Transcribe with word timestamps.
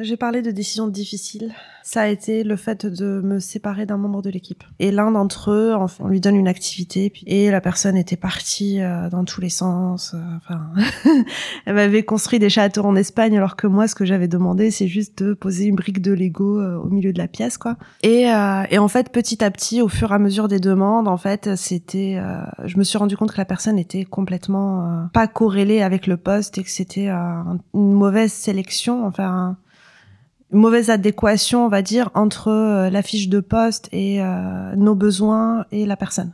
J'ai 0.00 0.16
parlé 0.16 0.42
de 0.42 0.50
décisions 0.50 0.88
difficiles. 0.88 1.54
Ça 1.84 2.00
a 2.00 2.08
été 2.08 2.42
le 2.42 2.56
fait 2.56 2.84
de 2.84 3.20
me 3.22 3.38
séparer 3.38 3.86
d'un 3.86 3.96
membre 3.96 4.22
de 4.22 4.30
l'équipe. 4.30 4.64
Et 4.80 4.90
l'un 4.90 5.12
d'entre 5.12 5.52
eux, 5.52 5.76
on 6.00 6.08
lui 6.08 6.20
donne 6.20 6.34
une 6.34 6.48
activité, 6.48 7.12
et 7.26 7.48
la 7.50 7.60
personne 7.60 7.96
était 7.96 8.16
partie 8.16 8.80
euh, 8.80 9.08
dans 9.08 9.24
tous 9.24 9.40
les 9.40 9.50
sens. 9.50 10.14
Euh, 10.14 10.18
enfin, 10.38 10.72
elle 11.66 11.74
m'avait 11.74 12.02
construit 12.02 12.40
des 12.40 12.50
châteaux 12.50 12.84
en 12.84 12.96
Espagne, 12.96 13.36
alors 13.36 13.54
que 13.54 13.68
moi, 13.68 13.86
ce 13.86 13.94
que 13.94 14.04
j'avais 14.04 14.26
demandé, 14.26 14.72
c'est 14.72 14.88
juste 14.88 15.22
de 15.22 15.32
poser 15.32 15.66
une 15.66 15.76
brique 15.76 16.02
de 16.02 16.12
Lego 16.12 16.58
euh, 16.58 16.76
au 16.76 16.88
milieu 16.88 17.12
de 17.12 17.18
la 17.18 17.28
pièce, 17.28 17.56
quoi. 17.56 17.76
Et, 18.02 18.22
et 18.70 18.78
en 18.78 18.88
fait, 18.88 19.10
petit 19.10 19.44
à 19.44 19.50
petit, 19.52 19.80
au 19.80 19.88
fur 19.88 20.10
et 20.10 20.14
à 20.14 20.18
mesure 20.18 20.48
des 20.48 20.58
demandes, 20.58 21.06
en 21.06 21.18
fait, 21.18 21.54
c'était, 21.54 22.20
je 22.64 22.78
me 22.78 22.82
suis 22.82 22.98
rendu 22.98 23.16
compte 23.16 23.32
que 23.32 23.38
la 23.38 23.44
personne 23.44 23.78
était 23.78 24.04
complètement 24.04 25.08
pas 25.12 25.28
corrélée 25.28 25.82
avec 25.82 26.06
le 26.06 26.16
poste 26.16 26.58
et 26.58 26.64
que 26.64 26.70
c'était 26.70 27.08
une 27.08 27.92
mauvaise 27.92 28.32
sélection, 28.32 29.06
enfin 29.06 29.56
mauvaise 30.54 30.90
adéquation, 30.90 31.66
on 31.66 31.68
va 31.68 31.82
dire, 31.82 32.10
entre 32.14 32.48
euh, 32.48 32.90
la 32.90 33.02
fiche 33.02 33.28
de 33.28 33.40
poste 33.40 33.88
et 33.92 34.20
euh, 34.20 34.74
nos 34.76 34.94
besoins 34.94 35.66
et 35.72 35.86
la 35.86 35.96
personne. 35.96 36.32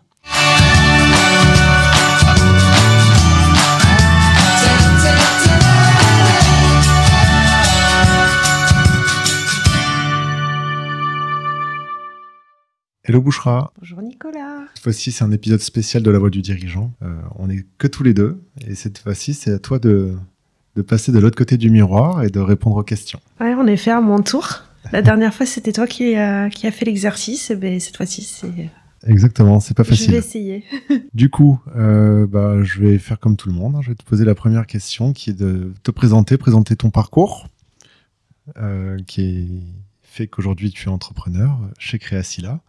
Hello 13.03 13.23
Bouchra. 13.23 13.73
Bonjour 13.79 14.03
Nicolas. 14.03 14.67
Cette 14.75 14.85
fois-ci, 14.85 15.11
c'est 15.11 15.25
un 15.25 15.33
épisode 15.33 15.61
spécial 15.61 16.03
de 16.03 16.11
La 16.13 16.21
Voix 16.21 16.31
du 16.31 16.43
Dirigeant. 16.43 16.93
Euh, 17.03 17.21
on 17.37 17.49
n'est 17.49 17.65
que 17.79 17.89
tous 17.89 18.05
les 18.05 18.15
deux. 18.15 18.41
Et 18.69 18.77
cette 18.77 18.99
fois-ci, 18.99 19.35
c'est 19.35 19.51
à 19.51 19.59
toi 19.59 19.81
de, 19.81 20.15
de 20.81 20.87
passer 20.87 21.13
de 21.13 21.19
l'autre 21.19 21.37
côté 21.37 21.59
du 21.59 21.69
miroir 21.69 22.23
et 22.23 22.31
de 22.31 22.41
répondre 22.41 22.77
aux 22.77 22.83
questions. 22.83 23.21
Ouais, 23.39 23.53
en 23.53 23.67
effet, 23.67 23.91
à 23.91 24.01
mon 24.01 24.23
tour. 24.23 24.63
La 24.93 25.03
dernière 25.03 25.35
fois, 25.35 25.45
c'était 25.45 25.73
toi 25.73 25.87
qui, 25.87 26.17
a 26.17 26.49
qui 26.49 26.67
a 26.67 26.71
fait 26.71 26.87
l'exercice. 26.87 27.51
Et 27.51 27.57
ben, 27.57 27.79
cette 27.79 27.97
fois-ci, 27.97 28.23
c'est. 28.23 28.71
Exactement, 29.07 29.61
c'est 29.61 29.77
pas 29.77 29.85
facile. 29.85 30.07
Je 30.07 30.13
vais 30.13 30.19
essayer. 30.19 30.65
du 31.15 31.29
coup, 31.29 31.61
euh, 31.77 32.27
bah, 32.27 32.63
je 32.63 32.81
vais 32.81 32.99
faire 32.99 33.19
comme 33.19 33.37
tout 33.37 33.49
le 33.49 33.55
monde. 33.55 33.77
Hein. 33.77 33.81
Je 33.83 33.91
vais 33.91 33.95
te 33.95 34.05
poser 34.05 34.25
la 34.25 34.35
première 34.35 34.67
question 34.67 35.13
qui 35.13 35.31
est 35.31 35.39
de 35.39 35.73
te 35.83 35.91
présenter, 35.91 36.39
présenter 36.39 36.77
ton 36.77 36.91
parcours, 36.91 37.49
euh, 38.59 38.99
qui 39.07 39.63
fait 40.03 40.27
qu'aujourd'hui 40.27 40.71
tu 40.71 40.89
es 40.89 40.93
entrepreneur 40.93 41.59
chez 41.79 41.99
Créacilla. 41.99 42.61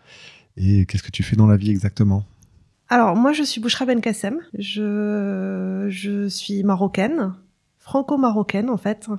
Et 0.58 0.86
qu'est-ce 0.86 1.04
que 1.04 1.12
tu 1.12 1.24
fais 1.24 1.36
dans 1.36 1.48
la 1.48 1.58
vie 1.58 1.72
exactement? 1.72 2.26
Alors, 2.90 3.16
moi, 3.16 3.32
je 3.32 3.44
suis 3.44 3.62
Bouchra 3.62 3.86
Ben 3.86 4.02
Kassem. 4.02 4.38
Je, 4.58 5.88
je 5.90 6.28
suis 6.28 6.64
marocaine 6.64 7.34
franco-marocaine 7.82 8.70
en 8.70 8.78
fait. 8.78 9.10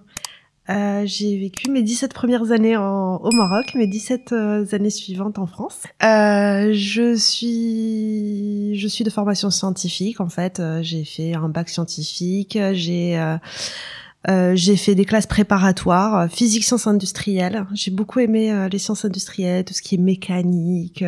Euh, 0.70 1.02
j'ai 1.06 1.36
vécu 1.38 1.70
mes 1.70 1.82
17 1.82 2.14
premières 2.14 2.52
années 2.52 2.76
au 2.76 3.30
Maroc, 3.32 3.74
mes 3.74 3.88
17 3.88 4.32
euh, 4.32 4.64
années 4.72 4.90
suivantes 4.90 5.38
en 5.38 5.46
France. 5.46 5.82
Euh, 6.04 6.70
je 6.72 7.16
suis 7.16 8.78
je 8.78 8.86
suis 8.86 9.02
de 9.02 9.10
formation 9.10 9.50
scientifique 9.50 10.20
en 10.20 10.28
fait. 10.28 10.62
j'ai 10.82 11.04
fait 11.04 11.34
un 11.34 11.48
bac 11.48 11.68
scientifique. 11.68 12.56
J'ai 12.72 13.36
j'ai 14.54 14.76
fait 14.76 14.94
des 14.94 15.04
classes 15.04 15.26
préparatoires, 15.26 16.30
physique 16.30 16.62
sciences 16.62 16.86
industrielles. 16.86 17.66
J'ai 17.74 17.90
beaucoup 17.90 18.20
aimé 18.20 18.68
les 18.70 18.78
sciences 18.78 19.04
industrielles, 19.04 19.64
tout 19.64 19.74
ce 19.74 19.82
qui 19.82 19.96
est 19.96 19.98
mécanique, 19.98 21.04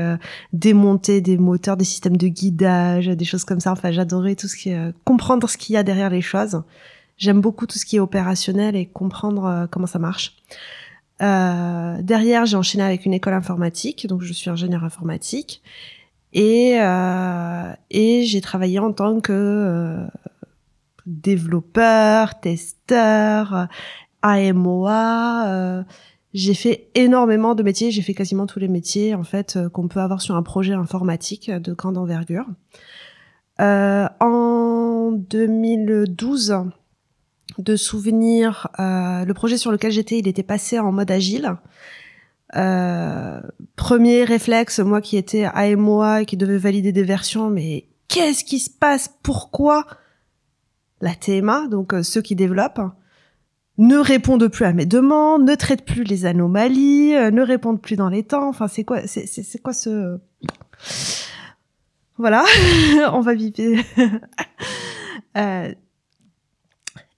démonter 0.53 1.21
des 1.21 1.39
moteurs, 1.39 1.77
des 1.77 1.85
systèmes 1.85 2.17
de 2.17 2.27
guidage, 2.27 3.07
des 3.07 3.25
choses 3.25 3.45
comme 3.45 3.61
ça. 3.61 3.71
Enfin, 3.71 3.93
j'adorais 3.93 4.35
tout 4.35 4.49
ce 4.49 4.57
qui 4.57 4.71
est 4.71 4.93
comprendre 5.05 5.49
ce 5.49 5.57
qu'il 5.57 5.75
y 5.75 5.77
a 5.77 5.85
derrière 5.85 6.11
les 6.11 6.23
choses. 6.23 6.61
J'aime 7.17 7.41
beaucoup 7.41 7.67
tout 7.67 7.79
ce 7.79 7.85
qui 7.85 7.97
est 7.97 8.01
opérationnel 8.01 8.77
et 8.77 8.87
comprendre 8.87 9.45
euh, 9.45 9.67
comment 9.67 9.87
ça 9.87 9.99
marche. 9.99 10.37
Euh, 11.23 12.03
derrière, 12.03 12.47
j'ai 12.47 12.57
enchaîné 12.57 12.83
avec 12.85 13.07
une 13.07 13.15
école 13.15 13.35
informatique, 13.35 14.07
donc 14.07 14.23
je 14.23 14.33
suis 14.33 14.51
ingénieur 14.51 14.85
informatique. 14.85 15.63
Et, 16.35 16.81
euh, 16.81 17.73
et 17.91 18.25
j'ai 18.25 18.41
travaillé 18.41 18.81
en 18.81 18.93
tant 18.93 19.21
que 19.21 19.33
euh, 19.33 20.05
développeur, 21.07 22.41
testeur, 22.41 23.69
AMOA. 24.23 25.49
Euh, 25.49 25.83
j'ai 26.33 26.55
fait 26.55 26.89
énormément 26.97 27.55
de 27.55 27.63
métiers, 27.63 27.93
j'ai 27.93 28.03
fait 28.03 28.15
quasiment 28.15 28.47
tous 28.47 28.59
les 28.59 28.67
métiers 28.67 29.15
en 29.15 29.23
fait 29.23 29.57
qu'on 29.73 29.87
peut 29.87 30.01
avoir 30.01 30.21
sur 30.21 30.35
un 30.35 30.43
projet 30.43 30.73
informatique 30.73 31.49
de 31.49 31.73
grande 31.73 31.97
envergure. 31.97 32.47
en 33.61 35.13
2012, 35.13 36.57
de 37.59 37.77
souvenirs. 37.77 38.69
Euh, 38.79 39.25
le 39.25 39.35
projet 39.35 39.57
sur 39.57 39.71
lequel 39.71 39.93
j'étais, 39.93 40.19
il 40.19 40.29
était 40.29 40.43
passé 40.43 40.79
en 40.79 40.93
mode 40.93 41.11
agile. 41.11 41.57
Euh, 42.57 43.41
premier 43.77 44.25
réflexe, 44.25 44.79
moi 44.81 45.01
qui 45.01 45.17
étais 45.17 45.45
AMOA 45.45 46.23
et 46.23 46.27
qui 46.27 46.37
devait 46.37 46.59
valider 46.59 46.93
des 46.93 47.03
versions, 47.03 47.51
mais 47.51 47.89
qu'est-ce 48.09 48.45
qui 48.45 48.59
se 48.59 48.71
passe? 48.71 49.11
Pourquoi? 49.23 49.87
La 51.01 51.15
TMA, 51.15 51.69
donc 51.69 51.93
euh, 51.93 52.03
ceux 52.03 52.23
qui 52.23 52.37
développent, 52.37 52.81
ne 53.77 53.97
répondent 53.97 54.49
plus 54.49 54.65
à 54.65 54.73
mes 54.73 54.87
demandes, 54.87 55.45
ne 55.45 55.55
traitent 55.55 55.85
plus 55.85 56.05
les 56.05 56.27
anomalies, 56.27 57.11
ne 57.11 57.43
répondent 57.43 57.81
plus 57.81 57.97
dans 57.97 58.09
les 58.09 58.23
temps. 58.23 58.49
Enfin, 58.49 58.69
c'est 58.69 58.85
quoi 58.85 59.01
C'est 59.07 59.61
quoi 59.61 59.73
ce 59.73 60.19
Voilà, 62.17 62.45
on 63.13 63.21
va 63.21 63.35
vivre. 63.35 63.55
euh, 65.37 65.75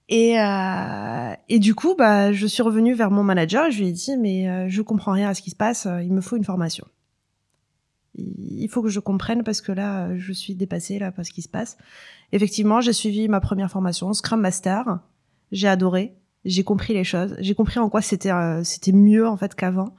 et, 0.09 0.41
euh, 0.41 1.35
et 1.49 1.59
du 1.59 1.75
coup, 1.75 1.95
bah, 1.97 2.33
je 2.33 2.47
suis 2.47 2.63
revenue 2.63 2.95
vers 2.95 3.11
mon 3.11 3.23
manager 3.23 3.67
et 3.67 3.73
je 3.73 3.81
lui 3.81 3.89
ai 3.89 3.93
dit, 3.93 4.17
mais 4.17 4.49
euh, 4.49 4.69
je 4.69 4.83
comprends 4.83 5.13
rien 5.13 5.31
à 5.31 5.35
ce 5.35 5.43
qui 5.43 5.51
se 5.51 5.57
passe, 5.57 5.89
il 6.03 6.13
me 6.13 6.21
faut 6.21 6.37
une 6.37 6.45
formation. 6.45 6.87
Il 8.15 8.69
faut 8.69 8.83
que 8.83 8.89
je 8.89 9.01
comprenne 9.01 9.45
parce 9.45 9.61
que 9.61 9.73
là, 9.73 10.17
je 10.17 10.33
suis 10.33 10.55
dépassée 10.55 10.99
là 10.99 11.13
par 11.13 11.27
ce 11.27 11.33
qui 11.33 11.43
se 11.43 11.49
passe. 11.49 11.77
Effectivement, 12.33 12.81
j'ai 12.81 12.95
suivi 12.95 13.29
ma 13.29 13.41
première 13.41 13.71
formation, 13.71 14.13
Scrum 14.15 14.41
Master. 14.41 15.01
J'ai 15.53 15.69
adoré, 15.69 16.17
j'ai 16.47 16.65
compris 16.65 16.95
les 16.95 17.05
choses, 17.05 17.35
j'ai 17.39 17.55
compris 17.55 17.79
en 17.79 17.91
quoi 17.91 18.01
c'était 18.01 18.31
euh, 18.31 18.63
c'était 18.65 18.93
mieux 18.93 19.27
en 19.27 19.37
fait 19.37 19.55
qu'avant. 19.55 19.95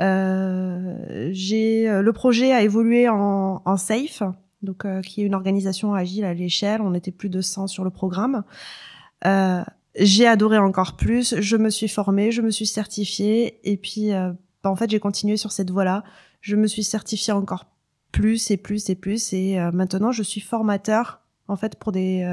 Euh, 0.00 1.28
j'ai 1.32 1.88
euh, 1.88 2.00
le 2.00 2.12
projet 2.12 2.52
a 2.52 2.62
évolué 2.62 3.08
en, 3.08 3.60
en 3.64 3.76
Safe, 3.76 4.22
donc 4.62 4.86
qui 5.02 5.22
est 5.22 5.24
une 5.24 5.34
organisation 5.34 5.94
agile 5.94 6.24
à 6.24 6.32
l'échelle. 6.32 6.80
On 6.80 6.94
était 6.94 7.10
plus 7.10 7.28
de 7.28 7.40
100 7.40 7.66
sur 7.66 7.84
le 7.84 7.90
programme. 7.90 8.44
Euh, 9.26 9.62
j'ai 9.98 10.26
adoré 10.26 10.58
encore 10.58 10.96
plus. 10.96 11.40
Je 11.40 11.56
me 11.56 11.70
suis 11.70 11.88
formée, 11.88 12.30
je 12.30 12.42
me 12.42 12.50
suis 12.50 12.66
certifiée, 12.66 13.58
et 13.64 13.76
puis 13.76 14.12
euh, 14.12 14.32
bah, 14.62 14.70
en 14.70 14.76
fait 14.76 14.90
j'ai 14.90 15.00
continué 15.00 15.36
sur 15.36 15.52
cette 15.52 15.70
voie-là. 15.70 16.04
Je 16.40 16.56
me 16.56 16.66
suis 16.66 16.84
certifiée 16.84 17.32
encore 17.32 17.66
plus 18.12 18.50
et 18.50 18.56
plus 18.56 18.88
et 18.90 18.94
plus, 18.94 19.32
et 19.32 19.58
euh, 19.58 19.70
maintenant 19.72 20.12
je 20.12 20.22
suis 20.22 20.40
formateur 20.40 21.20
en 21.48 21.56
fait 21.56 21.76
pour 21.76 21.92
des 21.92 22.26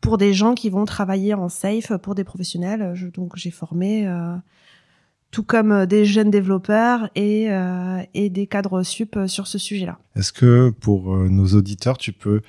pour 0.00 0.16
des 0.16 0.32
gens 0.32 0.54
qui 0.54 0.70
vont 0.70 0.84
travailler 0.84 1.34
en 1.34 1.48
safe, 1.48 1.92
pour 1.98 2.14
des 2.14 2.24
professionnels. 2.24 2.94
Donc 3.14 3.36
j'ai 3.36 3.50
formé 3.50 4.08
tout 5.30 5.42
comme 5.42 5.84
des 5.84 6.06
jeunes 6.06 6.30
développeurs 6.30 7.10
et, 7.14 7.48
et 8.14 8.30
des 8.30 8.46
cadres 8.46 8.82
sup 8.82 9.18
sur 9.26 9.46
ce 9.46 9.58
sujet-là. 9.58 9.98
Est-ce 10.16 10.32
que 10.32 10.70
pour 10.70 11.14
nos 11.16 11.48
auditeurs, 11.48 11.98
tu 11.98 12.12
peux 12.12 12.40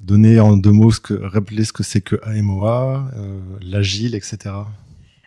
donner 0.00 0.40
en 0.40 0.56
deux 0.56 0.72
mots, 0.72 0.90
ce 0.90 1.00
que, 1.00 1.14
rappeler 1.14 1.64
ce 1.64 1.72
que 1.72 1.82
c'est 1.82 2.00
que 2.00 2.16
AMOA, 2.24 3.10
euh, 3.16 3.40
l'agile, 3.62 4.14
etc. 4.14 4.54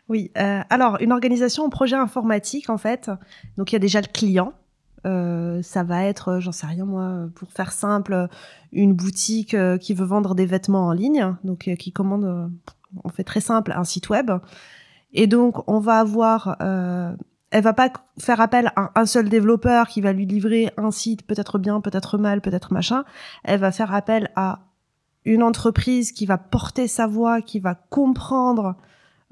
Oui, 0.10 0.32
euh, 0.38 0.62
alors 0.70 0.98
une 1.00 1.14
organisation 1.14 1.64
en 1.64 1.70
projet 1.70 1.96
informatique 1.96 2.70
en 2.70 2.78
fait, 2.78 3.10
donc 3.58 3.72
il 3.72 3.76
y 3.76 3.78
a 3.78 3.80
déjà 3.80 4.02
le 4.02 4.08
client. 4.08 4.54
Euh, 5.08 5.62
ça 5.64 5.84
va 5.84 6.04
être, 6.04 6.40
j'en 6.40 6.52
sais 6.52 6.68
rien 6.68 6.86
moi, 6.86 7.28
pour 7.34 7.52
faire 7.52 7.72
simple, 7.72 8.28
une 8.72 8.94
boutique 8.94 9.56
qui 9.80 9.94
veut 9.94 10.06
vendre 10.06 10.36
des 10.36 10.46
vêtements 10.46 10.88
en 10.88 10.92
ligne, 10.92 11.36
donc 11.44 11.74
qui 11.76 11.92
commande, 11.92 12.52
on 13.04 13.10
fait 13.10 13.24
très 13.24 13.42
simple, 13.42 13.74
un 13.76 13.84
site 13.84 14.10
web. 14.10 14.32
Et 15.14 15.28
donc 15.28 15.68
on 15.68 15.80
va 15.80 16.00
avoir 16.00 16.58
elle 17.52 17.64
va 17.64 17.74
pas 17.74 17.92
faire 18.18 18.42
appel 18.42 18.72
à 18.76 18.92
un 19.00 19.06
seul 19.06 19.30
développeur 19.30 19.88
qui 19.88 20.02
va 20.02 20.14
lui 20.14 20.26
livrer 20.26 20.72
un 20.78 20.92
site 20.92 21.26
peut-être 21.28 21.60
bien, 21.60 21.82
peut-être 21.82 22.18
mal, 22.18 22.42
peut-être 22.42 22.74
machin. 22.74 23.04
Elle 23.44 23.60
va 23.60 23.72
faire 23.72 23.94
appel 23.94 24.32
à 24.36 24.60
une 25.26 25.44
entreprise 25.44 26.14
qui 26.14 26.26
va 26.26 26.38
porter 26.38 26.88
sa 26.88 27.08
voix, 27.08 27.42
qui 27.42 27.60
va 27.60 27.76
comprendre 27.76 28.76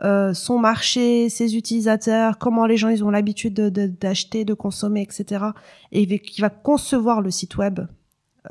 euh, 0.01 0.33
son 0.33 0.59
marché, 0.59 1.29
ses 1.29 1.55
utilisateurs, 1.55 2.37
comment 2.37 2.65
les 2.65 2.77
gens 2.77 2.89
ils 2.89 3.03
ont 3.03 3.09
l'habitude 3.09 3.53
d'acheter, 3.53 4.45
de, 4.45 4.53
consommer, 4.53 5.01
etc. 5.01 5.45
Et 5.91 6.19
qui 6.19 6.41
va 6.41 6.49
concevoir 6.49 7.21
le 7.21 7.31
site 7.31 7.57
web, 7.57 7.79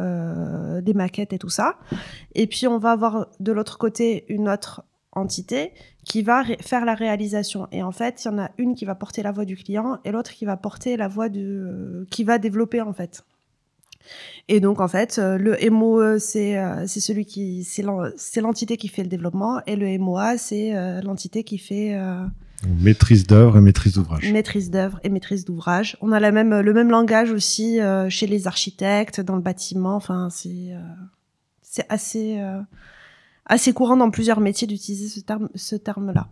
euh, 0.01 0.81
des 0.81 0.95
maquettes 0.95 1.33
et 1.33 1.39
tout 1.39 1.49
ça. 1.49 1.77
Et 2.35 2.47
puis 2.47 2.67
on 2.67 2.79
va 2.79 2.93
avoir 2.93 3.29
de 3.39 3.53
l'autre 3.53 3.79
côté 3.79 4.25
une 4.29 4.49
autre 4.49 4.83
entité 5.19 5.73
qui 6.09 6.23
va 6.23 6.43
faire 6.61 6.85
la 6.85 6.95
réalisation. 6.95 7.69
Et 7.71 7.83
en 7.83 7.93
fait, 7.93 8.25
il 8.25 8.29
y 8.29 8.31
en 8.31 8.39
a 8.39 8.51
une 8.57 8.75
qui 8.75 8.87
va 8.87 8.95
porter 8.95 9.23
la 9.23 9.31
voix 9.31 9.45
du 9.45 9.57
client 9.57 9.99
et 10.05 10.11
l'autre 10.11 10.33
qui 10.33 10.47
va 10.47 10.57
porter 10.57 10.97
la 10.97 11.07
voix 11.07 11.29
du 11.29 11.45
euh, 11.45 12.07
qui 12.11 12.25
va 12.25 12.39
développer 12.39 12.81
en 12.81 12.93
fait. 12.93 13.25
Et 14.49 14.61
donc 14.61 14.81
en 14.81 14.89
fait, 14.89 15.19
euh, 15.19 15.37
le 15.37 15.59
MOE 15.71 16.19
c'est 16.19 16.59
euh, 16.59 16.87
c'est 16.87 17.01
celui 17.01 17.27
qui 17.27 17.63
c'est 17.63 18.41
l'entité 18.41 18.79
qui 18.79 18.89
fait 18.89 19.03
le 19.03 19.09
développement 19.09 19.61
et 19.67 19.77
le 19.77 19.99
MOA 19.99 20.39
c'est 20.39 20.73
l'entité 21.03 21.45
qui 21.45 21.59
fait 21.59 21.97
Maîtrise 22.67 23.25
d'œuvre 23.25 23.59
et 23.59 23.61
maîtrise 23.61 23.95
d'ouvrage. 23.95 24.33
Maîtrise 24.33 24.71
d'œuvre 24.71 24.99
et 25.05 25.11
maîtrise 25.11 25.45
d'ouvrage. 25.45 25.97
On 26.01 26.11
a 26.11 26.19
la 26.19 26.33
même, 26.33 26.59
le 26.59 26.73
même 26.73 26.91
langage 26.91 27.31
aussi 27.31 27.79
chez 28.09 28.27
les 28.27 28.49
architectes, 28.49 29.21
dans 29.21 29.37
le 29.37 29.43
bâtiment. 29.43 29.95
Enfin, 29.95 30.29
c'est 30.31 30.75
c'est 31.63 31.87
assez 31.89 32.41
assez 33.49 33.73
courant 33.73 33.97
dans 33.97 34.11
plusieurs 34.11 34.41
métiers 34.41 34.67
d'utiliser 34.67 35.09
ce 35.09 35.21
terme 35.21 35.49
ce 35.55 35.77
terme-là. 35.77 36.29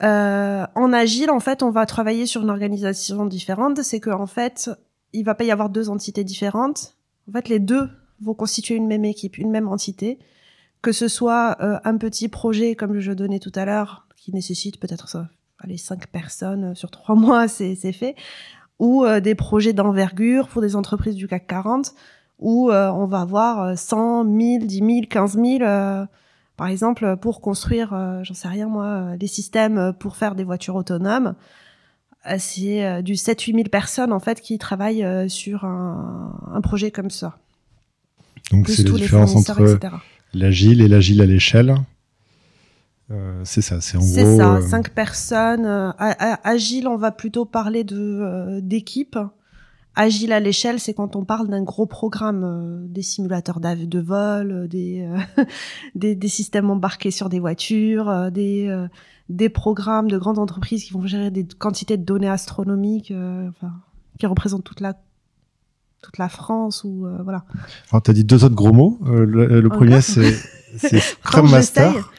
en 0.00 0.92
agile, 0.92 1.30
en 1.30 1.40
fait, 1.40 1.62
on 1.62 1.70
va 1.70 1.86
travailler 1.86 2.26
sur 2.26 2.42
une 2.42 2.50
organisation 2.50 3.26
différente. 3.26 3.82
C'est 3.82 4.00
que 4.00 4.10
en 4.10 4.26
fait, 4.26 4.70
il 5.12 5.24
va 5.24 5.34
pas 5.34 5.44
y 5.44 5.50
avoir 5.50 5.70
deux 5.70 5.88
entités 5.88 6.24
différentes. 6.24 6.96
En 7.28 7.32
fait, 7.32 7.48
les 7.48 7.58
deux 7.58 7.88
vont 8.20 8.34
constituer 8.34 8.74
une 8.74 8.86
même 8.86 9.04
équipe, 9.04 9.38
une 9.38 9.50
même 9.50 9.68
entité. 9.68 10.18
Que 10.82 10.92
ce 10.92 11.06
soit 11.06 11.58
un 11.60 11.96
petit 11.96 12.28
projet, 12.28 12.74
comme 12.74 12.98
je 12.98 13.12
donnais 13.12 13.38
tout 13.38 13.52
à 13.54 13.64
l'heure, 13.64 14.08
qui 14.16 14.32
nécessite 14.32 14.80
peut-être 14.80 15.08
ça 15.08 15.28
les 15.66 15.76
cinq 15.76 16.06
personnes 16.08 16.64
euh, 16.64 16.74
sur 16.74 16.90
trois 16.90 17.14
mois, 17.16 17.48
c'est 17.48 17.74
fait, 17.92 18.16
ou 18.78 19.04
euh, 19.04 19.20
des 19.20 19.34
projets 19.34 19.72
d'envergure 19.72 20.48
pour 20.48 20.62
des 20.62 20.76
entreprises 20.76 21.14
du 21.14 21.28
CAC 21.28 21.46
40, 21.46 21.94
où 22.38 22.70
euh, 22.70 22.90
on 22.90 23.06
va 23.06 23.20
avoir 23.20 23.78
100, 23.78 24.24
1000, 24.24 24.66
10 24.66 24.78
000, 24.78 24.90
15 25.08 25.34
000, 25.34 26.06
par 26.62 26.68
exemple, 26.68 27.16
pour 27.16 27.40
construire, 27.40 27.88
j'en 28.22 28.34
sais 28.34 28.46
rien 28.46 28.68
moi, 28.68 29.16
des 29.16 29.26
systèmes 29.26 29.92
pour 29.98 30.14
faire 30.14 30.36
des 30.36 30.44
voitures 30.44 30.76
autonomes. 30.76 31.34
C'est 32.38 33.02
du 33.02 33.14
7-8 33.14 33.54
000 33.54 33.62
personnes 33.64 34.12
en 34.12 34.20
fait 34.20 34.40
qui 34.40 34.58
travaillent 34.58 35.04
sur 35.28 35.64
un, 35.64 36.38
un 36.54 36.60
projet 36.60 36.92
comme 36.92 37.10
ça. 37.10 37.36
Donc 38.52 38.68
c'est 38.68 38.86
la 38.86 38.92
différence 38.92 39.34
entre 39.34 39.80
l'agile 40.34 40.80
et 40.82 40.88
l'agile 40.88 41.20
à 41.20 41.26
l'échelle. 41.26 41.74
Euh, 43.10 43.40
c'est 43.44 43.62
ça, 43.62 43.80
c'est 43.80 43.96
en 43.96 44.00
gros. 44.00 44.08
C'est 44.08 44.36
ça, 44.36 44.54
euh, 44.54 44.60
cinq 44.60 44.90
personnes. 44.90 45.66
Euh, 45.66 45.90
agile, 45.98 46.88
on 46.88 46.96
va 46.96 47.10
plutôt 47.10 47.44
parler 47.44 47.84
de 47.84 48.60
d'équipe. 48.62 49.18
Agile 49.94 50.32
à 50.32 50.40
l'échelle, 50.40 50.80
c'est 50.80 50.94
quand 50.94 51.16
on 51.16 51.24
parle 51.24 51.48
d'un 51.48 51.62
gros 51.62 51.86
programme, 51.86 52.86
des 52.88 53.02
simulateurs 53.02 53.60
de 53.60 54.00
vol, 54.00 54.68
des, 54.68 55.06
des, 55.94 56.14
des 56.14 56.28
systèmes 56.28 56.70
embarqués 56.70 57.10
sur 57.10 57.28
des 57.28 57.40
voitures, 57.40 58.30
des 58.30 58.74
des 59.28 59.48
programmes 59.48 60.10
de 60.10 60.18
grandes 60.18 60.38
entreprises 60.38 60.84
qui 60.84 60.92
vont 60.92 61.06
gérer 61.06 61.30
des 61.30 61.46
quantités 61.46 61.96
de 61.96 62.04
données 62.04 62.28
astronomiques, 62.28 63.12
enfin, 63.12 63.72
qui 64.18 64.26
représentent 64.26 64.64
toute 64.64 64.80
la 64.80 64.94
toute 66.02 66.18
la 66.18 66.28
France 66.28 66.84
ou 66.84 67.06
voilà. 67.22 67.44
Alors, 67.90 68.02
tu 68.02 68.10
as 68.10 68.14
dit 68.14 68.24
deux 68.24 68.44
autres 68.44 68.54
gros 68.56 68.72
mots. 68.72 68.98
le, 69.04 69.68
premier, 69.68 70.00
c'est 70.78 71.00
Scrum 71.00 71.50
Master. 71.50 72.10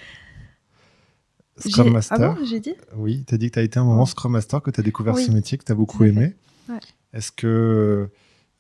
Scrum 1.58 1.92
Master. 1.92 2.18
Ah 2.20 2.34
bon, 2.34 2.46
j'ai 2.46 2.60
dit? 2.60 2.74
Oui, 2.96 3.24
tu 3.28 3.36
as 3.36 3.38
dit 3.38 3.48
que 3.50 3.54
tu 3.54 3.60
as 3.60 3.64
été 3.64 3.80
un 3.80 3.84
moment 3.84 4.06
Scrum 4.06 4.32
Master, 4.32 4.62
que 4.62 4.72
tu 4.72 4.80
as 4.80 4.84
découvert 4.84 5.18
ce 5.18 5.32
métier, 5.32 5.58
que 5.58 5.64
tu 5.64 5.72
as 5.72 5.76
beaucoup 5.76 6.04
aimé. 6.04 6.36
Est-ce 7.14 7.32
que, 7.32 8.10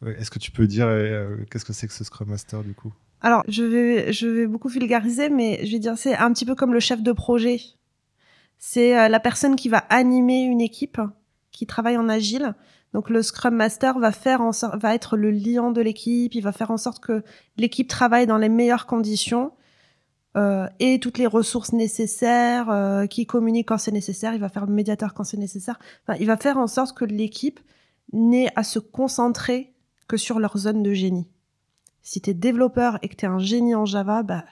euh, 0.04 0.16
est 0.18 0.30
que 0.30 0.40
tu 0.40 0.52
peux 0.52 0.68
dire 0.68 0.88
euh, 0.88 1.38
qu'est-ce 1.50 1.66
que 1.66 1.74
c'est 1.74 1.88
que 1.88 1.94
ce 1.94 2.04
Scrum 2.04 2.30
Master 2.30 2.64
du 2.64 2.74
coup? 2.74 2.94
Alors, 3.22 3.44
je 3.48 3.64
vais, 3.64 4.12
je 4.12 4.28
vais 4.28 4.48
beaucoup 4.48 4.68
vulgariser, 4.68 5.30
mais 5.30 5.66
je 5.66 5.72
vais 5.72 5.80
dire 5.80 5.98
c'est 5.98 6.16
un 6.16 6.32
petit 6.34 6.46
peu 6.46 6.56
comme 6.56 6.74
le 6.74 6.80
chef 6.80 7.02
de 7.02 7.12
projet. 7.12 7.62
C'est 8.58 8.98
euh, 8.98 9.10
la 9.10 9.20
personne 9.20 9.56
qui 9.56 9.70
va 9.70 9.80
animer 9.90 10.44
une 10.44 10.62
équipe 10.62 11.02
qui 11.52 11.66
travaille 11.66 11.98
en 11.98 12.10
agile. 12.10 12.54
Donc 12.94 13.10
le 13.10 13.24
Scrum 13.24 13.56
Master 13.56 13.98
va 13.98 14.12
faire 14.12 14.42
en 14.42 14.52
va 14.78 14.94
être 14.94 15.18
le 15.18 15.32
liant 15.32 15.72
de 15.72 15.82
l'équipe, 15.82 16.36
il 16.36 16.42
va 16.42 16.52
faire 16.52 16.70
en 16.70 16.78
sorte 16.78 17.04
que 17.04 17.24
l'équipe 17.58 17.88
travaille 17.88 18.28
dans 18.28 18.38
les 18.38 18.50
meilleures 18.50 18.86
conditions 18.86 19.52
euh, 20.36 20.68
et 20.80 21.00
toutes 21.00 21.18
les 21.18 21.28
ressources 21.28 21.74
nécessaires, 21.74 22.70
euh, 22.70 23.06
qui 23.06 23.26
communique 23.26 23.68
quand 23.68 23.78
c'est 23.78 23.92
nécessaire, 23.92 24.34
il 24.34 24.40
va 24.40 24.50
faire 24.50 24.66
le 24.66 24.74
médiateur 24.74 25.14
quand 25.14 25.24
c'est 25.24 25.38
nécessaire. 25.38 25.80
Il 26.20 26.28
va 26.28 26.38
faire 26.38 26.58
en 26.58 26.68
sorte 26.68 26.98
que 26.98 27.06
l'équipe 27.06 27.60
n'ait 28.12 28.52
à 28.56 28.64
se 28.64 28.80
concentrer 28.80 29.74
que 30.08 30.18
sur 30.18 30.40
leur 30.40 30.58
zone 30.58 30.84
de 30.84 30.94
génie. 30.94 31.28
Si 32.02 32.22
tu 32.22 32.32
es 32.32 32.34
développeur 32.34 33.00
et 33.02 33.08
que 33.08 33.16
tu 33.16 33.26
es 33.26 33.28
un 33.30 33.40
génie 33.40 33.76
en 33.76 33.86
Java, 33.86 34.24
bah 34.24 34.44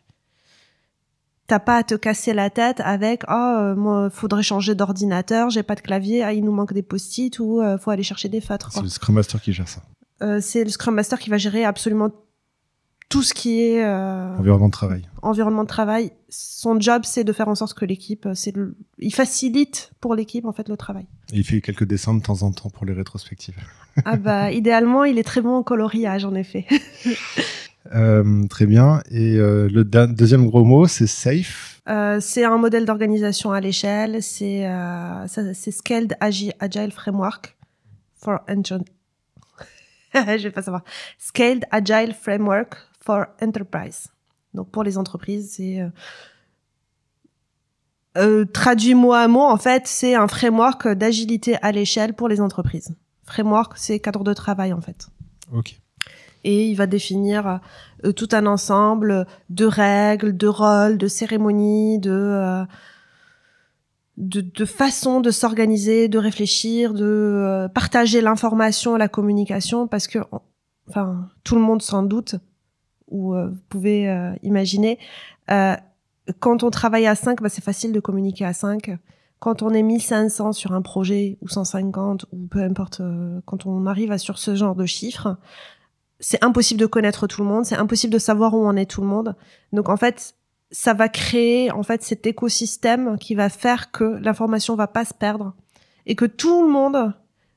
t'as 1.48 1.59
pas 1.59 1.77
à 1.77 1.83
te 1.83 1.95
casser 1.95 2.33
la 2.33 2.50
tête 2.50 2.80
avec 2.80 3.24
oh 3.30 3.74
moi 3.75 4.09
faudrait 4.09 4.44
changer 4.44 4.74
d'ordinateur, 4.74 5.50
j'ai 5.50 5.63
pas 5.63 5.75
de 5.75 5.81
clavier, 5.81 6.24
ah 6.24 6.31
il 6.31 6.45
nous 6.45 6.53
manque 6.53 6.74
des 6.74 6.81
post-it 6.81 7.38
ou 7.39 7.62
euh, 7.62 7.77
faut 7.77 7.92
aller 7.92 8.03
chercher 8.03 8.30
des 8.30 8.39
feutres. 8.39 8.71
C'est 8.71 8.81
le 8.81 8.88
Scrum 8.88 9.15
Master 9.15 9.42
qui 9.42 9.51
gère 9.51 9.68
ça. 9.68 9.81
c'est 10.39 10.63
le 10.63 10.69
Scrum 10.69 10.95
Master 10.95 11.19
qui 11.19 11.30
va 11.30 11.38
gérer 11.38 11.65
absolument 11.65 12.09
tout 13.11 13.23
ce 13.23 13.33
qui 13.33 13.61
est 13.61 13.83
euh, 13.83 14.37
environnement 14.37 14.67
de 14.67 14.71
travail. 14.71 15.01
Environnement 15.21 15.63
de 15.63 15.67
travail, 15.67 16.11
son 16.29 16.79
job 16.79 17.01
c'est 17.05 17.23
de 17.23 17.33
faire 17.33 17.49
en 17.49 17.55
sorte 17.55 17.77
que 17.77 17.85
l'équipe, 17.85 18.25
euh, 18.25 18.33
c'est 18.33 18.53
il 18.97 19.13
facilite 19.13 19.91
pour 19.99 20.15
l'équipe 20.15 20.45
en 20.45 20.53
fait 20.53 20.69
le 20.69 20.77
travail. 20.77 21.05
Et 21.33 21.39
il 21.39 21.43
fait 21.43 21.59
quelques 21.61 21.83
dessins 21.83 22.15
de 22.15 22.21
temps 22.21 22.41
en 22.41 22.51
temps 22.51 22.69
pour 22.69 22.85
les 22.85 22.93
rétrospectives. 22.93 23.55
ah 24.05 24.15
bah 24.15 24.51
idéalement 24.61 25.03
il 25.03 25.19
est 25.19 25.23
très 25.23 25.41
bon 25.41 25.55
en 25.57 25.63
coloriage 25.63 26.23
en 26.23 26.33
effet. 26.33 26.65
euh, 27.93 28.47
très 28.47 28.65
bien. 28.65 29.01
Et 29.11 29.35
euh, 29.35 29.67
le 29.69 29.83
deuxième 29.83 30.47
gros 30.47 30.63
mot 30.63 30.87
c'est 30.87 31.07
safe. 31.07 31.81
C'est 32.21 32.45
un 32.45 32.57
modèle 32.57 32.85
d'organisation 32.85 33.51
à 33.51 33.59
l'échelle. 33.59 34.23
C'est 34.23 34.65
c'est 35.27 35.71
Scaled 35.71 36.15
Agile 36.21 36.91
Framework 36.91 37.57
for 38.15 38.39
Engine. 38.47 38.85
je 40.13 40.43
vais 40.43 40.51
pas 40.51 40.61
savoir. 40.61 40.83
Scaled 41.17 41.65
Agile 41.71 42.13
Framework 42.13 42.75
for 43.03 43.25
Enterprise. 43.42 44.07
Donc 44.53 44.69
pour 44.69 44.83
les 44.83 44.98
entreprises, 44.98 45.53
c'est 45.56 45.81
euh, 45.81 45.89
euh, 48.18 48.45
traduit 48.45 48.94
mot 48.94 49.13
à 49.13 49.27
mot, 49.27 49.42
en 49.42 49.57
fait, 49.57 49.88
c'est 49.88 50.15
un 50.15 50.27
framework 50.27 50.88
d'agilité 50.89 51.57
à 51.62 51.71
l'échelle 51.71 52.13
pour 52.13 52.27
les 52.27 52.42
entreprises. 52.42 52.94
Framework, 53.25 53.74
c'est 53.77 54.00
cadre 54.00 54.24
de 54.24 54.33
travail, 54.33 54.74
en 54.74 54.81
fait. 54.81 55.07
Ok. 55.53 55.80
Et 56.44 56.68
il 56.68 56.75
va 56.75 56.88
définir 56.88 57.62
euh, 58.03 58.12
tout 58.12 58.27
un 58.31 58.45
ensemble 58.48 59.27
de 59.50 59.65
règles, 59.65 60.36
de 60.36 60.48
rôles, 60.48 60.98
de 60.98 61.07
cérémonies, 61.07 62.00
de 62.00 62.12
euh, 62.12 62.65
de, 64.18 64.42
de 64.42 64.65
façons 64.65 65.21
de 65.21 65.31
s'organiser, 65.31 66.07
de 66.07 66.18
réfléchir, 66.18 66.94
de 66.94 67.06
euh, 67.06 67.68
partager 67.69 68.21
l'information, 68.21 68.98
la 68.98 69.07
communication, 69.07 69.88
parce 69.88 70.07
que, 70.07 70.19
enfin, 70.89 71.30
tout 71.44 71.56
le 71.56 71.62
monde 71.62 71.81
sans 71.81 72.03
doute 72.03 72.36
ou 73.11 73.35
euh, 73.35 73.49
vous 73.49 73.61
pouvez 73.69 74.09
euh, 74.09 74.33
imaginer, 74.41 74.97
euh, 75.51 75.75
quand 76.39 76.63
on 76.63 76.71
travaille 76.71 77.07
à 77.07 77.15
5, 77.15 77.41
bah, 77.41 77.49
c'est 77.49 77.63
facile 77.63 77.91
de 77.91 77.99
communiquer 77.99 78.45
à 78.45 78.53
5. 78.53 78.97
Quand 79.39 79.63
on 79.63 79.71
est 79.71 79.83
1500 79.83 80.53
sur 80.53 80.71
un 80.73 80.81
projet 80.81 81.37
ou 81.41 81.47
150 81.47 82.25
ou 82.31 82.47
peu 82.47 82.61
importe, 82.61 83.01
quand 83.45 83.65
on 83.65 83.88
arrive 83.88 84.12
à 84.12 84.17
sur 84.17 84.38
ce 84.38 84.55
genre 84.55 84.75
de 84.75 84.86
chiffres, 84.86 85.38
c'est 86.19 86.43
impossible 86.43 86.79
de 86.79 86.86
connaître 86.86 87.25
tout 87.25 87.41
le 87.41 87.47
monde, 87.47 87.65
c'est 87.65 87.75
impossible 87.75 88.13
de 88.13 88.19
savoir 88.19 88.53
où 88.53 88.65
en 88.65 88.75
est 88.75 88.86
tout 88.86 89.01
le 89.01 89.07
monde. 89.07 89.36
Donc 89.74 89.89
en 89.89 89.97
fait, 89.97 90.36
ça 90.69 90.93
va 90.93 91.09
créer 91.09 91.71
en 91.71 91.81
fait 91.81 92.03
cet 92.03 92.27
écosystème 92.27 93.17
qui 93.17 93.33
va 93.33 93.50
faire 93.50 93.91
que 93.91 94.19
l'information 94.21 94.75
va 94.75 94.88
pas 94.88 95.05
se 95.05 95.13
perdre 95.13 95.53
et 96.05 96.15
que 96.15 96.25
tout 96.25 96.63
le 96.63 96.69
monde 96.69 97.13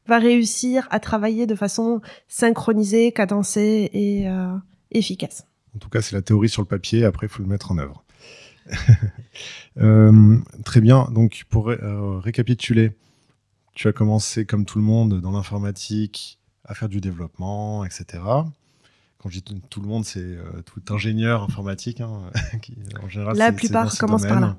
va 0.06 0.18
réussir 0.18 0.86
à 0.90 1.00
travailler 1.00 1.46
de 1.46 1.54
façon 1.54 2.00
synchronisée, 2.28 3.12
cadencée 3.12 3.90
et 3.92 4.28
euh, 4.28 4.54
efficace. 4.94 5.46
En 5.74 5.78
tout 5.78 5.88
cas, 5.88 6.00
c'est 6.00 6.14
la 6.14 6.22
théorie 6.22 6.48
sur 6.48 6.62
le 6.62 6.68
papier, 6.68 7.04
après, 7.04 7.26
il 7.26 7.30
faut 7.30 7.42
le 7.42 7.48
mettre 7.48 7.72
en 7.72 7.78
œuvre. 7.78 8.04
Euh, 9.78 10.38
très 10.64 10.80
bien, 10.80 11.08
donc 11.10 11.46
pour 11.50 11.68
euh, 11.68 12.20
récapituler, 12.20 12.92
tu 13.72 13.88
as 13.88 13.92
commencé 13.92 14.46
comme 14.46 14.64
tout 14.64 14.78
le 14.78 14.84
monde 14.84 15.20
dans 15.20 15.32
l'informatique 15.32 16.38
à 16.64 16.74
faire 16.74 16.88
du 16.88 17.00
développement, 17.00 17.84
etc. 17.84 18.22
Quand 19.18 19.30
je 19.30 19.40
dis 19.40 19.60
tout 19.68 19.80
le 19.80 19.88
monde, 19.88 20.04
c'est 20.04 20.20
euh, 20.20 20.62
tout 20.64 20.80
ingénieur 20.90 21.42
informatique. 21.42 22.00
Hein, 22.00 22.30
qui, 22.62 22.76
en 23.02 23.08
général, 23.08 23.36
la 23.36 23.50
plupart 23.50 23.98
commencent 23.98 24.28
par 24.28 24.38
là. 24.38 24.56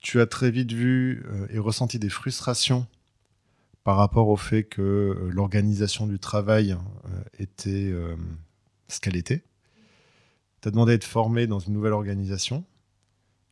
Tu 0.00 0.20
as 0.20 0.26
très 0.26 0.50
vite 0.50 0.72
vu 0.72 1.24
et 1.50 1.60
ressenti 1.60 2.00
des 2.00 2.10
frustrations 2.10 2.88
par 3.84 3.96
rapport 3.96 4.26
au 4.28 4.36
fait 4.36 4.64
que 4.64 5.30
l'organisation 5.32 6.08
du 6.08 6.18
travail 6.18 6.76
était 7.38 7.94
ce 8.88 9.00
qu'elle 9.00 9.16
était. 9.16 9.44
Tu 10.62 10.68
as 10.68 10.70
demandé 10.70 10.92
à 10.92 10.94
être 10.94 11.04
formé 11.04 11.46
dans 11.46 11.58
une 11.58 11.74
nouvelle 11.74 11.92
organisation. 11.92 12.64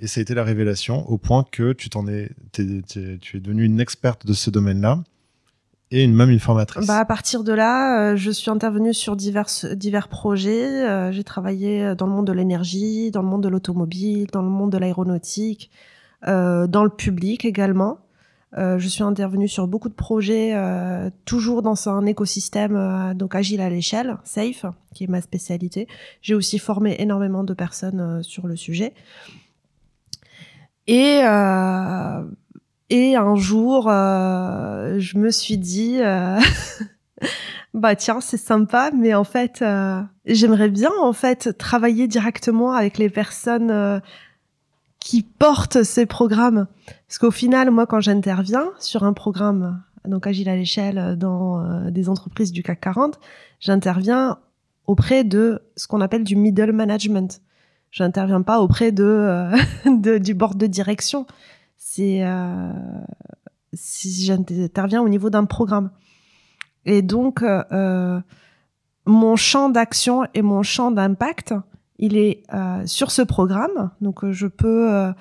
Et 0.00 0.06
ça 0.06 0.20
a 0.20 0.22
été 0.22 0.34
la 0.34 0.44
révélation 0.44 1.08
au 1.08 1.18
point 1.18 1.44
que 1.50 1.72
tu, 1.72 1.88
es, 2.08 2.30
es 2.58 3.40
devenue 3.40 3.64
une 3.64 3.80
experte 3.80 4.26
de 4.26 4.32
ce 4.32 4.50
domaine-là 4.50 5.02
et 5.90 6.02
une, 6.02 6.14
même 6.14 6.30
une 6.30 6.40
formatrice. 6.40 6.86
Bah, 6.86 6.98
à 6.98 7.04
partir 7.04 7.44
de 7.44 7.52
là, 7.52 8.12
euh, 8.12 8.16
je 8.16 8.30
suis 8.30 8.50
intervenue 8.50 8.92
sur 8.92 9.14
divers, 9.14 9.46
divers 9.74 10.08
projets. 10.08 10.88
Euh, 10.88 11.12
j'ai 11.12 11.22
travaillé 11.22 11.94
dans 11.94 12.06
le 12.06 12.12
monde 12.12 12.26
de 12.26 12.32
l'énergie, 12.32 13.10
dans 13.12 13.22
le 13.22 13.28
monde 13.28 13.42
de 13.42 13.48
l'automobile, 13.48 14.26
dans 14.32 14.42
le 14.42 14.48
monde 14.48 14.72
de 14.72 14.78
l'aéronautique, 14.78 15.70
euh, 16.26 16.66
dans 16.66 16.82
le 16.82 16.90
public 16.90 17.44
également. 17.44 17.98
Euh, 18.56 18.78
je 18.78 18.86
suis 18.86 19.02
intervenue 19.02 19.48
sur 19.48 19.66
beaucoup 19.66 19.88
de 19.88 19.94
projets, 19.94 20.52
euh, 20.54 21.10
toujours 21.24 21.62
dans 21.62 21.88
un 21.88 22.06
écosystème 22.06 22.76
euh, 22.76 23.14
donc 23.14 23.34
agile 23.34 23.60
à 23.60 23.68
l'échelle, 23.68 24.16
safe, 24.22 24.64
qui 24.94 25.04
est 25.04 25.08
ma 25.08 25.20
spécialité. 25.20 25.88
J'ai 26.22 26.34
aussi 26.34 26.58
formé 26.58 26.96
énormément 27.00 27.42
de 27.42 27.52
personnes 27.52 28.22
sur 28.22 28.46
le 28.46 28.56
sujet. 28.56 28.94
Et 30.86 31.20
Et 32.90 33.16
un 33.16 33.34
jour, 33.36 33.84
je 33.88 35.18
me 35.18 35.30
suis 35.30 35.56
dit, 35.56 35.98
bah 37.74 37.96
tiens, 37.96 38.20
c'est 38.20 38.36
sympa, 38.36 38.90
mais 38.94 39.14
en 39.14 39.24
fait, 39.24 39.64
j'aimerais 40.26 40.68
bien 40.68 40.90
en 41.00 41.14
fait 41.14 41.56
travailler 41.56 42.06
directement 42.06 42.72
avec 42.72 42.98
les 42.98 43.08
personnes 43.08 44.02
qui 45.04 45.22
portent 45.22 45.82
ces 45.82 46.06
programmes. 46.06 46.66
Parce 47.06 47.18
qu'au 47.18 47.30
final, 47.30 47.70
moi, 47.70 47.86
quand 47.86 48.00
j'interviens 48.00 48.70
sur 48.78 49.04
un 49.04 49.12
programme, 49.12 49.82
donc 50.06 50.26
agile 50.26 50.48
à 50.48 50.56
l'échelle 50.56 51.16
dans 51.18 51.60
euh, 51.60 51.90
des 51.90 52.08
entreprises 52.08 52.52
du 52.52 52.62
CAC 52.62 52.80
40, 52.80 53.20
j'interviens 53.60 54.38
auprès 54.86 55.22
de 55.22 55.62
ce 55.76 55.86
qu'on 55.86 56.00
appelle 56.00 56.24
du 56.24 56.36
middle 56.36 56.72
management. 56.72 57.42
J'interviens 57.90 58.40
pas 58.40 58.60
auprès 58.60 58.92
euh, 58.98 59.54
de, 59.86 60.16
du 60.16 60.32
board 60.32 60.56
de 60.56 60.66
direction. 60.66 61.26
C'est 61.76 62.24
euh, 62.24 62.72
si 63.74 64.24
j'interviens 64.24 65.02
au 65.02 65.10
niveau 65.10 65.28
d'un 65.28 65.44
programme. 65.44 65.90
Et 66.86 67.02
donc, 67.02 67.42
euh, 67.42 68.20
mon 69.04 69.36
champ 69.36 69.68
d'action 69.68 70.24
et 70.32 70.40
mon 70.40 70.62
champ 70.62 70.90
d'impact, 70.90 71.52
il 71.98 72.16
est 72.16 72.42
euh, 72.52 72.82
sur 72.86 73.10
ce 73.10 73.22
programme. 73.22 73.90
Donc, 74.00 74.30
je 74.30 74.46
peux 74.46 74.92
euh, 74.92 75.12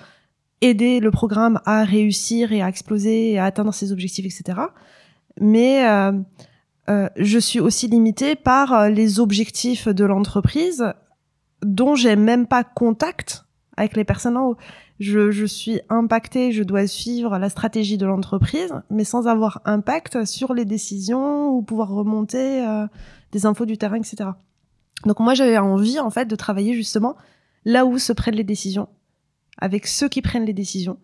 aider 0.61 0.99
le 0.99 1.11
programme 1.11 1.59
à 1.65 1.83
réussir 1.83 2.51
et 2.51 2.61
à 2.61 2.69
exploser 2.69 3.31
et 3.31 3.39
à 3.39 3.45
atteindre 3.45 3.73
ses 3.73 3.91
objectifs, 3.91 4.25
etc. 4.25 4.59
Mais 5.39 5.87
euh, 5.87 6.13
euh, 6.89 7.09
je 7.17 7.39
suis 7.39 7.59
aussi 7.59 7.87
limitée 7.87 8.35
par 8.35 8.89
les 8.89 9.19
objectifs 9.19 9.87
de 9.87 10.05
l'entreprise 10.05 10.85
dont 11.63 11.95
j'ai 11.95 12.15
même 12.15 12.47
pas 12.47 12.63
contact 12.63 13.45
avec 13.77 13.95
les 13.95 14.03
personnes 14.03 14.37
en 14.37 14.47
haut. 14.49 14.57
Je, 14.99 15.31
je, 15.31 15.45
suis 15.45 15.81
impactée, 15.89 16.51
je 16.51 16.63
dois 16.63 16.87
suivre 16.87 17.37
la 17.37 17.49
stratégie 17.49 17.97
de 17.97 18.05
l'entreprise, 18.05 18.73
mais 18.89 19.03
sans 19.03 19.27
avoir 19.27 19.61
impact 19.65 20.25
sur 20.25 20.53
les 20.53 20.65
décisions 20.65 21.49
ou 21.49 21.61
pouvoir 21.61 21.89
remonter 21.89 22.65
euh, 22.65 22.87
des 23.31 23.45
infos 23.45 23.65
du 23.65 23.77
terrain, 23.77 23.97
etc. 23.97 24.29
Donc 25.05 25.19
moi, 25.19 25.33
j'avais 25.33 25.57
envie, 25.57 25.99
en 25.99 26.09
fait, 26.09 26.25
de 26.25 26.35
travailler 26.35 26.73
justement 26.73 27.15
là 27.65 27.85
où 27.85 27.97
se 27.97 28.13
prennent 28.13 28.35
les 28.35 28.43
décisions, 28.43 28.89
avec 29.57 29.87
ceux 29.87 30.09
qui 30.09 30.21
prennent 30.21 30.45
les 30.45 30.53
décisions. 30.53 30.97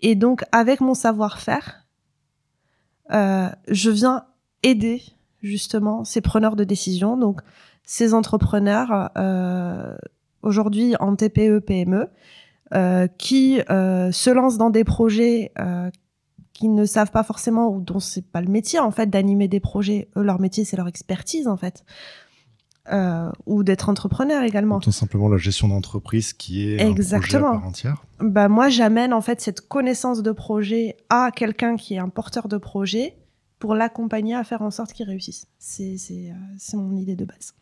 Et 0.00 0.14
donc, 0.14 0.44
avec 0.52 0.80
mon 0.80 0.94
savoir-faire, 0.94 1.82
euh, 3.12 3.48
je 3.68 3.90
viens 3.90 4.24
aider 4.62 5.02
justement 5.42 6.04
ces 6.04 6.20
preneurs 6.20 6.56
de 6.56 6.64
décisions, 6.64 7.16
donc 7.16 7.40
ces 7.84 8.14
entrepreneurs 8.14 9.10
euh, 9.16 9.96
aujourd'hui 10.42 10.94
en 11.00 11.16
TPE, 11.16 11.60
PME, 11.60 12.08
euh, 12.74 13.06
qui 13.18 13.58
se 13.68 14.30
lancent 14.30 14.58
dans 14.58 14.70
des 14.70 14.84
projets 14.84 15.52
qui 16.52 16.68
ne 16.68 16.84
savent 16.84 17.10
pas 17.10 17.22
forcément 17.24 17.68
ou 17.68 17.80
dont 17.80 17.98
c'est 17.98 18.26
pas 18.26 18.40
le 18.40 18.48
métier 18.48 18.78
en 18.78 18.90
fait 18.90 19.08
d'animer 19.08 19.48
des 19.48 19.60
projets. 19.60 20.08
Eux, 20.16 20.22
leur 20.22 20.40
métier 20.40 20.64
c'est 20.64 20.76
leur 20.76 20.88
expertise 20.88 21.48
en 21.48 21.56
fait. 21.56 21.84
Euh, 22.90 23.30
ou 23.46 23.62
d'être 23.62 23.88
entrepreneur 23.88 24.42
également. 24.42 24.80
Tout 24.80 24.90
simplement 24.90 25.28
la 25.28 25.36
gestion 25.36 25.68
d'entreprise 25.68 26.32
qui 26.32 26.68
est 26.68 26.80
Exactement. 26.80 27.46
un 27.46 27.50
projet 27.50 27.56
à 27.56 27.60
part 27.60 27.68
entière. 27.68 28.04
Bah 28.18 28.48
moi 28.48 28.70
j'amène 28.70 29.12
en 29.12 29.20
fait 29.20 29.40
cette 29.40 29.60
connaissance 29.60 30.20
de 30.20 30.32
projet 30.32 30.96
à 31.08 31.30
quelqu'un 31.30 31.76
qui 31.76 31.94
est 31.94 31.98
un 31.98 32.08
porteur 32.08 32.48
de 32.48 32.56
projet 32.56 33.14
pour 33.60 33.76
l'accompagner 33.76 34.34
à 34.34 34.42
faire 34.42 34.62
en 34.62 34.72
sorte 34.72 34.92
qu'il 34.94 35.06
réussisse. 35.06 35.46
C'est 35.60 35.96
c'est 35.96 36.32
euh, 36.32 36.76
mon 36.76 36.96
idée 36.96 37.14
de 37.14 37.24
base. 37.24 37.54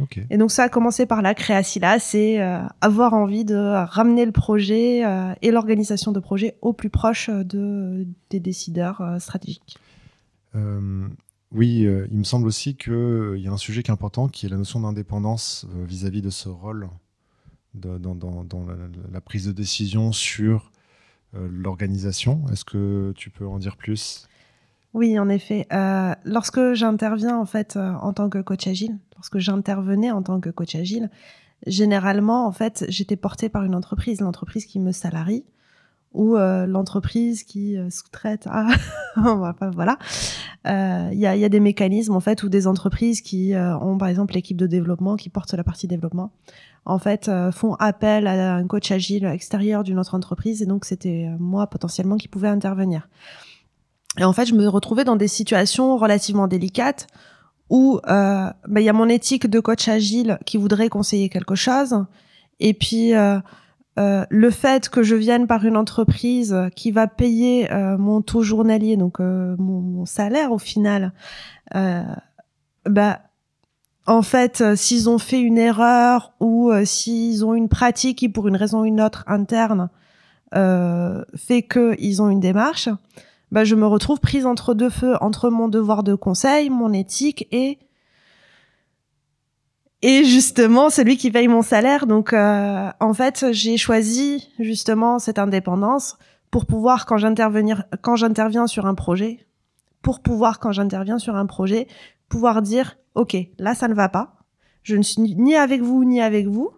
Ok. 0.00 0.20
Et 0.30 0.36
donc 0.38 0.52
ça 0.52 0.62
a 0.62 0.68
commencé 0.68 1.04
par 1.04 1.20
la 1.20 1.34
Créacila, 1.34 1.98
c'est 1.98 2.40
euh, 2.40 2.60
avoir 2.80 3.14
envie 3.14 3.44
de 3.44 3.56
ramener 3.56 4.24
le 4.24 4.30
projet 4.30 5.04
euh, 5.04 5.32
et 5.42 5.50
l'organisation 5.50 6.12
de 6.12 6.20
projet 6.20 6.54
au 6.62 6.72
plus 6.72 6.90
proche 6.90 7.28
de, 7.28 8.06
des 8.30 8.38
décideurs 8.38 9.02
stratégiques. 9.18 9.78
Euh, 11.52 11.56
oui, 11.56 11.84
euh, 11.86 12.06
il 12.10 12.18
me 12.18 12.24
semble 12.24 12.46
aussi 12.46 12.76
qu'il 12.76 13.38
y 13.38 13.48
a 13.48 13.52
un 13.52 13.56
sujet 13.56 13.82
qui 13.82 13.90
est 13.90 13.94
important, 13.94 14.28
qui 14.28 14.46
est 14.46 14.48
la 14.48 14.56
notion 14.56 14.80
d'indépendance 14.80 15.66
euh, 15.74 15.84
vis-à-vis 15.84 16.22
de 16.22 16.30
ce 16.30 16.48
rôle 16.48 16.88
dans, 17.74 18.66
la, 19.12 19.20
prise 19.20 19.46
de 19.46 19.52
décision 19.52 20.12
sur 20.12 20.72
euh, 21.34 21.48
l'organisation. 21.50 22.44
Est-ce 22.52 22.64
que 22.64 23.12
tu 23.16 23.30
peux 23.30 23.46
en 23.46 23.58
dire 23.58 23.76
plus? 23.76 24.26
Oui, 24.94 25.18
en 25.18 25.28
effet. 25.28 25.66
Euh, 25.72 26.14
lorsque 26.24 26.72
j'interviens 26.72 27.36
en 27.36 27.44
fait 27.44 27.76
euh, 27.76 27.92
en 28.00 28.12
tant 28.12 28.28
que 28.28 28.38
coach 28.38 28.66
agile, 28.66 28.98
lorsque 29.16 29.38
j'intervenais 29.38 30.10
en 30.10 30.22
tant 30.22 30.40
que 30.40 30.50
coach 30.50 30.74
agile, 30.74 31.10
généralement 31.66 32.46
en 32.46 32.52
fait 32.52 32.84
j'étais 32.88 33.16
portée 33.16 33.48
par 33.48 33.64
une 33.64 33.74
entreprise, 33.74 34.20
l'entreprise 34.20 34.64
qui 34.64 34.78
me 34.78 34.92
salarie 34.92 35.44
ou 36.14 36.36
euh, 36.36 36.66
l'entreprise 36.66 37.42
qui 37.44 37.76
euh, 37.76 37.90
sous-traite 37.90 38.46
à 38.50 38.66
Enfin, 39.16 39.70
Euh, 40.66 41.10
Il 41.12 41.18
y, 41.18 41.26
a, 41.26 41.48
des 41.48 41.60
mécanismes 41.60 42.14
en 42.14 42.20
fait 42.20 42.42
ou 42.42 42.48
des 42.48 42.66
entreprises 42.66 43.20
qui 43.20 43.54
euh, 43.54 43.78
ont 43.78 43.96
par 43.96 44.08
exemple 44.08 44.34
l'équipe 44.34 44.56
de 44.56 44.66
développement 44.66 45.16
qui 45.16 45.28
porte 45.28 45.54
la 45.54 45.62
partie 45.62 45.86
développement 45.86 46.32
en 46.84 46.98
fait 46.98 47.28
euh, 47.28 47.52
font 47.52 47.74
appel 47.74 48.26
à 48.26 48.56
un 48.56 48.66
coach 48.66 48.90
agile 48.90 49.24
extérieur 49.26 49.84
d'une 49.84 50.00
autre 50.00 50.16
entreprise 50.16 50.60
et 50.60 50.66
donc 50.66 50.84
c'était 50.84 51.28
moi 51.38 51.68
potentiellement 51.68 52.16
qui 52.16 52.26
pouvais 52.26 52.48
intervenir. 52.48 53.08
Et 54.18 54.24
en 54.24 54.32
fait, 54.32 54.46
je 54.46 54.54
me 54.54 54.66
retrouvais 54.66 55.04
dans 55.04 55.14
des 55.14 55.28
situations 55.28 55.96
relativement 55.96 56.48
délicates 56.48 57.06
où 57.70 58.00
bah, 58.04 58.54
il 58.76 58.82
y 58.82 58.88
a 58.88 58.92
mon 58.92 59.08
éthique 59.08 59.46
de 59.46 59.60
coach 59.60 59.86
agile 59.86 60.38
qui 60.44 60.56
voudrait 60.56 60.88
conseiller 60.88 61.28
quelque 61.28 61.54
chose, 61.54 62.04
et 62.58 62.74
puis 62.74 63.12
euh, 63.98 64.24
le 64.30 64.50
fait 64.50 64.88
que 64.88 65.02
je 65.02 65.16
vienne 65.16 65.46
par 65.46 65.64
une 65.64 65.76
entreprise 65.76 66.56
qui 66.76 66.92
va 66.92 67.08
payer 67.08 67.70
euh, 67.72 67.98
mon 67.98 68.22
taux 68.22 68.42
journalier, 68.42 68.96
donc 68.96 69.18
euh, 69.20 69.56
mon, 69.58 69.80
mon 69.80 70.06
salaire 70.06 70.52
au 70.52 70.58
final, 70.58 71.12
euh, 71.74 72.02
bah 72.88 73.20
en 74.06 74.22
fait, 74.22 74.60
euh, 74.60 74.76
s'ils 74.76 75.10
ont 75.10 75.18
fait 75.18 75.40
une 75.40 75.58
erreur 75.58 76.32
ou 76.40 76.72
s'ils 76.84 77.44
ont 77.44 77.54
une 77.54 77.68
pratique 77.68 78.18
qui, 78.18 78.28
pour 78.28 78.48
une 78.48 78.56
raison 78.56 78.80
ou 78.80 78.84
une 78.84 79.00
autre 79.00 79.24
interne, 79.26 79.90
fait 80.52 81.62
qu'ils 81.62 82.22
ont 82.22 82.30
une 82.30 82.40
démarche, 82.40 82.88
bah, 83.52 83.64
je 83.64 83.74
me 83.74 83.86
retrouve 83.86 84.20
prise 84.20 84.46
entre 84.46 84.72
deux 84.72 84.88
feux, 84.88 85.16
entre 85.20 85.50
mon 85.50 85.68
devoir 85.68 86.02
de 86.02 86.14
conseil, 86.14 86.70
mon 86.70 86.92
éthique 86.92 87.46
et 87.50 87.78
et 90.02 90.24
justement 90.24 90.90
celui 90.90 91.16
qui 91.16 91.30
paye 91.30 91.48
mon 91.48 91.62
salaire. 91.62 92.06
Donc, 92.06 92.32
euh, 92.32 92.90
en 93.00 93.14
fait, 93.14 93.46
j'ai 93.52 93.76
choisi 93.76 94.48
justement 94.58 95.18
cette 95.18 95.38
indépendance 95.38 96.18
pour 96.50 96.66
pouvoir, 96.66 97.06
quand 97.06 97.18
j'intervenir, 97.18 97.84
quand 98.02 98.16
j'interviens 98.16 98.66
sur 98.66 98.86
un 98.86 98.94
projet, 98.94 99.46
pour 100.02 100.20
pouvoir, 100.20 100.60
quand 100.60 100.72
j'interviens 100.72 101.18
sur 101.18 101.36
un 101.36 101.46
projet, 101.46 101.86
pouvoir 102.28 102.62
dire, 102.62 102.96
ok, 103.14 103.36
là, 103.58 103.74
ça 103.74 103.88
ne 103.88 103.94
va 103.94 104.08
pas. 104.08 104.36
Je 104.82 104.96
ne 104.96 105.02
suis 105.02 105.20
ni 105.20 105.54
avec 105.54 105.82
vous 105.82 106.04
ni 106.04 106.20
avec 106.20 106.46
vous. 106.46 106.70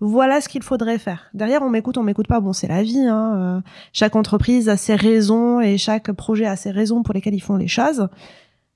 Voilà 0.00 0.40
ce 0.40 0.48
qu'il 0.48 0.62
faudrait 0.62 0.98
faire. 0.98 1.30
Derrière, 1.32 1.62
on 1.62 1.70
m'écoute, 1.70 1.96
on 1.96 2.02
m'écoute 2.02 2.28
pas. 2.28 2.40
Bon, 2.40 2.52
c'est 2.52 2.68
la 2.68 2.82
vie. 2.82 3.00
Hein. 3.00 3.34
Euh, 3.36 3.60
chaque 3.92 4.14
entreprise 4.14 4.68
a 4.68 4.76
ses 4.76 4.94
raisons 4.94 5.60
et 5.60 5.78
chaque 5.78 6.12
projet 6.12 6.44
a 6.44 6.54
ses 6.56 6.70
raisons 6.70 7.02
pour 7.02 7.14
lesquelles 7.14 7.34
ils 7.34 7.40
font 7.40 7.56
les 7.56 7.68
choses. 7.68 8.08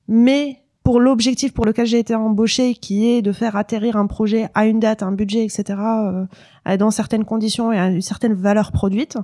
Mais 0.09 0.63
pour 0.91 0.99
l'objectif 0.99 1.55
pour 1.55 1.65
lequel 1.65 1.87
j'ai 1.87 2.01
été 2.01 2.17
embauchée, 2.17 2.75
qui 2.75 3.09
est 3.09 3.23
de 3.23 3.31
faire 3.31 3.55
atterrir 3.55 3.95
un 3.95 4.09
projet 4.09 4.49
à 4.57 4.67
une 4.67 4.81
date, 4.81 5.05
un 5.05 5.13
budget, 5.13 5.45
etc., 5.45 5.79
euh, 5.79 6.77
dans 6.79 6.91
certaines 6.91 7.25
conditions 7.25 7.71
et 7.71 7.79
à 7.79 7.87
une 7.87 8.03
certaine 8.03 8.35
valeur 8.35 8.73
produite, 8.73 9.17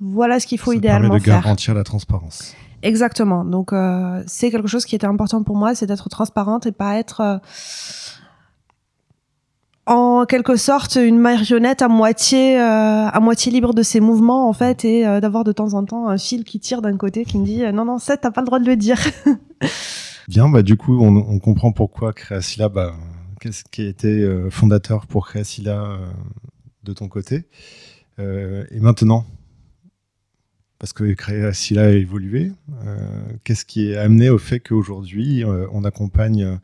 voilà 0.00 0.40
ce 0.40 0.48
qu'il 0.48 0.58
faut 0.58 0.72
Ça 0.72 0.76
idéalement 0.76 1.02
permet 1.10 1.20
de 1.20 1.24
faire. 1.24 1.40
garantir 1.40 1.72
la 1.72 1.84
transparence. 1.84 2.56
Exactement. 2.82 3.44
Donc 3.44 3.72
euh, 3.72 4.24
c'est 4.26 4.50
quelque 4.50 4.66
chose 4.66 4.84
qui 4.84 4.96
était 4.96 5.06
important 5.06 5.44
pour 5.44 5.54
moi, 5.54 5.76
c'est 5.76 5.86
d'être 5.86 6.08
transparente 6.08 6.66
et 6.66 6.72
pas 6.72 6.96
être 6.96 7.20
euh, 7.20 7.38
en 9.86 10.24
quelque 10.26 10.56
sorte 10.56 10.96
une 10.96 11.18
marionnette 11.18 11.80
à 11.80 11.86
moitié 11.86 12.58
euh, 12.58 13.06
à 13.06 13.20
moitié 13.20 13.52
libre 13.52 13.72
de 13.72 13.84
ses 13.84 14.00
mouvements 14.00 14.48
en 14.48 14.52
fait 14.52 14.84
et 14.84 15.04
d'avoir 15.20 15.44
de 15.44 15.52
temps 15.52 15.74
en 15.74 15.84
temps 15.84 16.08
un 16.08 16.18
fil 16.18 16.42
qui 16.42 16.58
tire 16.58 16.82
d'un 16.82 16.96
côté 16.96 17.24
qui 17.24 17.38
me 17.38 17.46
dit 17.46 17.62
non 17.72 17.84
non 17.84 17.98
ça 17.98 18.16
t'as 18.16 18.32
pas 18.32 18.40
le 18.40 18.46
droit 18.46 18.58
de 18.58 18.66
le 18.66 18.74
dire. 18.74 18.98
Bien, 20.28 20.48
bah, 20.48 20.62
du 20.62 20.76
coup, 20.76 20.98
on, 21.00 21.38
comprend 21.38 21.72
pourquoi 21.72 22.12
Créacila, 22.12 22.68
bah, 22.68 22.94
qu'est-ce 23.40 23.64
qui 23.64 23.82
a 23.82 23.88
été 23.88 24.22
euh, 24.22 24.48
fondateur 24.50 25.06
pour 25.06 25.26
Créacila 25.26 25.84
euh, 25.84 26.06
de 26.82 26.92
ton 26.92 27.08
côté. 27.08 27.44
Euh, 28.18 28.64
et 28.70 28.80
maintenant, 28.80 29.26
parce 30.78 30.92
que 30.92 31.12
Créacila 31.12 31.84
a 31.84 31.90
évolué, 31.90 32.52
qu'est-ce 33.44 33.64
qui 33.64 33.90
est 33.90 33.96
amené 33.96 34.28
au 34.28 34.38
fait 34.38 34.60
qu'aujourd'hui, 34.60 35.42
on 35.44 35.84
accompagne 35.84 36.58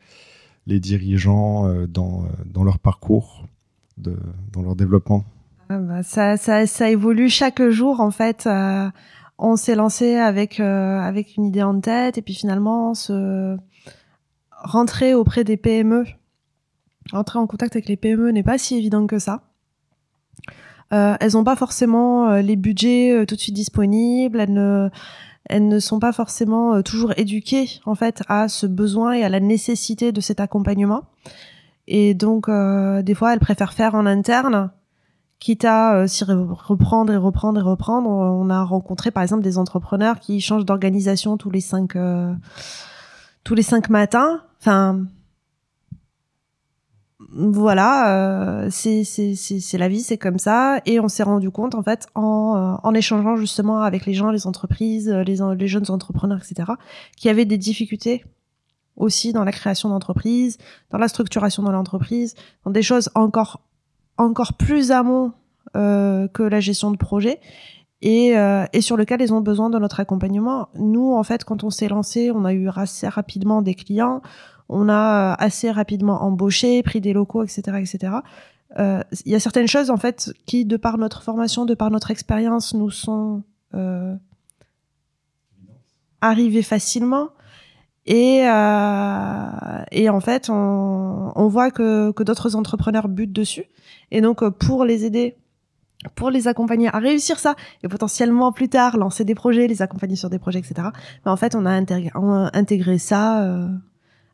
les 0.67 0.79
dirigeants 0.79 1.85
dans, 1.87 2.27
dans 2.45 2.63
leur 2.63 2.77
parcours, 2.77 3.47
dans 3.97 4.61
leur 4.61 4.75
développement? 4.75 5.25
Ah 5.69 5.79
bah, 5.79 6.03
ça, 6.03 6.37
ça 6.37 6.89
évolue 6.89 7.29
chaque 7.29 7.67
jour 7.69 7.99
en 7.99 8.11
fait. 8.11 8.47
On 9.43 9.55
s'est 9.55 9.73
lancé 9.73 10.17
avec 10.17 10.59
euh, 10.59 10.99
avec 10.99 11.35
une 11.35 11.45
idée 11.45 11.63
en 11.63 11.79
tête 11.79 12.19
et 12.19 12.21
puis 12.21 12.35
finalement 12.35 12.93
se 12.93 13.57
rentrer 14.51 15.15
auprès 15.15 15.43
des 15.43 15.57
PME, 15.57 16.05
rentrer 17.11 17.39
en 17.39 17.47
contact 17.47 17.75
avec 17.75 17.89
les 17.89 17.97
PME 17.97 18.29
n'est 18.29 18.43
pas 18.43 18.59
si 18.59 18.77
évident 18.77 19.07
que 19.07 19.17
ça. 19.17 19.41
Euh, 20.93 21.15
elles 21.19 21.31
n'ont 21.33 21.43
pas 21.43 21.55
forcément 21.55 22.29
euh, 22.29 22.41
les 22.41 22.55
budgets 22.55 23.25
tout 23.27 23.33
de 23.33 23.39
suite 23.39 23.55
disponibles. 23.55 24.39
Elles 24.39 25.67
ne, 25.67 25.79
sont 25.79 25.97
pas 25.97 26.11
forcément 26.11 26.83
toujours 26.83 27.13
éduquées 27.17 27.79
en 27.85 27.95
fait 27.95 28.21
à 28.27 28.47
ce 28.47 28.67
besoin 28.67 29.13
et 29.13 29.23
à 29.23 29.29
la 29.29 29.39
nécessité 29.39 30.11
de 30.11 30.21
cet 30.21 30.39
accompagnement. 30.39 31.05
Et 31.87 32.13
donc, 32.13 32.47
des 32.47 33.15
fois, 33.15 33.33
elles 33.33 33.39
préfèrent 33.39 33.73
faire 33.73 33.95
en 33.95 34.05
interne, 34.05 34.69
quitte 35.41 35.65
à 35.65 35.95
euh, 35.95 36.07
reprendre 36.49 37.11
et 37.11 37.17
reprendre 37.17 37.59
et 37.59 37.63
reprendre. 37.63 38.07
On 38.09 38.49
a 38.49 38.63
rencontré, 38.63 39.11
par 39.11 39.23
exemple, 39.23 39.41
des 39.41 39.57
entrepreneurs 39.57 40.21
qui 40.21 40.39
changent 40.39 40.65
d'organisation 40.65 41.35
tous 41.35 41.49
les 41.49 41.59
cinq, 41.59 41.97
euh, 41.97 42.33
tous 43.43 43.55
les 43.55 43.63
cinq 43.63 43.89
matins. 43.89 44.43
Enfin, 44.61 45.01
voilà, 47.33 48.65
euh, 48.65 48.69
c'est 48.69 49.77
la 49.77 49.87
vie, 49.89 50.01
c'est 50.01 50.17
comme 50.17 50.37
ça. 50.37 50.79
Et 50.85 50.99
on 50.99 51.07
s'est 51.07 51.23
rendu 51.23 51.49
compte, 51.49 51.73
en 51.75 51.81
fait, 51.81 52.07
en 52.13 52.55
euh, 52.55 52.77
en 52.83 52.93
échangeant 52.93 53.35
justement 53.35 53.81
avec 53.81 54.05
les 54.05 54.13
gens, 54.13 54.29
les 54.29 54.45
entreprises, 54.45 55.09
euh, 55.09 55.23
les 55.23 55.37
les 55.57 55.67
jeunes 55.67 55.89
entrepreneurs, 55.89 56.37
etc., 56.37 56.73
qu'il 57.17 57.29
y 57.29 57.31
avait 57.31 57.45
des 57.45 57.57
difficultés 57.57 58.23
aussi 58.95 59.33
dans 59.33 59.43
la 59.43 59.51
création 59.51 59.89
d'entreprise, 59.89 60.59
dans 60.91 60.99
la 60.99 61.07
structuration 61.07 61.63
de 61.63 61.71
l'entreprise, 61.71 62.35
dans 62.63 62.71
des 62.71 62.83
choses 62.83 63.09
encore 63.15 63.61
encore 64.21 64.53
plus 64.53 64.91
amont 64.91 65.33
euh, 65.75 66.27
que 66.27 66.43
la 66.43 66.59
gestion 66.59 66.91
de 66.91 66.97
projet 66.97 67.39
et, 68.01 68.37
euh, 68.37 68.65
et 68.73 68.81
sur 68.81 68.97
lequel 68.97 69.21
ils 69.21 69.33
ont 69.33 69.41
besoin 69.41 69.69
de 69.69 69.77
notre 69.79 69.99
accompagnement. 69.99 70.69
Nous, 70.75 71.13
en 71.13 71.23
fait, 71.23 71.43
quand 71.43 71.63
on 71.63 71.69
s'est 71.69 71.87
lancé, 71.87 72.31
on 72.31 72.45
a 72.45 72.53
eu 72.53 72.67
assez 72.69 73.07
rapidement 73.07 73.61
des 73.61 73.75
clients, 73.75 74.21
on 74.69 74.89
a 74.89 75.33
euh, 75.33 75.35
assez 75.37 75.69
rapidement 75.69 76.23
embauché, 76.23 76.81
pris 76.83 77.01
des 77.01 77.13
locaux, 77.13 77.43
etc., 77.43 77.61
etc. 77.79 78.13
Euh, 78.79 79.01
Il 79.25 79.31
y 79.31 79.35
a 79.35 79.39
certaines 79.39 79.67
choses, 79.67 79.89
en 79.89 79.97
fait, 79.97 80.33
qui, 80.45 80.65
de 80.65 80.77
par 80.77 80.97
notre 80.97 81.21
formation, 81.21 81.65
de 81.65 81.73
par 81.73 81.91
notre 81.91 82.11
expérience, 82.11 82.73
nous 82.73 82.89
sont 82.89 83.43
arrivées 86.19 86.61
facilement. 86.61 87.29
Et, 88.05 88.47
euh, 88.47 89.83
et 89.91 90.09
en 90.09 90.19
fait, 90.19 90.49
on, 90.49 91.31
on 91.35 91.47
voit 91.47 91.71
que, 91.71 92.11
que 92.11 92.23
d'autres 92.23 92.55
entrepreneurs 92.55 93.07
butent 93.07 93.33
dessus. 93.33 93.65
Et 94.09 94.21
donc, 94.21 94.41
euh, 94.41 94.49
pour 94.49 94.85
les 94.85 95.05
aider, 95.05 95.37
pour 96.15 96.31
les 96.31 96.47
accompagner 96.47 96.89
à 96.93 96.97
réussir 96.97 97.39
ça, 97.39 97.55
et 97.83 97.87
potentiellement 97.87 98.51
plus 98.51 98.69
tard 98.69 98.97
lancer 98.97 99.23
des 99.23 99.35
projets, 99.35 99.67
les 99.67 99.81
accompagner 99.81 100.15
sur 100.15 100.29
des 100.29 100.39
projets, 100.39 100.59
etc. 100.59 100.89
Mais 101.25 101.31
en 101.31 101.37
fait, 101.37 101.55
on 101.55 101.65
a 101.65 101.71
intégré, 101.71 102.11
on 102.15 102.31
a 102.31 102.49
intégré 102.53 102.97
ça 102.97 103.43
euh, 103.43 103.67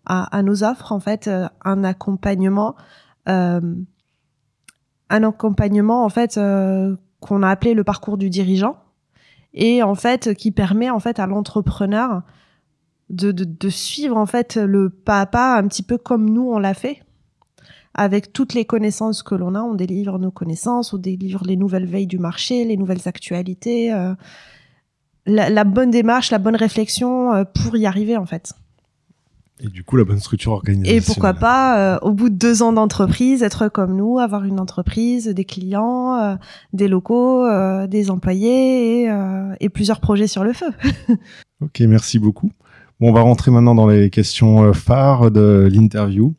à, 0.05 0.37
à 0.37 0.41
nos 0.43 0.63
offres, 0.63 0.91
en 0.93 0.99
fait, 0.99 1.27
euh, 1.27 1.47
un 1.65 1.83
accompagnement, 1.83 2.75
euh, 3.27 3.59
un 5.09 5.23
accompagnement 5.23 6.05
en 6.05 6.09
fait 6.09 6.37
euh, 6.37 6.95
qu'on 7.19 7.43
a 7.43 7.49
appelé 7.49 7.73
le 7.73 7.83
parcours 7.83 8.17
du 8.17 8.29
dirigeant, 8.29 8.77
et 9.53 9.83
en 9.83 9.95
fait 9.95 10.33
qui 10.33 10.51
permet 10.51 10.89
en 10.89 10.99
fait 10.99 11.19
à 11.19 11.27
l'entrepreneur 11.27 12.21
de, 13.09 13.31
de, 13.31 13.45
de 13.45 13.69
suivre 13.69 14.17
en 14.17 14.25
fait 14.25 14.55
le 14.55 14.89
pas 14.89 15.21
à 15.21 15.25
pas 15.25 15.57
un 15.57 15.67
petit 15.67 15.83
peu 15.83 15.97
comme 15.97 16.29
nous 16.29 16.49
on 16.51 16.59
l'a 16.59 16.73
fait 16.73 17.01
avec 17.93 18.33
toutes 18.33 18.53
les 18.53 18.65
connaissances 18.65 19.23
que 19.23 19.33
l'on 19.35 19.55
a 19.55 19.61
on 19.61 19.73
délivre 19.75 20.19
nos 20.19 20.31
connaissances 20.31 20.93
on 20.93 20.97
délivre 20.97 21.43
les 21.45 21.55
nouvelles 21.55 21.85
veilles 21.85 22.07
du 22.07 22.19
marché 22.19 22.65
les 22.65 22.77
nouvelles 22.77 23.07
actualités 23.07 23.93
euh, 23.93 24.13
la, 25.25 25.49
la 25.49 25.63
bonne 25.63 25.91
démarche 25.91 26.31
la 26.31 26.37
bonne 26.39 26.55
réflexion 26.55 27.33
euh, 27.33 27.43
pour 27.45 27.77
y 27.77 27.85
arriver 27.85 28.17
en 28.17 28.25
fait 28.25 28.53
Et 29.59 29.69
du 29.69 29.83
coup, 29.83 29.97
la 29.97 30.03
bonne 30.03 30.19
structure 30.19 30.51
organisationnelle. 30.51 31.01
et 31.01 31.05
pourquoi 31.05 31.33
pas 31.33 31.95
euh, 31.95 31.99
au 32.03 32.11
bout 32.11 32.29
de 32.29 32.35
deux 32.35 32.61
ans 32.61 32.73
d'entreprise 32.73 33.41
être 33.41 33.69
comme 33.69 33.95
nous 33.95 34.19
avoir 34.19 34.43
une 34.43 34.59
entreprise 34.59 35.27
des 35.27 35.45
clients 35.45 36.13
euh, 36.15 36.35
des 36.73 36.87
locaux 36.87 37.43
euh, 37.45 37.87
des 37.87 38.11
employés 38.11 39.05
et, 39.05 39.09
et 39.59 39.69
plusieurs 39.69 39.99
projets 39.99 40.27
sur 40.27 40.43
le 40.43 40.53
feu 40.53 40.67
Ok, 41.61 41.79
merci 41.87 42.19
beaucoup. 42.19 42.51
On 42.99 43.11
va 43.13 43.21
rentrer 43.21 43.51
maintenant 43.51 43.75
dans 43.75 43.87
les 43.87 44.09
questions 44.09 44.63
euh, 44.63 44.73
phares 44.73 45.29
de 45.31 45.69
l'interview. 45.71 46.33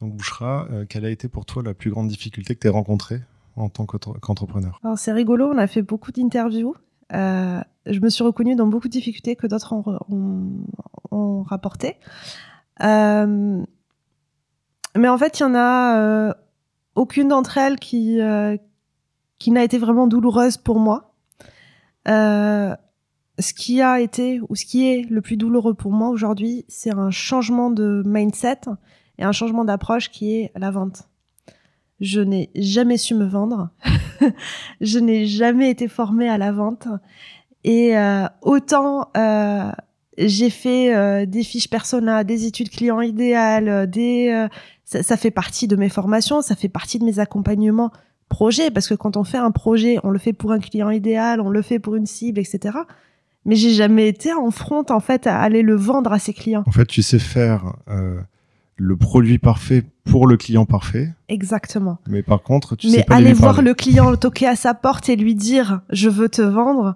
Donc, 0.00 0.12
Bouchra, 0.14 0.66
euh, 0.72 0.84
quelle 0.88 1.04
a 1.04 1.10
été 1.10 1.28
pour 1.28 1.46
toi 1.46 1.62
la 1.62 1.72
plus 1.72 1.90
grande 1.90 2.08
difficulté 2.08 2.54
que 2.54 2.60
tu 2.60 2.68
as 2.68 2.72
rencontrée 2.72 3.20
en 3.54 3.68
tant 3.68 3.86
qu'entre- 3.86 4.18
qu'entrepreneur? 4.20 4.80
C'est 4.96 5.12
rigolo, 5.12 5.46
on 5.54 5.58
a 5.58 5.66
fait 5.66 5.82
beaucoup 5.82 6.10
d'interviews. 6.12 6.74
Euh, 7.12 7.60
je 7.86 8.00
me 8.00 8.08
suis 8.08 8.24
reconnue 8.24 8.56
dans 8.56 8.66
beaucoup 8.66 8.88
de 8.88 8.92
difficultés 8.92 9.36
que 9.36 9.46
d'autres 9.46 9.72
ont, 9.72 9.82
re- 9.82 10.00
ont, 10.10 10.64
ont 11.12 11.42
rapporté. 11.44 11.96
Euh, 12.82 13.62
mais 14.96 15.08
en 15.08 15.16
fait, 15.18 15.38
il 15.38 15.42
y 15.44 15.46
en 15.46 15.54
a 15.54 16.34
aucune 16.96 17.28
d'entre 17.28 17.56
elles 17.58 17.78
qui, 17.78 18.18
qui 19.38 19.50
n'a 19.52 19.62
été 19.62 19.78
vraiment 19.78 20.06
douloureuse 20.08 20.56
pour 20.56 20.80
moi. 20.80 21.14
Ce 23.38 23.52
qui 23.52 23.82
a 23.82 24.00
été 24.00 24.40
ou 24.48 24.54
ce 24.54 24.64
qui 24.64 24.86
est 24.86 25.08
le 25.08 25.20
plus 25.20 25.36
douloureux 25.36 25.74
pour 25.74 25.92
moi 25.92 26.08
aujourd'hui, 26.08 26.64
c'est 26.68 26.92
un 26.92 27.10
changement 27.10 27.70
de 27.70 28.02
mindset 28.06 28.60
et 29.18 29.24
un 29.24 29.32
changement 29.32 29.64
d'approche 29.64 30.10
qui 30.10 30.34
est 30.34 30.52
la 30.56 30.70
vente. 30.70 31.08
Je 32.00 32.20
n'ai 32.20 32.50
jamais 32.54 32.98
su 32.98 33.14
me 33.14 33.26
vendre. 33.26 33.70
je 34.80 34.98
n'ai 34.98 35.26
jamais 35.26 35.70
été 35.70 35.88
formée 35.88 36.28
à 36.28 36.38
la 36.38 36.52
vente. 36.52 36.88
Et 37.64 37.96
euh, 37.96 38.26
autant 38.42 39.10
euh, 39.16 39.70
j'ai 40.18 40.50
fait 40.50 40.94
euh, 40.94 41.26
des 41.26 41.42
fiches 41.42 41.68
persona, 41.68 42.24
des 42.24 42.46
études 42.46 42.70
client 42.70 43.00
idéal, 43.00 43.68
euh, 43.68 43.86
des 43.86 44.30
euh, 44.30 44.48
ça, 44.84 45.02
ça 45.02 45.16
fait 45.16 45.30
partie 45.30 45.68
de 45.68 45.76
mes 45.76 45.88
formations, 45.88 46.42
ça 46.42 46.54
fait 46.56 46.68
partie 46.68 46.98
de 46.98 47.04
mes 47.04 47.18
accompagnements 47.18 47.90
projets 48.28 48.70
parce 48.70 48.88
que 48.88 48.94
quand 48.94 49.16
on 49.16 49.24
fait 49.24 49.38
un 49.38 49.50
projet, 49.50 49.98
on 50.04 50.10
le 50.10 50.18
fait 50.18 50.32
pour 50.32 50.52
un 50.52 50.58
client 50.58 50.90
idéal, 50.90 51.40
on 51.40 51.50
le 51.50 51.62
fait 51.62 51.78
pour 51.78 51.96
une 51.96 52.06
cible, 52.06 52.40
etc. 52.40 52.78
Mais 53.46 53.56
j'ai 53.56 53.72
jamais 53.72 54.08
été 54.08 54.34
en 54.34 54.50
front 54.50 54.84
en 54.90 55.00
fait 55.00 55.26
à 55.26 55.38
aller 55.40 55.62
le 55.62 55.74
vendre 55.76 56.12
à 56.12 56.18
ses 56.18 56.34
clients. 56.34 56.64
En 56.66 56.72
fait, 56.72 56.84
tu 56.86 57.00
sais 57.02 57.18
faire 57.18 57.72
euh, 57.88 58.20
le 58.76 58.96
produit 58.96 59.38
parfait 59.38 59.84
pour 60.04 60.26
le 60.26 60.36
client 60.36 60.66
parfait, 60.66 61.08
Exactement. 61.28 61.98
mais 62.06 62.22
par 62.22 62.42
contre, 62.42 62.76
tu 62.76 62.88
sais 62.90 62.98
mais 62.98 63.04
pas 63.04 63.16
aller 63.16 63.32
voir 63.32 63.54
parler. 63.54 63.68
le 63.70 63.74
client 63.74 64.14
toquer 64.16 64.46
à 64.46 64.54
sa 64.56 64.74
porte 64.74 65.08
et 65.08 65.16
lui 65.16 65.34
dire 65.34 65.80
je 65.90 66.08
veux 66.10 66.28
te 66.28 66.42
vendre 66.42 66.94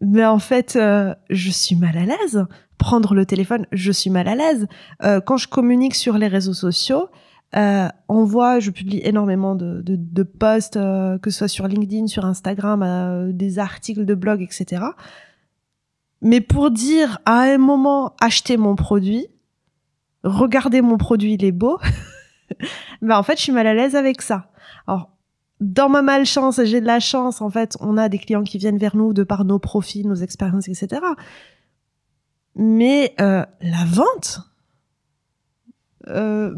mais 0.00 0.24
en 0.24 0.38
fait 0.38 0.76
euh, 0.76 1.14
je 1.28 1.50
suis 1.50 1.76
mal 1.76 1.98
à 1.98 2.04
l'aise 2.06 2.46
prendre 2.78 3.14
le 3.14 3.26
téléphone 3.26 3.66
je 3.72 3.92
suis 3.92 4.08
mal 4.10 4.28
à 4.28 4.34
l'aise 4.34 4.66
Euh, 5.02 5.20
quand 5.20 5.36
je 5.36 5.48
communique 5.48 5.94
sur 5.94 6.16
les 6.16 6.28
réseaux 6.28 6.54
sociaux 6.54 7.08
euh, 7.56 7.88
on 8.08 8.24
voit 8.24 8.60
je 8.60 8.70
publie 8.70 9.00
énormément 9.04 9.54
de, 9.56 9.82
de, 9.82 9.96
de 9.98 10.22
posts 10.22 10.76
euh, 10.78 11.18
que 11.18 11.30
ce 11.30 11.38
soit 11.40 11.48
sur 11.48 11.66
LinkedIn 11.68 12.06
sur 12.06 12.24
Instagram 12.24 12.82
euh, 12.82 13.32
des 13.32 13.58
articles 13.58 14.06
de 14.06 14.14
blog 14.14 14.40
etc 14.40 14.82
mais 16.22 16.40
pour 16.40 16.70
dire 16.70 17.18
à 17.24 17.40
un 17.40 17.58
moment 17.58 18.14
achetez 18.20 18.56
mon 18.56 18.76
produit 18.76 19.26
regardez 20.22 20.82
mon 20.82 20.98
produit 20.98 21.34
il 21.34 21.44
est 21.44 21.52
beau 21.52 21.78
ben 23.02 23.16
en 23.16 23.22
fait 23.22 23.36
je 23.36 23.42
suis 23.42 23.52
mal 23.52 23.66
à 23.66 23.74
l'aise 23.74 23.96
avec 23.96 24.22
ça 24.22 24.50
alors 24.86 25.10
dans 25.60 25.90
ma 25.90 26.00
malchance, 26.00 26.58
j'ai 26.64 26.80
de 26.80 26.86
la 26.86 27.00
chance, 27.00 27.42
en 27.42 27.50
fait, 27.50 27.76
on 27.80 27.98
a 27.98 28.08
des 28.08 28.18
clients 28.18 28.44
qui 28.44 28.56
viennent 28.56 28.78
vers 28.78 28.96
nous 28.96 29.12
de 29.12 29.24
par 29.24 29.44
nos 29.44 29.58
profils, 29.58 30.08
nos 30.08 30.14
expériences, 30.14 30.68
etc. 30.68 31.02
Mais 32.56 33.14
euh, 33.20 33.44
la 33.60 33.84
vente, 33.84 34.40
euh, 36.08 36.54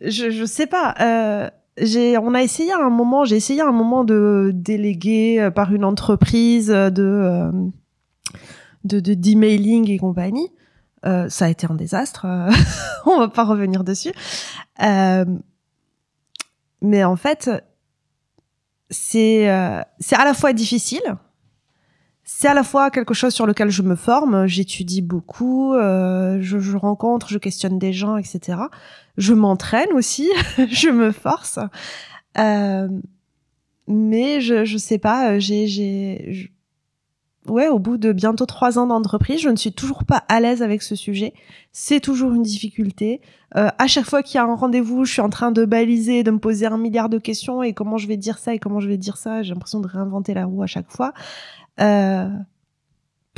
je, 0.00 0.30
je 0.30 0.44
sais 0.44 0.66
pas. 0.66 0.94
Euh, 1.00 1.48
j'ai, 1.80 2.18
on 2.18 2.34
a 2.34 2.42
essayé 2.42 2.72
à 2.72 2.78
un 2.78 2.90
moment, 2.90 3.24
j'ai 3.24 3.36
essayé 3.36 3.60
à 3.60 3.68
un 3.68 3.72
moment 3.72 4.02
de 4.02 4.50
déléguer 4.52 5.40
euh, 5.40 5.50
par 5.52 5.72
une 5.72 5.84
entreprise 5.84 6.72
euh, 6.74 7.52
de 8.84 9.00
de 9.00 9.00
de- 9.00 9.14
d'emailing 9.14 9.88
et 9.90 9.98
compagnie. 9.98 10.48
Euh, 11.06 11.28
ça 11.28 11.44
a 11.46 11.48
été 11.48 11.66
un 11.70 11.74
désastre. 11.74 12.24
euh, 12.26 12.50
on 13.06 13.18
va 13.18 13.28
pas 13.28 13.44
revenir 13.44 13.84
dessus. 13.84 14.12
Euh, 14.82 15.24
mais 16.82 17.04
en 17.04 17.16
fait, 17.16 17.50
c'est 18.90 19.48
euh, 19.50 19.80
c'est 20.00 20.16
à 20.16 20.24
la 20.24 20.34
fois 20.34 20.52
difficile, 20.52 21.02
c'est 22.24 22.48
à 22.48 22.54
la 22.54 22.62
fois 22.64 22.90
quelque 22.90 23.14
chose 23.14 23.34
sur 23.34 23.46
lequel 23.46 23.70
je 23.70 23.82
me 23.82 23.96
forme, 23.96 24.46
j'étudie 24.46 25.02
beaucoup, 25.02 25.74
euh, 25.74 26.38
je, 26.40 26.58
je 26.58 26.76
rencontre, 26.76 27.28
je 27.28 27.38
questionne 27.38 27.78
des 27.78 27.92
gens, 27.92 28.16
etc. 28.16 28.58
Je 29.16 29.34
m'entraîne 29.34 29.92
aussi, 29.94 30.30
je 30.70 30.88
me 30.90 31.10
force. 31.12 31.58
Euh, 32.38 32.88
mais 33.88 34.40
je 34.40 34.64
je 34.64 34.76
sais 34.78 34.98
pas, 34.98 35.38
j'ai 35.38 35.66
j'ai 35.66 36.52
ouais 37.48 37.68
au 37.68 37.78
bout 37.78 37.96
de 37.96 38.12
bientôt 38.12 38.46
trois 38.46 38.78
ans 38.78 38.86
d'entreprise, 38.86 39.40
je 39.40 39.48
ne 39.48 39.56
suis 39.56 39.72
toujours 39.72 40.04
pas 40.04 40.24
à 40.28 40.40
l'aise 40.40 40.62
avec 40.62 40.82
ce 40.82 40.94
sujet. 40.94 41.34
C'est 41.72 42.00
toujours 42.00 42.32
une 42.34 42.42
difficulté. 42.42 43.20
Euh, 43.56 43.68
à 43.78 43.86
chaque 43.86 44.06
fois 44.06 44.22
qu'il 44.22 44.36
y 44.36 44.38
a 44.38 44.44
un 44.44 44.54
rendez-vous, 44.54 45.04
je 45.04 45.12
suis 45.12 45.22
en 45.22 45.30
train 45.30 45.52
de 45.52 45.64
baliser, 45.64 46.22
de 46.22 46.30
me 46.30 46.38
poser 46.38 46.66
un 46.66 46.78
milliard 46.78 47.08
de 47.08 47.18
questions 47.18 47.62
et 47.62 47.72
comment 47.72 47.98
je 47.98 48.06
vais 48.06 48.16
dire 48.16 48.38
ça 48.38 48.54
et 48.54 48.58
comment 48.58 48.80
je 48.80 48.88
vais 48.88 48.98
dire 48.98 49.16
ça. 49.16 49.42
J'ai 49.42 49.54
l'impression 49.54 49.80
de 49.80 49.88
réinventer 49.88 50.34
la 50.34 50.46
roue 50.46 50.62
à 50.62 50.66
chaque 50.66 50.90
fois. 50.90 51.12
Euh, 51.80 52.28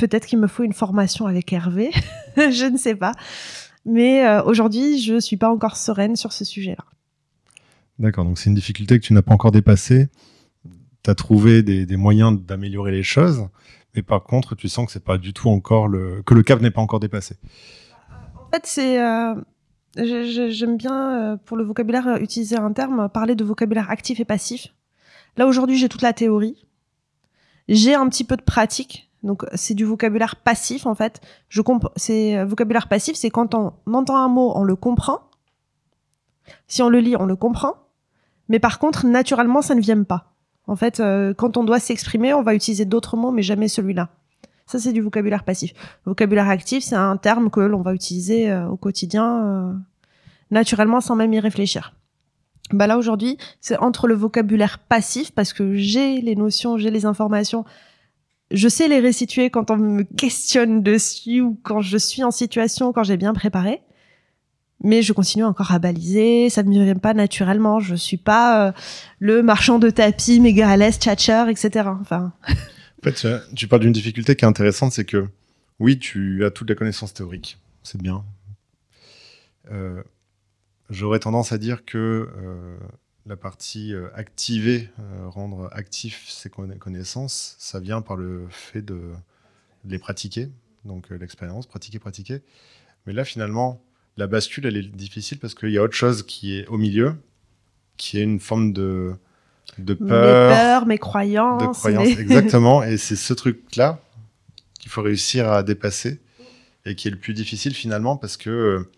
Peut-être 0.01 0.25
qu'il 0.25 0.39
me 0.39 0.47
faut 0.47 0.63
une 0.63 0.73
formation 0.73 1.27
avec 1.27 1.53
Hervé, 1.53 1.91
je 2.35 2.65
ne 2.65 2.75
sais 2.75 2.95
pas. 2.95 3.11
Mais 3.85 4.25
euh, 4.25 4.41
aujourd'hui, 4.41 4.99
je 4.99 5.19
suis 5.19 5.37
pas 5.37 5.47
encore 5.47 5.77
sereine 5.77 6.15
sur 6.15 6.33
ce 6.33 6.43
sujet-là. 6.43 6.83
D'accord, 7.99 8.25
donc 8.25 8.39
c'est 8.39 8.49
une 8.49 8.55
difficulté 8.55 8.99
que 8.99 9.05
tu 9.05 9.13
n'as 9.13 9.21
pas 9.21 9.35
encore 9.35 9.51
dépassée. 9.51 10.09
Tu 11.03 11.11
as 11.11 11.13
trouvé 11.13 11.61
des 11.61 11.97
moyens 11.97 12.35
d'améliorer 12.43 12.91
les 12.91 13.03
choses, 13.03 13.47
mais 13.95 14.01
par 14.01 14.23
contre, 14.23 14.55
tu 14.55 14.69
sens 14.69 14.85
que 14.85 14.91
c'est 14.91 15.03
pas 15.03 15.17
du 15.17 15.33
tout 15.33 15.49
encore 15.49 15.87
le 15.87 16.21
que 16.23 16.33
le 16.33 16.43
cap 16.43 16.61
n'est 16.61 16.71
pas 16.71 16.81
encore 16.81 16.99
dépassé. 16.99 17.35
En 18.35 18.49
fait, 18.51 18.65
c'est 18.65 19.01
euh, 19.01 19.35
j'aime 19.97 20.77
bien 20.77 21.33
euh, 21.33 21.37
pour 21.37 21.57
le 21.57 21.63
vocabulaire 21.63 22.07
euh, 22.07 22.17
utiliser 22.17 22.57
un 22.57 22.71
terme, 22.71 23.09
parler 23.09 23.35
de 23.35 23.43
vocabulaire 23.43 23.89
actif 23.89 24.19
et 24.19 24.25
passif. 24.25 24.73
Là 25.37 25.47
aujourd'hui, 25.47 25.77
j'ai 25.77 25.89
toute 25.89 26.01
la 26.01 26.13
théorie, 26.13 26.65
j'ai 27.67 27.95
un 27.95 28.07
petit 28.09 28.23
peu 28.23 28.35
de 28.35 28.41
pratique, 28.41 29.09
donc 29.23 29.45
c'est 29.53 29.73
du 29.73 29.85
vocabulaire 29.85 30.37
passif 30.37 30.85
en 30.85 30.95
fait. 30.95 31.21
Je 31.49 31.61
c'est 31.95 32.43
vocabulaire 32.45 32.87
passif, 32.87 33.15
c'est 33.15 33.29
quand 33.29 33.55
on 33.55 33.73
entend 33.93 34.17
un 34.17 34.27
mot, 34.27 34.51
on 34.55 34.63
le 34.63 34.75
comprend. 34.75 35.19
Si 36.67 36.81
on 36.81 36.89
le 36.89 36.99
lit, 36.99 37.15
on 37.15 37.25
le 37.25 37.35
comprend. 37.35 37.75
Mais 38.49 38.59
par 38.59 38.79
contre, 38.79 39.05
naturellement, 39.05 39.61
ça 39.61 39.75
ne 39.75 39.81
vient 39.81 40.03
pas. 40.03 40.30
En 40.67 40.75
fait, 40.75 40.99
euh, 40.99 41.33
quand 41.33 41.57
on 41.57 41.63
doit 41.63 41.79
s'exprimer, 41.79 42.33
on 42.33 42.43
va 42.43 42.53
utiliser 42.53 42.85
d'autres 42.85 43.17
mots, 43.17 43.31
mais 43.31 43.41
jamais 43.41 43.67
celui-là. 43.67 44.09
Ça, 44.67 44.79
c'est 44.79 44.93
du 44.93 45.01
vocabulaire 45.01 45.43
passif. 45.43 45.73
Vocabulaire 46.05 46.49
actif, 46.49 46.83
c'est 46.83 46.95
un 46.95 47.17
terme 47.17 47.49
que 47.49 47.59
l'on 47.59 47.81
va 47.81 47.93
utiliser 47.93 48.49
euh, 48.49 48.67
au 48.67 48.77
quotidien 48.77 49.45
euh, 49.45 49.73
naturellement 50.49 51.01
sans 51.01 51.15
même 51.15 51.33
y 51.33 51.39
réfléchir. 51.39 51.93
Bah 52.71 52.87
là 52.87 52.97
aujourd'hui, 52.97 53.37
c'est 53.59 53.77
entre 53.79 54.07
le 54.07 54.15
vocabulaire 54.15 54.79
passif 54.79 55.31
parce 55.31 55.51
que 55.51 55.75
j'ai 55.75 56.21
les 56.21 56.35
notions, 56.35 56.77
j'ai 56.77 56.89
les 56.89 57.05
informations, 57.05 57.65
je 58.49 58.67
sais 58.69 58.87
les 58.87 58.99
restituer 58.99 59.49
quand 59.49 59.71
on 59.71 59.77
me 59.77 60.03
questionne 60.03 60.81
dessus 60.81 61.41
ou 61.41 61.59
quand 61.63 61.81
je 61.81 61.97
suis 61.97 62.23
en 62.23 62.31
situation, 62.31 62.93
quand 62.93 63.03
j'ai 63.03 63.17
bien 63.17 63.33
préparé. 63.33 63.81
Mais 64.83 65.01
je 65.03 65.13
continue 65.13 65.43
encore 65.43 65.71
à 65.71 65.79
baliser, 65.79 66.49
ça 66.49 66.63
ne 66.63 66.69
me 66.69 66.83
vient 66.83 66.95
pas 66.95 67.13
naturellement. 67.13 67.79
Je 67.79 67.95
suis 67.95 68.17
pas 68.17 68.67
euh, 68.67 68.71
le 69.19 69.43
marchand 69.43 69.77
de 69.79 69.89
tapis 69.89 70.39
méga 70.39 70.69
à 70.69 70.77
l'aise, 70.77 70.97
tchatcher, 70.97 71.45
etc. 71.49 71.89
Enfin, 72.01 72.33
En 72.47 72.53
fait, 73.03 73.13
tu- 73.55 73.67
parles 73.67 73.81
d'une 73.83 73.91
difficulté 73.91 74.35
qui 74.35 74.43
est 74.45 74.47
intéressante, 74.47 74.91
c'est 74.91 75.05
que 75.05 75.27
oui, 75.79 75.97
tu 75.99 76.43
as 76.45 76.51
toute 76.51 76.69
la 76.69 76.75
connaissance 76.75 77.13
théorique, 77.13 77.57
c'est 77.83 78.01
bien. 78.01 78.23
Euh, 79.71 80.01
J'aurais 80.89 81.19
tendance 81.19 81.53
à 81.53 81.57
dire 81.57 81.85
que 81.85 81.97
euh, 82.37 82.77
la 83.25 83.37
partie 83.37 83.93
euh, 83.93 84.09
rendre 85.29 85.69
actif 85.71 86.27
ses 86.29 86.49
conna- 86.49 86.75
connaissances, 86.77 87.55
ça 87.59 87.79
vient 87.79 88.01
par 88.01 88.17
le 88.17 88.45
fait 88.49 88.81
de 88.81 88.99
les 89.85 89.99
pratiquer, 89.99 90.49
donc 90.83 91.09
l'expérience, 91.11 91.65
pratiquer, 91.65 91.97
pratiquer. 91.99 92.41
Mais 93.05 93.13
là, 93.13 93.23
finalement, 93.23 93.81
la 94.21 94.27
bascule, 94.27 94.67
elle 94.67 94.77
est 94.77 94.83
difficile 94.83 95.39
parce 95.39 95.55
qu'il 95.55 95.71
y 95.71 95.79
a 95.79 95.81
autre 95.81 95.95
chose 95.95 96.21
qui 96.21 96.55
est 96.55 96.67
au 96.67 96.77
milieu, 96.77 97.15
qui 97.97 98.19
est 98.19 98.23
une 98.23 98.39
forme 98.39 98.71
de, 98.71 99.15
de 99.79 99.97
mes 99.99 100.09
peur, 100.09 100.51
peurs, 100.51 100.85
mes 100.85 100.99
croyances. 100.99 101.83
de 101.83 102.19
exactement. 102.19 102.83
Et 102.83 102.97
c'est 102.97 103.15
ce 103.15 103.33
truc-là 103.33 103.99
qu'il 104.79 104.91
faut 104.91 105.01
réussir 105.01 105.51
à 105.51 105.63
dépasser 105.63 106.21
et 106.85 106.93
qui 106.93 107.07
est 107.07 107.11
le 107.11 107.17
plus 107.17 107.33
difficile 107.33 107.73
finalement 107.73 108.15
parce 108.15 108.37
que, 108.37 108.49
euh, 108.51 108.91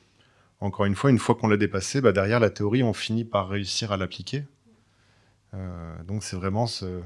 encore 0.59 0.85
une 0.85 0.95
fois, 0.95 1.09
une 1.09 1.19
fois 1.19 1.35
qu'on 1.35 1.47
l'a 1.47 1.57
dépassé, 1.57 2.01
bah, 2.01 2.11
derrière 2.11 2.41
la 2.41 2.49
théorie, 2.49 2.83
on 2.83 2.93
finit 2.93 3.23
par 3.23 3.47
réussir 3.47 3.93
à 3.93 3.97
l'appliquer. 3.97 4.43
Euh, 5.53 6.03
donc 6.05 6.23
c'est 6.23 6.35
vraiment 6.35 6.67
ce. 6.67 6.99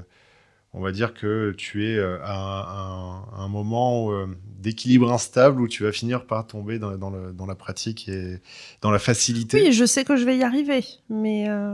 On 0.74 0.80
va 0.80 0.92
dire 0.92 1.14
que 1.14 1.54
tu 1.56 1.86
es 1.86 1.96
euh, 1.96 2.18
à 2.22 3.24
un, 3.38 3.48
moment 3.48 4.12
euh, 4.12 4.26
d'équilibre 4.58 5.10
instable 5.12 5.62
où 5.62 5.66
tu 5.68 5.82
vas 5.82 5.92
finir 5.92 6.26
par 6.26 6.46
tomber 6.46 6.78
dans, 6.78 6.96
dans 6.98 7.08
le- 7.10 7.32
dans 7.32 7.46
la 7.46 7.54
pratique 7.54 8.08
et 8.08 8.40
dans 8.82 8.90
la 8.90 8.98
facilité. 8.98 9.62
Oui, 9.62 9.72
je 9.72 9.86
sais 9.86 10.04
que 10.04 10.14
je 10.16 10.24
vais 10.24 10.36
y 10.36 10.42
arriver, 10.42 10.84
mais 11.08 11.48
euh, 11.48 11.72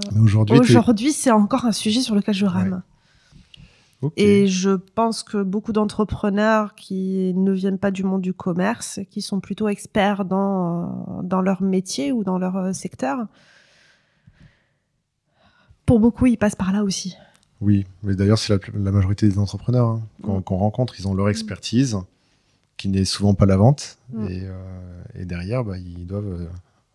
Mais 0.54 0.61
aujourd'hui, 0.61 1.12
c'est 1.12 1.33
encore 1.33 1.64
un 1.64 1.72
sujet 1.72 2.00
sur 2.00 2.14
lequel 2.14 2.35
je 2.35 2.46
rame. 2.46 2.83
Et 4.16 4.46
je 4.46 4.70
pense 4.70 5.22
que 5.22 5.42
beaucoup 5.42 5.72
d'entrepreneurs 5.72 6.74
qui 6.74 7.33
ne 7.35 7.52
viennent 7.52 7.78
pas 7.78 7.90
du 7.90 8.04
monde 8.04 8.20
du 8.20 8.35
commerce, 8.35 9.00
qui 9.11 9.22
sont 9.22 9.40
plutôt 9.40 9.66
experts 9.68 10.24
dans, 10.24 11.22
dans 11.24 11.40
leur 11.40 11.62
métier 11.62 12.12
ou 12.12 12.22
dans 12.22 12.38
leur 12.38 12.74
secteur, 12.74 13.26
pour 15.87 16.00
beaucoup, 16.00 16.26
ils 16.26 16.37
passent 16.37 16.54
par 16.54 16.72
là 16.72 16.85
aussi. 16.85 17.16
Oui, 17.64 17.87
mais 18.03 18.14
d'ailleurs, 18.14 18.38
c'est 18.38 18.53
la, 18.74 18.90
majorité 18.92 19.27
des 19.29 19.38
entrepreneurs 19.38 19.87
hein, 19.88 20.03
qu'on 20.22 20.38
Mm. 20.40 20.59
rencontre. 20.59 21.00
Ils 21.00 21.09
ont 21.09 21.14
leur 21.14 21.29
expertise, 21.31 21.96
qui 22.77 22.88
n'est 22.88 23.05
souvent 23.07 23.33
pas 23.35 23.46
la 23.46 23.57
vente. 23.57 23.96
Mm. 24.12 24.27
Et, 24.29 24.42
euh, 24.44 25.03
et 25.14 25.24
derrière, 25.24 25.64
bah, 25.64 25.79
ils 25.79 26.07
doivent 26.07 26.42
euh, 26.42 26.46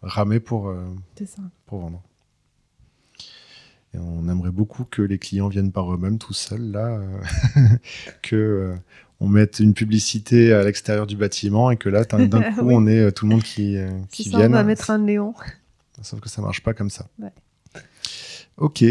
ramer 0.03 0.39
pour, 0.39 0.67
euh, 0.69 0.85
C'est 1.17 1.25
ça. 1.27 1.41
pour 1.65 1.79
vendre. 1.79 2.01
Et 3.93 3.97
on 3.97 4.29
aimerait 4.29 4.51
beaucoup 4.51 4.83
que 4.83 5.01
les 5.01 5.17
clients 5.17 5.47
viennent 5.47 5.71
par 5.71 5.91
eux-mêmes 5.91 6.19
tout 6.19 6.33
seuls, 6.33 6.69
là. 6.71 6.99
que 8.21 8.75
on 9.19 9.27
mette 9.27 9.59
une 9.59 9.73
publicité 9.73 10.53
à 10.53 10.63
l'extérieur 10.63 11.07
du 11.07 11.17
bâtiment 11.17 11.71
et 11.71 11.77
que 11.77 11.89
là, 11.89 12.03
d'un 12.05 12.29
coup, 12.53 12.61
Oui. 12.61 12.73
on 12.77 12.85
ait 12.87 12.99
euh, 12.99 13.11
tout 13.11 13.25
le 13.25 13.31
monde 13.31 13.43
qui, 13.43 13.75
qui 14.11 14.25
ça, 14.29 14.37
on 14.37 14.49
va 14.49 14.63
mettre 14.63 14.91
un 14.91 14.99
néon. 14.99 15.33
Sauf 16.03 16.19
que 16.21 16.29
ça 16.29 16.41
marche 16.43 16.61
pas 16.61 16.73
comme 16.75 16.89
ça. 16.91 17.07
Ouais. 17.17 17.31
Ok. 18.57 18.85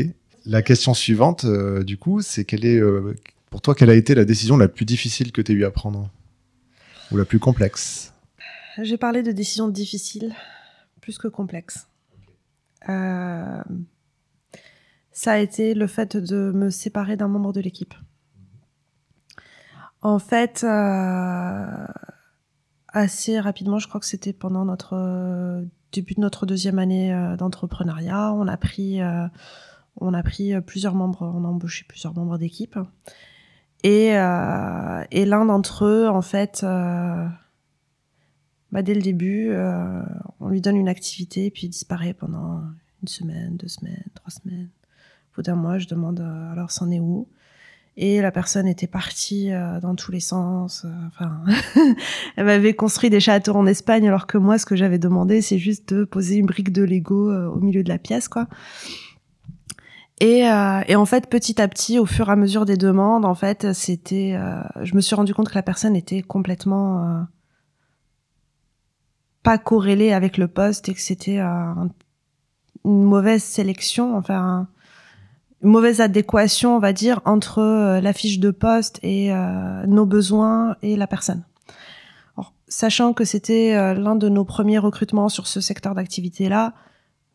La 0.48 0.62
question 0.62 0.94
suivante, 0.94 1.44
euh, 1.44 1.84
du 1.84 1.98
coup, 1.98 2.22
c'est 2.22 2.46
quelle 2.46 2.64
est, 2.64 2.80
euh, 2.80 3.14
pour 3.50 3.60
toi, 3.60 3.74
quelle 3.74 3.90
a 3.90 3.94
été 3.94 4.14
la 4.14 4.24
décision 4.24 4.56
la 4.56 4.66
plus 4.66 4.86
difficile 4.86 5.30
que 5.30 5.42
tu 5.42 5.52
as 5.52 5.54
eu 5.54 5.64
à 5.66 5.70
prendre 5.70 6.08
Ou 7.12 7.18
la 7.18 7.26
plus 7.26 7.38
complexe? 7.38 8.14
J'ai 8.80 8.96
parlé 8.96 9.22
de 9.22 9.30
décisions 9.30 9.68
difficiles, 9.68 10.34
plus 11.02 11.18
que 11.18 11.28
complexes. 11.28 11.86
Euh, 12.88 13.62
ça 15.12 15.32
a 15.32 15.38
été 15.38 15.74
le 15.74 15.86
fait 15.86 16.16
de 16.16 16.50
me 16.50 16.70
séparer 16.70 17.18
d'un 17.18 17.28
membre 17.28 17.52
de 17.52 17.60
l'équipe. 17.60 17.92
En 20.00 20.18
fait, 20.18 20.64
assez 22.88 23.38
rapidement, 23.38 23.78
je 23.78 23.86
crois 23.86 24.00
que 24.00 24.06
c'était 24.06 24.32
pendant 24.32 24.64
notre 24.64 25.62
début 25.92 26.14
de 26.14 26.20
notre 26.20 26.46
deuxième 26.46 26.78
année 26.78 27.12
d'entrepreneuriat, 27.36 28.32
on 28.32 28.48
a 28.48 28.56
pris, 28.56 29.00
on 30.00 30.14
a 30.14 30.22
pris 30.22 30.54
euh, 30.54 30.60
plusieurs 30.60 30.94
membres, 30.94 31.22
on 31.22 31.44
a 31.44 31.48
embauché 31.48 31.84
plusieurs 31.88 32.14
membres 32.14 32.38
d'équipe. 32.38 32.78
Et, 33.84 34.16
euh, 34.16 35.04
et 35.10 35.24
l'un 35.24 35.44
d'entre 35.44 35.84
eux, 35.84 36.08
en 36.08 36.22
fait, 36.22 36.62
euh, 36.64 37.26
bah, 38.72 38.82
dès 38.82 38.94
le 38.94 39.02
début, 39.02 39.54
on 40.40 40.48
lui 40.48 40.60
donne 40.60 40.76
une 40.76 40.88
activité, 40.88 41.50
puis 41.50 41.66
il 41.66 41.70
disparaît 41.70 42.12
pendant 42.12 42.62
une 43.02 43.08
semaine, 43.08 43.56
deux 43.56 43.68
semaines, 43.68 44.04
trois 44.14 44.30
semaines. 44.30 44.68
Au 45.32 45.36
bout 45.36 45.42
d'un 45.42 45.54
mois, 45.54 45.78
je 45.78 45.86
demande 45.86 46.20
alors 46.52 46.72
c'en 46.72 46.90
est 46.90 46.98
où? 46.98 47.28
Et 47.96 48.20
la 48.20 48.30
personne 48.30 48.66
était 48.66 48.86
partie 48.88 49.50
dans 49.80 49.94
tous 49.94 50.10
les 50.12 50.20
sens. 50.20 50.84
Enfin, 51.06 51.44
elle 52.36 52.44
m'avait 52.44 52.74
construit 52.74 53.10
des 53.10 53.20
châteaux 53.20 53.54
en 53.54 53.66
Espagne, 53.66 54.08
alors 54.08 54.26
que 54.26 54.38
moi, 54.38 54.58
ce 54.58 54.66
que 54.66 54.74
j'avais 54.74 54.98
demandé, 54.98 55.40
c'est 55.40 55.58
juste 55.58 55.94
de 55.94 56.04
poser 56.04 56.36
une 56.36 56.46
brique 56.46 56.72
de 56.72 56.82
Lego 56.82 57.32
au 57.32 57.60
milieu 57.60 57.84
de 57.84 57.88
la 57.88 57.98
pièce, 57.98 58.26
quoi. 58.26 58.48
Et, 60.20 60.48
euh, 60.50 60.80
et 60.88 60.96
en 60.96 61.04
fait, 61.06 61.28
petit 61.28 61.60
à 61.62 61.68
petit, 61.68 61.98
au 61.98 62.06
fur 62.06 62.28
et 62.28 62.32
à 62.32 62.36
mesure 62.36 62.64
des 62.64 62.76
demandes, 62.76 63.24
en 63.24 63.34
fait, 63.36 63.72
c'était, 63.72 64.34
euh, 64.34 64.60
je 64.82 64.94
me 64.96 65.00
suis 65.00 65.14
rendu 65.14 65.32
compte 65.32 65.48
que 65.48 65.54
la 65.54 65.62
personne 65.62 65.94
était 65.94 66.22
complètement 66.22 67.04
euh, 67.04 67.20
pas 69.42 69.58
corrélée 69.58 70.12
avec 70.12 70.36
le 70.36 70.48
poste 70.48 70.88
et 70.88 70.94
que 70.94 71.00
c'était 71.00 71.38
euh, 71.38 71.44
un- 71.46 71.88
une 72.84 73.04
mauvaise 73.04 73.42
sélection, 73.44 74.16
enfin 74.16 74.36
un- 74.40 74.68
une 75.62 75.70
mauvaise 75.70 76.00
adéquation, 76.00 76.76
on 76.76 76.80
va 76.80 76.92
dire, 76.92 77.20
entre 77.24 77.60
euh, 77.60 78.00
la 78.00 78.12
fiche 78.12 78.40
de 78.40 78.50
poste 78.50 78.98
et 79.02 79.32
euh, 79.32 79.86
nos 79.86 80.06
besoins 80.06 80.76
et 80.82 80.96
la 80.96 81.06
personne. 81.06 81.44
Sachant 82.70 83.14
que 83.14 83.24
c'était 83.24 83.94
l'un 83.94 84.14
de 84.14 84.28
nos 84.28 84.44
premiers 84.44 84.76
recrutements 84.78 85.30
sur 85.30 85.46
ce 85.46 85.62
secteur 85.62 85.94
d'activité-là, 85.94 86.74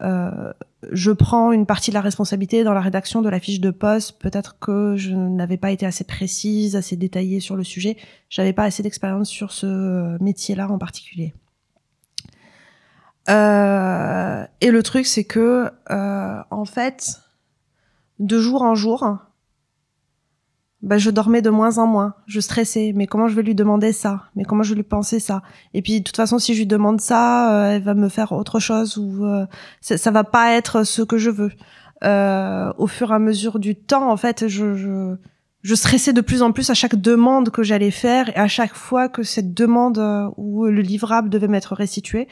euh, 0.03 0.53
je 0.91 1.11
prends 1.11 1.51
une 1.51 1.65
partie 1.65 1.91
de 1.91 1.95
la 1.95 2.01
responsabilité 2.01 2.63
dans 2.63 2.73
la 2.73 2.81
rédaction 2.81 3.21
de 3.21 3.29
la 3.29 3.39
fiche 3.39 3.59
de 3.59 3.71
poste. 3.71 4.19
Peut-être 4.19 4.59
que 4.59 4.95
je 4.95 5.13
n'avais 5.13 5.57
pas 5.57 5.71
été 5.71 5.85
assez 5.85 6.03
précise, 6.03 6.75
assez 6.75 6.95
détaillée 6.95 7.39
sur 7.39 7.55
le 7.55 7.63
sujet. 7.63 7.97
J'avais 8.29 8.53
pas 8.53 8.63
assez 8.63 8.83
d'expérience 8.83 9.29
sur 9.29 9.51
ce 9.51 10.21
métier-là 10.21 10.69
en 10.69 10.77
particulier. 10.77 11.33
Euh, 13.29 14.45
et 14.61 14.71
le 14.71 14.83
truc, 14.83 15.05
c'est 15.05 15.23
que, 15.23 15.71
euh, 15.91 16.43
en 16.51 16.65
fait, 16.65 17.21
de 18.19 18.39
jour 18.39 18.61
en 18.61 18.75
jour, 18.75 19.17
bah, 20.83 20.97
je 20.97 21.09
dormais 21.09 21.41
de 21.41 21.49
moins 21.49 21.77
en 21.77 21.87
moins. 21.87 22.13
Je 22.27 22.41
stressais. 22.41 22.91
Mais 22.93 23.07
comment 23.07 23.29
je 23.29 23.35
vais 23.35 23.41
lui 23.41 23.55
demander 23.55 23.93
ça? 23.93 24.25
Mais 24.35 24.43
comment 24.43 24.63
je 24.63 24.71
vais 24.71 24.75
lui 24.75 24.83
penser 24.83 25.21
ça? 25.21 25.41
Et 25.73 25.81
puis, 25.81 25.99
de 25.99 26.03
toute 26.03 26.17
façon, 26.17 26.39
si 26.39 26.53
je 26.53 26.59
lui 26.59 26.67
demande 26.67 26.99
ça, 26.99 27.53
euh, 27.53 27.75
elle 27.75 27.83
va 27.83 27.93
me 27.93 28.09
faire 28.09 28.33
autre 28.33 28.59
chose 28.59 28.97
ou 28.97 29.25
euh, 29.25 29.45
ça, 29.79 30.11
va 30.11 30.25
pas 30.25 30.51
être 30.51 30.83
ce 30.83 31.01
que 31.01 31.17
je 31.17 31.29
veux. 31.29 31.51
Euh, 32.03 32.73
au 32.77 32.87
fur 32.87 33.11
et 33.11 33.15
à 33.15 33.19
mesure 33.19 33.59
du 33.59 33.75
temps, 33.75 34.11
en 34.11 34.17
fait, 34.17 34.49
je, 34.49 34.75
je, 34.75 35.15
je 35.61 35.75
stressais 35.75 36.11
de 36.11 36.19
plus 36.19 36.41
en 36.41 36.51
plus 36.51 36.69
à 36.69 36.73
chaque 36.73 36.95
demande 36.95 37.49
que 37.49 37.63
j'allais 37.63 37.91
faire 37.91 38.27
et 38.29 38.39
à 38.39 38.49
chaque 38.49 38.75
fois 38.75 39.07
que 39.07 39.23
cette 39.23 39.53
demande 39.53 39.99
euh, 39.99 40.29
ou 40.35 40.65
le 40.65 40.81
livrable 40.81 41.29
devait 41.29 41.47
m'être 41.47 41.75
restitué. 41.75 42.27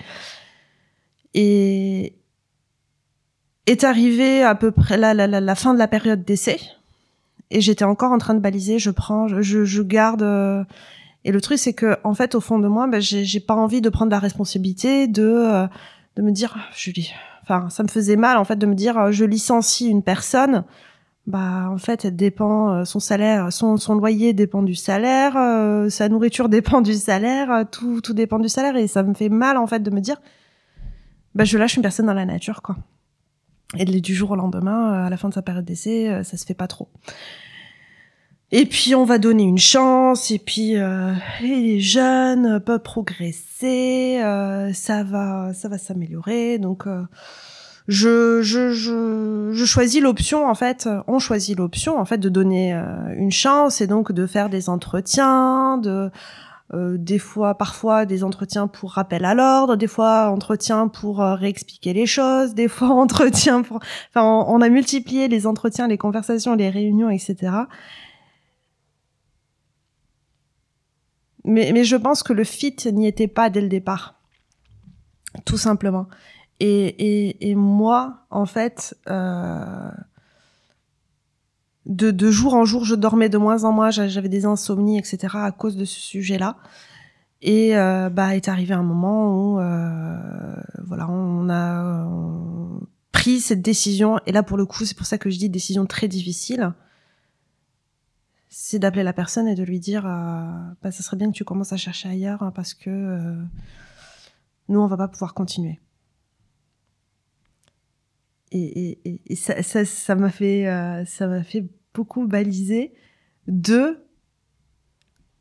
Et, 1.34 2.18
est 3.66 3.86
arrivé 3.86 4.44
à 4.44 4.56
peu 4.56 4.72
près 4.72 4.98
la, 4.98 5.14
la, 5.14 5.28
la 5.28 5.56
fin 5.56 5.74
de 5.74 5.80
la 5.80 5.88
période 5.88 6.26
d'essai 6.26 6.60
et 7.52 7.62
j'étais 7.62 7.86
encore 7.86 8.12
en 8.12 8.18
train 8.18 8.34
de 8.34 8.40
baliser. 8.40 8.80
Je 8.80 8.90
prends, 8.90 9.28
je, 9.28 9.64
je 9.66 9.82
garde. 9.84 10.24
euh, 10.24 10.64
et 11.24 11.32
le 11.32 11.40
truc, 11.42 11.60
c'est 11.60 11.74
que 11.74 11.98
en 12.04 12.14
fait, 12.16 12.34
au 12.36 12.42
fond 12.42 12.58
de 12.60 12.68
moi, 12.68 12.88
ben, 12.88 13.00
j'ai 13.02 13.40
pas 13.40 13.54
envie 13.56 13.82
de 13.82 13.90
prendre 13.90 14.12
la 14.12 14.20
responsabilité 14.20 15.08
de 15.08 15.24
euh, 15.24 15.68
de 16.16 16.22
me 16.22 16.32
dire, 16.32 16.56
ah, 16.58 16.64
Julie. 16.76 17.12
Enfin, 17.44 17.70
ça 17.70 17.84
me 17.84 17.88
faisait 17.88 18.16
mal 18.18 18.38
en 18.38 18.44
fait 18.46 18.56
de 18.56 18.66
me 18.66 18.76
dire, 18.76 18.98
euh, 18.98 19.12
je 19.12 19.26
licencie 19.26 19.88
une 19.90 20.04
personne. 20.04 20.64
Bah, 21.28 21.70
en 21.70 21.78
fait, 21.78 22.06
elle 22.06 22.16
dépend 22.16 22.72
euh, 22.74 22.84
son 22.86 23.00
salaire, 23.00 23.54
son 23.54 23.78
son 23.78 23.94
loyer 23.96 24.34
dépend 24.34 24.64
du 24.64 24.74
salaire, 24.76 25.38
euh, 25.38 25.90
sa 25.90 26.10
nourriture 26.10 26.50
dépend 26.58 26.82
du 26.82 26.96
salaire, 26.96 27.52
euh, 27.52 27.64
tout 27.70 28.02
tout 28.02 28.14
dépend 28.14 28.40
du 28.40 28.50
salaire 28.50 28.76
et 28.76 28.88
ça 28.88 29.04
me 29.04 29.14
fait 29.14 29.30
mal 29.30 29.58
en 29.58 29.68
fait 29.68 29.80
de 29.82 29.92
me 29.92 30.00
dire, 30.02 30.20
bah, 31.36 31.44
je 31.44 31.58
lâche 31.58 31.76
une 31.76 31.84
personne 31.84 32.08
dans 32.08 32.14
la 32.14 32.26
nature 32.26 32.62
quoi. 32.64 32.76
Et 33.78 33.86
du 33.86 34.14
jour 34.14 34.32
au 34.32 34.36
lendemain, 34.36 34.94
euh, 34.94 35.08
à 35.08 35.10
la 35.10 35.18
fin 35.18 35.30
de 35.30 35.34
sa 35.34 35.42
période 35.42 35.66
d'essai, 35.66 36.10
euh, 36.10 36.24
ça 36.24 36.38
se 36.38 36.46
fait 36.46 36.54
pas 36.54 36.68
trop. 36.68 36.90
Et 38.54 38.66
puis 38.66 38.96
on 38.96 39.06
va 39.06 39.18
donner 39.18 39.44
une 39.44 39.58
chance, 39.58 40.30
et 40.30 40.38
puis 40.38 40.76
euh, 40.76 41.14
les 41.42 41.80
jeunes 41.80 42.60
peuvent 42.60 42.82
progresser, 42.82 44.20
euh, 44.22 44.74
ça 44.74 45.04
va, 45.04 45.54
ça 45.54 45.70
va 45.70 45.78
s'améliorer. 45.78 46.60
Donc 46.60 46.86
euh, 46.86 47.04
je, 47.88 48.42
je, 48.42 48.74
je, 48.74 49.52
je 49.54 49.66
choisis 49.66 50.02
l'option 50.02 50.50
en 50.50 50.54
fait, 50.54 50.90
on 51.08 51.18
choisit 51.18 51.58
l'option 51.58 51.98
en 51.98 52.04
fait 52.04 52.18
de 52.18 52.28
donner 52.28 52.74
euh, 52.74 52.84
une 53.16 53.32
chance 53.32 53.80
et 53.80 53.88
donc 53.88 54.12
de 54.12 54.28
faire 54.28 54.50
des 54.50 54.68
entretiens, 54.68 55.78
de 55.78 56.12
euh, 56.74 56.96
des 56.98 57.20
fois, 57.20 57.56
parfois 57.58 58.06
des 58.06 58.24
entretiens 58.24 58.68
pour 58.68 58.94
rappel 58.94 59.26
à 59.26 59.34
l'ordre, 59.34 59.76
des 59.76 59.88
fois 59.88 60.30
entretiens 60.30 60.88
pour 60.88 61.22
euh, 61.22 61.36
réexpliquer 61.36 61.94
les 61.94 62.06
choses, 62.06 62.54
des 62.54 62.68
fois 62.70 62.90
entretiens 62.90 63.62
pour, 63.62 63.80
enfin, 64.10 64.24
on, 64.24 64.56
on 64.56 64.62
a 64.62 64.70
multiplié 64.70 65.28
les 65.28 65.48
entretiens, 65.48 65.88
les 65.88 65.98
conversations, 65.98 66.56
les 66.56 66.70
réunions, 66.70 67.10
etc. 67.10 67.52
Mais, 71.44 71.72
mais 71.74 71.84
je 71.84 71.96
pense 71.96 72.24
que 72.24 72.34
le 72.34 72.44
fit 72.44 72.76
n'y 72.94 73.08
était 73.08 73.28
pas 73.28 73.50
dès 73.50 73.62
le 73.62 73.70
départ, 73.70 74.16
tout 75.46 75.58
simplement. 75.58 76.08
Et, 76.60 76.86
et, 76.86 77.50
et 77.50 77.56
moi, 77.56 78.28
en 78.30 78.46
fait, 78.46 78.96
euh, 79.10 79.90
de, 81.86 82.12
de 82.12 82.32
jour 82.32 82.54
en 82.54 82.66
jour, 82.66 82.86
je 82.86 82.96
dormais 82.96 83.30
de 83.30 83.38
moins 83.38 83.64
en 83.64 83.72
moins, 83.72 83.90
j'a- 83.92 84.08
j'avais 84.08 84.30
des 84.30 84.46
insomnies, 84.46 84.98
etc. 85.00 85.36
à 85.38 85.52
cause 85.52 85.76
de 85.76 85.86
ce 85.86 86.00
sujet-là. 86.00 86.58
Et 87.44 87.76
euh, 87.76 88.10
bah 88.10 88.36
est 88.36 88.48
arrivé 88.50 88.74
un 88.76 88.84
moment 88.84 89.36
où 89.36 89.60
euh, 89.60 90.56
voilà, 90.86 91.10
on 91.10 91.50
a 91.50 92.06
euh, 92.06 92.80
pris 93.12 93.40
cette 93.40 93.64
décision. 93.64 94.20
Et 94.28 94.32
là, 94.32 94.44
pour 94.44 94.58
le 94.58 94.66
coup, 94.68 94.86
c'est 94.86 94.96
pour 94.96 95.08
ça 95.08 95.18
que 95.18 95.30
je 95.32 95.40
dis 95.40 95.50
décision 95.50 95.88
très 95.88 96.08
difficile. 96.08 96.72
C'est 98.50 98.78
d'appeler 98.80 99.04
la 99.04 99.14
personne 99.14 99.48
et 99.48 99.56
de 99.56 99.64
lui 99.64 99.80
dire, 99.80 100.06
euh, 100.06 100.44
bah, 100.84 100.92
ça 100.92 101.02
serait 101.02 101.18
bien 101.18 101.32
que 101.32 101.36
tu 101.36 101.44
commences 101.46 101.74
à 101.74 101.78
chercher 101.78 102.10
ailleurs 102.10 102.44
hein, 102.44 102.52
parce 102.54 102.74
que 102.76 102.90
euh, 102.92 103.42
nous, 104.70 104.80
on 104.80 104.88
va 104.88 104.98
pas 104.98 105.08
pouvoir 105.08 105.34
continuer. 105.34 105.80
Et, 108.54 109.20
ça, 109.36 109.64
ça, 109.64 109.86
ça 109.86 110.16
m'a 110.16 110.30
fait, 110.30 110.68
euh, 110.68 111.06
ça 111.06 111.28
m'a 111.28 111.44
fait 111.44 111.66
beaucoup 111.94 112.28
baliser 112.28 112.94
de 113.48 114.00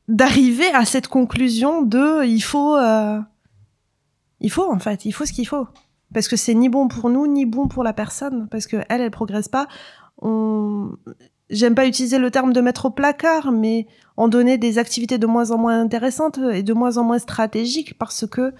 d'arriver 0.09 0.66
à 0.75 0.85
cette 0.85 1.07
conclusion 1.07 1.83
de 1.83 2.25
il 2.27 2.40
faut 2.40 2.75
euh, 2.77 3.20
il 4.40 4.51
faut 4.51 4.70
en 4.70 4.79
fait 4.79 5.05
il 5.05 5.12
faut 5.12 5.27
ce 5.27 5.33
qu'il 5.33 5.46
faut. 5.46 5.66
Parce 6.12 6.27
que 6.27 6.37
c'est 6.37 6.55
ni 6.55 6.68
bon 6.68 6.88
pour 6.88 7.11
nous 7.11 7.27
ni 7.27 7.46
bon 7.46 7.68
pour 7.68 7.85
la 7.85 7.92
personne 7.92 8.49
parce 8.49 8.66
que 8.66 8.77
elle 8.88 9.01
elle 9.01 9.11
progresse 9.11 9.49
pas. 9.49 9.68
On 10.18 10.96
j'aime 11.51 11.75
pas 11.75 11.87
utiliser 11.87 12.18
le 12.18 12.31
terme 12.31 12.53
de 12.53 12.61
mettre 12.61 12.87
au 12.87 12.90
placard 12.90 13.51
mais 13.51 13.87
on 14.16 14.29
donnait 14.29 14.59
des 14.59 14.79
activités 14.79 15.18
de 15.18 15.27
moins 15.27 15.51
en 15.51 15.59
moins 15.59 15.81
intéressantes 15.81 16.38
et 16.38 16.62
de 16.62 16.73
moins 16.73 16.96
en 16.96 17.05
moins 17.05 17.18
stratégiques 17.18 17.99
parce 17.99 18.27
que 18.27 18.53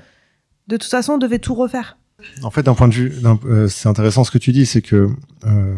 de 0.67 0.77
toute 0.77 0.91
façon 0.91 1.15
on 1.15 1.19
devait 1.19 1.39
tout 1.39 1.55
refaire 1.55 2.00
En 2.43 2.51
fait, 2.51 2.63
d'un 2.63 2.75
point 2.75 2.89
de 2.89 2.95
vue, 2.95 3.13
euh, 3.45 3.69
c'est 3.69 3.89
intéressant 3.89 4.25
ce 4.25 4.31
que 4.31 4.39
tu 4.39 4.53
dis, 4.53 4.67
c'est 4.67 4.83
que 4.83 5.11
euh, 5.45 5.77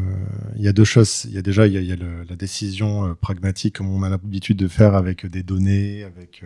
il 0.57 0.63
y 0.63 0.69
a 0.69 0.73
deux 0.73 0.85
choses. 0.85 1.25
Il 1.25 1.33
y 1.33 1.39
a 1.39 1.43
déjà 1.43 1.67
il 1.67 1.73
y 1.73 1.93
a, 1.93 1.97
la 1.97 2.37
décision 2.37 3.09
euh, 3.09 3.15
pragmatique 3.15 3.77
comme 3.77 3.89
on 3.89 4.03
a 4.03 4.09
l'habitude 4.09 4.57
de 4.57 4.69
faire 4.69 4.95
avec 4.95 5.27
des 5.27 5.43
données, 5.43 6.05
avec 6.05 6.45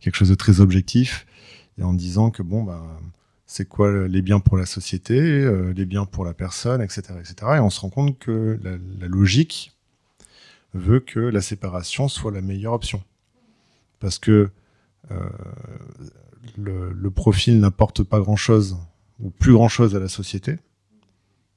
quelque 0.00 0.16
chose 0.16 0.28
de 0.30 0.34
très 0.34 0.60
objectif, 0.60 1.26
et 1.78 1.82
en 1.82 1.94
disant 1.94 2.30
que 2.30 2.42
bon 2.42 2.62
bah 2.62 2.82
c'est 3.46 3.68
quoi 3.68 4.08
les 4.08 4.22
biens 4.22 4.40
pour 4.40 4.56
la 4.56 4.66
société, 4.66 5.48
les 5.74 5.84
biens 5.84 6.06
pour 6.06 6.24
la 6.24 6.34
personne, 6.34 6.80
etc., 6.82 7.02
etc. 7.20 7.34
Et 7.56 7.60
on 7.60 7.70
se 7.70 7.80
rend 7.80 7.90
compte 7.90 8.18
que 8.18 8.58
la, 8.62 9.06
logique 9.06 9.76
veut 10.72 11.00
que 11.00 11.20
la 11.20 11.40
séparation 11.40 12.08
soit 12.08 12.32
la 12.32 12.40
meilleure 12.40 12.72
option, 12.72 13.02
parce 14.00 14.18
que 14.18 14.50
le, 16.56 16.92
le 16.92 17.10
profil 17.10 17.60
n'apporte 17.60 18.02
pas 18.02 18.18
grand-chose 18.18 18.76
ou 19.20 19.30
plus 19.30 19.52
grand-chose 19.52 19.94
à 19.94 20.00
la 20.00 20.08
société, 20.08 20.58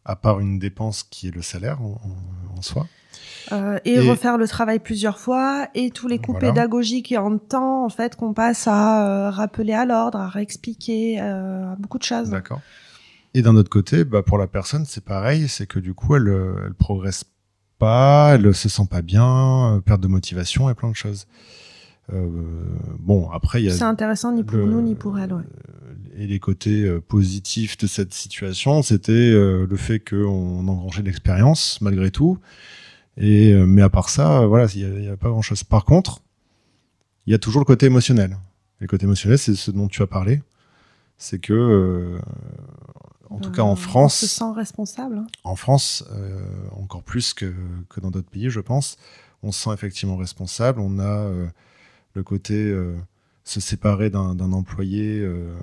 à 0.05 0.15
part 0.15 0.39
une 0.39 0.59
dépense 0.59 1.03
qui 1.03 1.27
est 1.27 1.35
le 1.35 1.41
salaire 1.41 1.81
en, 1.81 2.61
soi. 2.61 2.87
Euh, 3.51 3.79
et, 3.85 3.95
Et- 3.95 4.09
refaire 4.09 4.37
le 4.37 4.47
travail 4.47 4.79
plusieurs 4.79 5.19
fois 5.19 5.67
et 5.73 5.89
tous 5.91 6.07
les 6.07 6.17
coups 6.17 6.39
Voilà. 6.39 6.53
pédagogiques 6.53 7.11
et 7.11 7.17
en 7.17 7.37
temps 7.37 7.85
en 7.85 7.89
fait 7.89 8.15
qu'on 8.15 8.33
passe 8.33 8.67
à 8.67 9.27
euh, 9.27 9.29
rappeler 9.29 9.73
à 9.73 9.85
l'ordre, 9.85 10.19
à 10.19 10.27
réexpliquer 10.27 11.21
euh, 11.21 11.71
à 11.71 11.75
beaucoup 11.77 11.97
de 11.97 12.03
choses. 12.03 12.29
D'accord. 12.29 12.61
Et 13.33 13.41
d'un 13.41 13.55
autre 13.55 13.69
côté, 13.69 14.03
bah, 14.03 14.23
pour 14.23 14.37
la 14.37 14.47
personne, 14.47 14.85
c'est 14.85 15.03
pareil, 15.03 15.47
c'est 15.47 15.67
que 15.67 15.79
du 15.79 15.93
coup, 15.93 16.15
elle, 16.15 16.27
elle 16.65 16.73
progresse 16.73 17.23
pas, 17.77 18.31
elle 18.35 18.53
se 18.55 18.67
sent 18.69 18.87
pas 18.89 19.01
bien, 19.01 19.81
perte 19.85 20.01
de 20.01 20.07
motivation 20.07 20.69
et 20.69 20.73
plein 20.73 20.89
de 20.89 20.95
choses. 20.95 21.27
Euh, 22.13 22.27
bon, 22.99 23.29
après, 23.31 23.61
il 23.61 23.65
y 23.65 23.69
a 23.69 23.73
C'est 23.73 23.83
intéressant 23.83 24.31
ni 24.31 24.43
pour 24.43 24.57
le- 24.57 24.65
nous 24.65 24.81
ni 24.81 24.95
pour 24.95 25.19
elle. 25.19 25.33
Ouais. 25.33 25.43
et 26.15 26.25
les 26.25 26.39
côtés 26.39 26.83
euh, 26.83 26.99
positifs 27.01 27.77
de 27.77 27.85
cette 27.85 28.13
situation, 28.13 28.81
c'était 28.81 29.11
euh, 29.11 29.67
le 29.69 29.77
fait 29.77 29.99
qu'on 29.99 30.67
engrangeait 30.67 31.01
de 31.01 31.07
l'expérience 31.07 31.79
malgré 31.81 32.09
tout. 32.11 32.39
Et 33.17 33.53
mais 33.53 33.81
à 33.81 33.89
part 33.89 34.09
ça, 34.09 34.45
voilà, 34.45 34.67
il 34.75 35.03
y 35.03 35.09
a, 35.09 35.17
pas 35.17 35.29
grand-chose. 35.29 35.63
Par 35.63 35.85
contre, 35.85 36.21
il 37.25 37.31
y 37.31 37.33
a 37.33 37.39
toujours 37.39 37.59
le 37.61 37.65
côté 37.65 37.87
émotionnel. 37.87 38.37
Et 38.79 38.83
le 38.83 38.87
côté 38.87 39.05
émotionnel, 39.05 39.39
c'est 39.39 39.55
ce 39.55 39.71
dont 39.71 39.87
tu 39.87 40.01
as 40.03 40.07
parlé. 40.07 40.41
C'est 41.17 41.39
que, 41.39 41.51
euh, 41.53 42.19
en 43.31 43.39
tout 43.39 43.51
cas 43.51 43.63
en 43.63 43.71
On 43.71 43.75
se 43.75 43.81
France, 43.81 44.23
sent 44.25 44.51
responsable. 44.55 45.17
hein. 45.17 45.27
en 45.43 45.55
France, 45.55 46.03
euh, 46.11 46.39
encore 46.79 47.01
plus 47.01 47.33
que, 47.33 47.51
que 47.89 47.99
dans 47.99 48.11
d'autres 48.11 48.29
pays, 48.29 48.51
je 48.51 48.59
pense, 48.59 48.97
on 49.41 49.51
se 49.51 49.63
sent 49.63 49.71
effectivement 49.73 50.15
responsable. 50.15 50.79
On 50.79 50.99
a 50.99 51.03
euh, 51.03 51.47
le 52.17 52.23
côté 52.23 52.55
euh, 52.55 52.95
se 53.43 53.59
séparer 53.59 54.09
d'un 54.09 54.51
employé, 54.51 55.19
euh, 55.19 55.55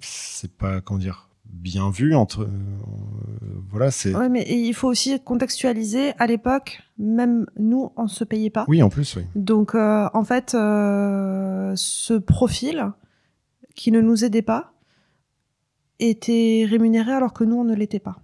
c'est 0.00 0.50
pas 0.50 0.80
comment 0.80 0.98
dire 0.98 1.28
bien 1.44 1.90
vu 1.90 2.14
entre 2.14 2.42
euh, 2.42 2.48
voilà 3.70 3.90
c'est 3.90 4.14
Ouais, 4.14 4.28
mais 4.30 4.44
il 4.48 4.72
faut 4.72 4.88
aussi 4.88 5.20
contextualiser. 5.20 6.12
À 6.18 6.26
l'époque, 6.26 6.80
même 6.98 7.46
nous, 7.58 7.92
on 7.96 8.08
se 8.08 8.24
payait 8.24 8.50
pas. 8.50 8.64
oui 8.66 8.82
en 8.82 8.88
plus 8.88 9.16
oui 9.16 9.24
Donc, 9.36 9.74
euh, 9.74 10.08
en 10.14 10.24
fait, 10.24 10.54
euh, 10.54 11.74
ce 11.76 12.14
profil 12.14 12.90
qui 13.76 13.92
ne 13.92 14.00
nous 14.00 14.24
aidait 14.24 14.42
pas 14.42 14.72
était 16.00 16.66
rémunéré 16.68 17.12
alors 17.12 17.34
que 17.34 17.44
nous, 17.44 17.56
on 17.56 17.64
ne 17.64 17.74
l'était 17.74 18.00
pas. 18.00 18.16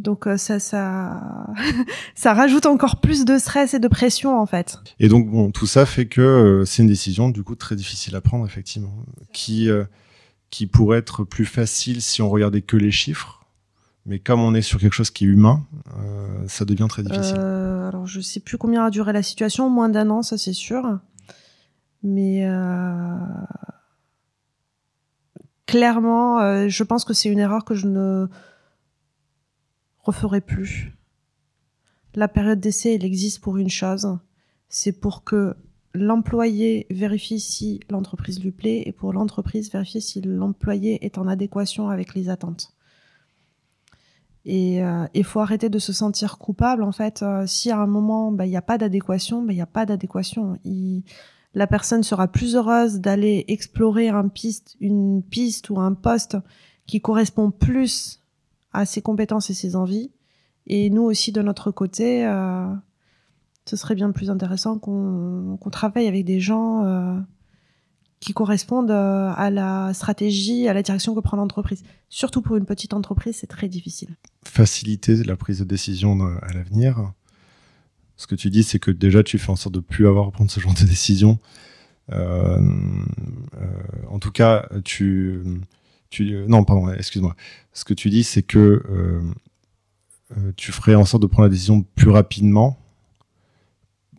Donc, 0.00 0.26
euh, 0.26 0.36
ça, 0.36 0.58
ça, 0.58 1.46
ça 2.14 2.34
rajoute 2.34 2.66
encore 2.66 3.00
plus 3.00 3.24
de 3.24 3.38
stress 3.38 3.74
et 3.74 3.78
de 3.78 3.88
pression, 3.88 4.40
en 4.40 4.46
fait. 4.46 4.78
et 4.98 5.08
donc 5.08 5.28
bon 5.30 5.50
tout 5.50 5.66
ça 5.66 5.86
fait 5.86 6.06
que 6.06 6.20
euh, 6.20 6.64
c'est 6.64 6.82
une 6.82 6.88
décision 6.88 7.28
du 7.28 7.42
coup 7.42 7.54
très 7.54 7.76
difficile 7.76 8.16
à 8.16 8.20
prendre 8.20 8.46
effectivement 8.46 9.04
qui 9.32 9.70
euh, 9.70 9.84
qui 10.50 10.66
pourrait 10.66 10.98
être 10.98 11.24
plus 11.24 11.44
facile 11.44 12.02
si 12.02 12.22
on 12.22 12.28
regardait 12.28 12.62
que 12.62 12.76
les 12.76 12.90
chiffres 12.90 13.44
mais 14.06 14.18
comme 14.18 14.40
on 14.40 14.54
est 14.54 14.62
sur 14.62 14.80
quelque 14.80 14.94
chose 14.94 15.10
qui 15.10 15.24
est 15.24 15.28
humain 15.28 15.64
euh, 15.98 16.44
ça 16.48 16.64
devient 16.64 16.86
très 16.88 17.02
difficile 17.02 17.36
alors, 17.36 18.06
je 18.06 18.20
sais 18.20 18.38
plus 18.38 18.56
combien 18.56 18.84
a 18.84 18.90
duré 18.90 19.12
la 19.12 19.22
situation, 19.22 19.68
moins 19.68 19.88
d'un 19.88 20.10
an, 20.10 20.22
ça 20.22 20.38
c'est 20.38 20.52
sûr. 20.52 21.00
Mais 22.04 22.46
clairement, 25.66 26.68
je 26.68 26.84
pense 26.84 27.04
que 27.04 27.14
c'est 27.14 27.28
une 27.28 27.40
erreur 27.40 27.64
que 27.64 27.74
je 27.74 27.88
ne 27.88 28.28
referai 30.02 30.40
plus. 30.40 30.92
La 32.14 32.28
période 32.28 32.60
d'essai, 32.60 32.94
elle 32.94 33.04
existe 33.04 33.40
pour 33.40 33.56
une 33.56 33.70
chose, 33.70 34.18
c'est 34.68 34.92
pour 34.92 35.24
que 35.24 35.54
l'employé 35.94 36.86
vérifie 36.90 37.40
si 37.40 37.80
l'entreprise 37.90 38.42
lui 38.42 38.52
plaît 38.52 38.82
et 38.86 38.92
pour 38.92 39.12
l'entreprise 39.12 39.70
vérifier 39.72 40.00
si 40.00 40.20
l'employé 40.20 41.04
est 41.04 41.18
en 41.18 41.26
adéquation 41.26 41.88
avec 41.88 42.14
les 42.14 42.28
attentes. 42.28 42.72
Et 44.46 44.80
il 45.14 45.24
faut 45.24 45.40
arrêter 45.40 45.68
de 45.68 45.78
se 45.78 45.92
sentir 45.92 46.38
coupable. 46.38 46.82
En 46.82 46.92
fait, 46.92 47.22
euh, 47.22 47.46
si 47.46 47.70
à 47.70 47.78
un 47.78 47.86
moment, 47.86 48.32
bah, 48.32 48.46
il 48.46 48.50
n'y 48.50 48.56
a 48.56 48.62
pas 48.62 48.78
d'adéquation, 48.78 49.42
bah, 49.42 49.52
il 49.52 49.56
n'y 49.56 49.62
a 49.62 49.66
pas 49.66 49.84
d'adéquation. 49.84 50.58
La 51.52 51.66
personne 51.66 52.02
sera 52.02 52.26
plus 52.26 52.56
heureuse 52.56 53.00
d'aller 53.00 53.44
explorer 53.48 54.08
un 54.08 54.28
piste, 54.28 54.76
une 54.80 55.22
piste 55.22 55.68
ou 55.68 55.78
un 55.78 55.92
poste 55.92 56.38
qui 56.86 57.00
correspond 57.00 57.50
plus 57.50 58.19
à 58.72 58.86
ses 58.86 59.02
compétences 59.02 59.50
et 59.50 59.54
ses 59.54 59.76
envies. 59.76 60.10
Et 60.66 60.90
nous 60.90 61.02
aussi, 61.02 61.32
de 61.32 61.42
notre 61.42 61.70
côté, 61.70 62.26
euh, 62.26 62.66
ce 63.66 63.76
serait 63.76 63.94
bien 63.94 64.10
plus 64.12 64.30
intéressant 64.30 64.78
qu'on 64.78 65.58
travaille 65.72 66.06
avec 66.06 66.24
des 66.24 66.40
gens 66.40 66.84
euh, 66.84 67.18
qui 68.20 68.32
correspondent 68.32 68.90
euh, 68.90 69.32
à 69.36 69.50
la 69.50 69.92
stratégie, 69.94 70.68
à 70.68 70.74
la 70.74 70.82
direction 70.82 71.14
que 71.14 71.20
prend 71.20 71.36
l'entreprise. 71.36 71.82
Surtout 72.08 72.42
pour 72.42 72.56
une 72.56 72.66
petite 72.66 72.94
entreprise, 72.94 73.36
c'est 73.36 73.46
très 73.46 73.68
difficile. 73.68 74.16
Faciliter 74.44 75.16
la 75.24 75.36
prise 75.36 75.58
de 75.60 75.64
décision 75.64 76.20
à 76.42 76.52
l'avenir. 76.52 77.12
Ce 78.16 78.26
que 78.26 78.34
tu 78.34 78.50
dis, 78.50 78.62
c'est 78.62 78.78
que 78.78 78.90
déjà, 78.90 79.22
tu 79.22 79.38
fais 79.38 79.50
en 79.50 79.56
sorte 79.56 79.74
de 79.74 79.80
plus 79.80 80.06
avoir 80.06 80.28
à 80.28 80.30
prendre 80.30 80.50
ce 80.50 80.60
genre 80.60 80.74
de 80.74 80.84
décision. 80.84 81.38
en 82.12 82.58
tout 84.20 84.32
cas, 84.32 84.68
tu, 84.84 85.42
tu, 86.10 86.44
non, 86.48 86.64
pardon, 86.64 86.90
excuse-moi. 86.90 87.36
Ce 87.72 87.84
que 87.84 87.94
tu 87.94 88.10
dis, 88.10 88.24
c'est 88.24 88.42
que 88.42 88.82
euh, 90.36 90.52
tu 90.56 90.72
ferais 90.72 90.94
en 90.94 91.04
sorte 91.04 91.22
de 91.22 91.26
prendre 91.26 91.48
la 91.48 91.50
décision 91.50 91.82
plus 91.94 92.10
rapidement 92.10 92.78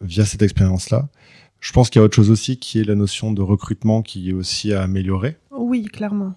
via 0.01 0.25
cette 0.25 0.41
expérience-là. 0.41 1.09
Je 1.59 1.71
pense 1.73 1.89
qu'il 1.89 1.99
y 1.99 2.01
a 2.01 2.05
autre 2.05 2.15
chose 2.15 2.31
aussi 2.31 2.57
qui 2.57 2.79
est 2.79 2.83
la 2.83 2.95
notion 2.95 3.31
de 3.31 3.41
recrutement 3.41 4.01
qui 4.01 4.29
est 4.29 4.33
aussi 4.33 4.73
à 4.73 4.81
améliorer. 4.81 5.37
Oui, 5.51 5.85
clairement. 5.85 6.33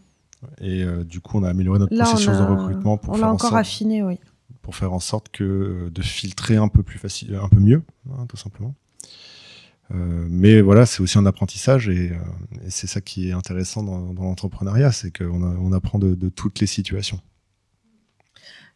Et 0.60 0.82
euh, 0.82 1.04
du 1.04 1.20
coup, 1.20 1.38
on 1.38 1.44
a 1.44 1.48
amélioré 1.48 1.78
notre 1.78 1.96
processus 1.96 2.36
de 2.36 2.42
recrutement 2.42 2.98
pour 2.98 3.14
on 3.14 3.16
l'a 3.16 3.32
encore 3.32 3.56
affiné, 3.56 4.02
oui. 4.02 4.18
Pour 4.60 4.76
faire 4.76 4.92
en 4.92 5.00
sorte 5.00 5.30
que 5.30 5.44
euh, 5.44 5.90
de 5.90 6.02
filtrer 6.02 6.56
un 6.56 6.68
peu 6.68 6.82
plus 6.82 6.98
facile, 6.98 7.38
un 7.42 7.48
peu 7.48 7.60
mieux, 7.60 7.82
hein, 8.10 8.26
tout 8.28 8.36
simplement. 8.36 8.74
Mais 9.90 10.60
voilà, 10.60 10.86
c'est 10.86 11.02
aussi 11.02 11.18
un 11.18 11.26
apprentissage 11.26 11.88
et, 11.88 12.12
c'est 12.68 12.86
ça 12.86 13.00
qui 13.00 13.28
est 13.28 13.32
intéressant 13.32 13.82
dans, 13.82 14.12
l'entrepreneuriat, 14.14 14.90
c'est 14.92 15.16
qu'on 15.16 15.42
on 15.42 15.72
apprend 15.72 15.98
de, 15.98 16.28
toutes 16.28 16.60
les 16.60 16.66
situations. 16.66 17.20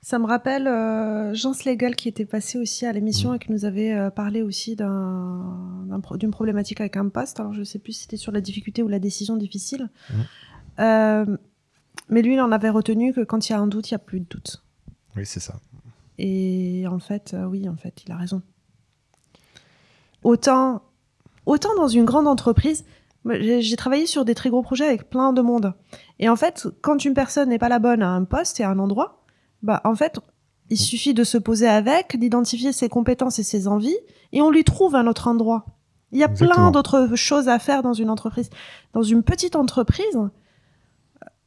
Ça 0.00 0.18
me 0.18 0.26
rappelle 0.26 0.68
euh, 0.68 1.34
Jean 1.34 1.52
Slegel 1.52 1.96
qui 1.96 2.08
était 2.08 2.24
passé 2.24 2.58
aussi 2.58 2.86
à 2.86 2.92
l'émission 2.92 3.32
mm. 3.32 3.34
et 3.34 3.38
qui 3.40 3.52
nous 3.52 3.64
avait 3.64 3.92
euh, 3.92 4.10
parlé 4.10 4.42
aussi 4.42 4.76
d'une 4.76 6.30
problématique 6.30 6.80
avec 6.80 6.96
un 6.96 7.08
poste. 7.08 7.40
Alors 7.40 7.52
je 7.52 7.60
ne 7.60 7.64
sais 7.64 7.78
plus 7.78 7.92
si 7.92 8.02
c'était 8.02 8.16
sur 8.16 8.32
la 8.32 8.40
difficulté 8.40 8.82
ou 8.82 8.88
la 8.88 9.00
décision 9.00 9.36
difficile. 9.36 9.90
Mm. 10.08 10.14
Euh, 10.80 11.36
mais 12.08 12.22
lui, 12.22 12.34
il 12.34 12.40
en 12.40 12.52
avait 12.52 12.70
retenu 12.70 13.12
que 13.12 13.22
quand 13.22 13.48
il 13.48 13.52
y 13.52 13.54
a 13.54 13.58
un 13.58 13.66
doute, 13.66 13.90
il 13.90 13.94
n'y 13.94 13.96
a 13.96 13.98
plus 13.98 14.20
de 14.20 14.26
doute. 14.30 14.62
Oui, 15.16 15.26
c'est 15.26 15.40
ça. 15.40 15.60
Et 16.16 16.86
en 16.88 17.00
fait, 17.00 17.36
oui, 17.48 17.68
en 17.68 17.76
fait, 17.76 18.02
il 18.06 18.12
a 18.12 18.16
raison. 18.16 18.40
Autant, 20.22 20.82
autant 21.48 21.74
dans 21.76 21.88
une 21.88 22.04
grande 22.04 22.28
entreprise, 22.28 22.84
j'ai 23.24 23.76
travaillé 23.76 24.06
sur 24.06 24.24
des 24.24 24.34
très 24.34 24.50
gros 24.50 24.62
projets 24.62 24.86
avec 24.86 25.10
plein 25.10 25.32
de 25.32 25.40
monde. 25.40 25.74
Et 26.18 26.28
en 26.28 26.36
fait, 26.36 26.68
quand 26.82 27.04
une 27.04 27.14
personne 27.14 27.48
n'est 27.48 27.58
pas 27.58 27.68
la 27.68 27.78
bonne 27.78 28.02
à 28.02 28.10
un 28.10 28.24
poste 28.24 28.60
et 28.60 28.64
à 28.64 28.70
un 28.70 28.78
endroit, 28.78 29.24
bah, 29.62 29.80
en 29.84 29.94
fait, 29.94 30.20
il 30.70 30.78
suffit 30.78 31.14
de 31.14 31.24
se 31.24 31.38
poser 31.38 31.66
avec, 31.66 32.18
d'identifier 32.18 32.72
ses 32.72 32.88
compétences 32.88 33.38
et 33.38 33.42
ses 33.42 33.66
envies, 33.66 33.96
et 34.32 34.42
on 34.42 34.50
lui 34.50 34.62
trouve 34.62 34.94
un 34.94 35.06
autre 35.06 35.26
endroit. 35.26 35.64
Il 36.12 36.18
y 36.18 36.24
a 36.24 36.28
plein 36.28 36.70
d'autres 36.70 37.14
choses 37.16 37.48
à 37.48 37.58
faire 37.58 37.82
dans 37.82 37.92
une 37.92 38.10
entreprise. 38.10 38.50
Dans 38.92 39.02
une 39.02 39.22
petite 39.22 39.56
entreprise, 39.56 40.18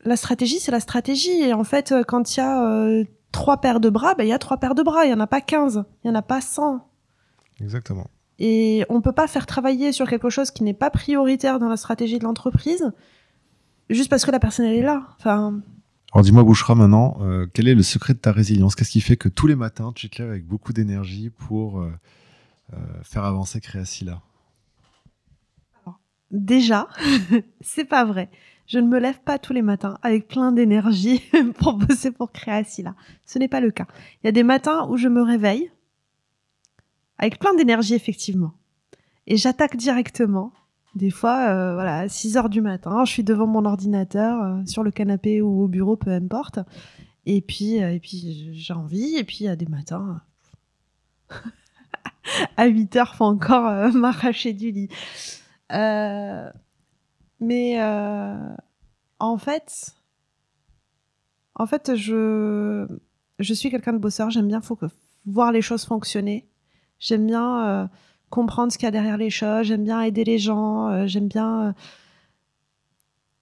la 0.04 0.16
stratégie, 0.16 0.60
c'est 0.60 0.72
la 0.72 0.80
stratégie. 0.80 1.42
Et 1.42 1.54
en 1.54 1.64
fait, 1.64 1.94
quand 2.08 2.36
il 2.36 2.40
y 2.40 2.44
a 2.44 2.66
euh, 2.68 3.04
trois 3.32 3.58
paires 3.58 3.80
de 3.80 3.90
bras, 3.90 4.14
ben, 4.14 4.24
il 4.24 4.30
y 4.30 4.34
a 4.34 4.40
trois 4.40 4.58
paires 4.58 4.76
de 4.76 4.84
bras. 4.84 5.06
Il 5.06 5.10
n'y 5.10 5.16
en 5.16 5.20
a 5.20 5.28
pas 5.28 5.42
15, 5.42 5.84
il 6.04 6.12
n'y 6.12 6.16
en 6.16 6.20
a 6.20 6.22
pas 6.22 6.42
100. 6.42 6.88
Exactement. 7.60 8.08
Et 8.44 8.86
on 8.90 8.96
ne 8.96 9.02
peut 9.02 9.12
pas 9.12 9.28
faire 9.28 9.46
travailler 9.46 9.92
sur 9.92 10.10
quelque 10.10 10.32
chose 10.32 10.50
qui 10.50 10.64
n'est 10.64 10.74
pas 10.74 10.90
prioritaire 10.90 11.60
dans 11.60 11.70
la 11.70 11.78
stratégie 11.78 12.18
de 12.18 12.24
l'entreprise 12.24 12.92
juste 13.92 14.10
parce 14.10 14.26
que 14.26 14.32
la 14.32 14.40
personne 14.40 14.66
elle 14.66 14.78
est 14.78 14.82
là. 14.82 15.10
Enfin, 15.20 15.62
alors 16.12 16.24
dis-moi 16.24 16.44
Bouchra 16.44 16.74
maintenant, 16.74 17.20
euh, 17.22 17.46
quel 17.54 17.68
est 17.68 17.76
le 17.76 17.84
secret 17.84 18.16
de 18.16 18.20
ta 18.20 18.32
résilience? 18.32 18.74
Qu'est-ce 18.74 18.90
qui 18.90 19.02
fait 19.02 19.16
que 19.16 19.30
tous 19.30 19.46
les 19.46 19.56
matins 19.56 19.92
tu 19.96 20.10
te 20.10 20.22
lèves 20.22 20.32
avec 20.32 20.48
beaucoup 20.48 20.74
d'énergie 20.74 21.30
pour 21.30 21.82
euh, 21.82 21.92
euh, 22.74 22.78
faire 23.04 23.26
avancer 23.26 23.62
Créacilla 23.62 24.22
Déjà, 26.32 26.88
c'est 27.62 27.86
pas 27.86 28.06
vrai. 28.06 28.32
Je 28.66 28.80
ne 28.80 28.88
me 28.88 29.00
lève 29.00 29.20
pas 29.20 29.38
tous 29.38 29.54
les 29.54 29.62
matins 29.62 30.00
avec 30.02 30.28
plein 30.28 30.52
d'énergie 30.52 31.22
pour 31.60 31.74
bosser 31.74 32.10
pour 32.10 32.32
Créacilla. 32.32 32.96
Ce 33.26 33.38
n'est 33.38 33.50
pas 33.50 33.60
le 33.60 33.70
cas. 33.70 33.86
Il 34.24 34.28
y 34.28 34.30
a 34.30 34.32
des 34.32 34.44
matins 34.44 34.88
où 34.90 34.98
je 34.98 35.10
me 35.10 35.22
réveille 35.22 35.70
avec 37.22 37.40
plein 37.40 37.56
d'énergie 37.56 37.94
effectivement. 37.94 38.52
Et 39.28 39.38
j'attaque 39.38 39.78
directement 39.78 40.52
des 40.96 41.10
fois, 41.10 41.50
euh, 41.50 41.74
voilà, 41.74 42.00
à 42.00 42.10
6 42.10 42.38
heures 42.38 42.50
du 42.50 42.62
matin, 42.62 43.06
je 43.06 43.12
suis 43.12 43.24
devant 43.24 43.48
mon 43.48 43.64
ordinateur, 43.66 44.42
euh, 44.44 44.66
sur 44.66 44.84
le 44.84 44.92
canapé 44.92 45.42
ou 45.42 45.64
au 45.64 45.68
bureau, 45.68 45.96
peu 45.96 46.12
importe. 46.12 46.60
Et 47.26 47.42
puis, 47.42 47.82
euh, 47.82 47.94
et 47.94 48.00
puis 48.00 48.52
j'ai 48.54 48.74
envie. 48.74 49.16
Et 49.16 49.24
puis, 49.24 49.38
il 49.42 49.46
y 49.46 49.48
a 49.48 49.56
des 49.56 49.68
matins, 49.68 50.22
à 52.58 52.66
8 52.66 52.96
heures, 52.98 53.16
faut 53.16 53.26
encore 53.26 53.92
m'arracher 53.94 54.54
du 54.54 54.72
lit. 54.72 54.90
mais 57.40 57.82
en 59.20 59.38
fait, 59.38 59.96
en 61.56 61.68
fait, 61.68 61.96
je, 61.96 62.86
je 63.40 63.54
suis 63.54 63.70
quelqu'un 63.70 63.94
de 63.94 63.98
bosseur. 63.98 64.30
J'aime 64.30 64.48
bien 64.48 64.62
voir 65.26 65.52
les 65.54 65.62
choses 65.62 65.86
fonctionner. 65.86 66.51
J'aime 67.02 67.28
bien 67.28 67.90
comprendre 68.32 68.72
ce 68.72 68.80
qu'il 68.80 68.86
y 68.86 68.88
a 68.88 68.92
derrière 68.92 69.18
les 69.18 69.30
choses, 69.30 69.68
j'aime 69.68 69.84
bien 69.84 70.02
aider 70.02 70.24
les 70.24 70.40
gens, 70.40 70.88
euh, 70.88 71.06
j'aime 71.06 71.28
bien... 71.28 71.68
Euh, 71.68 71.74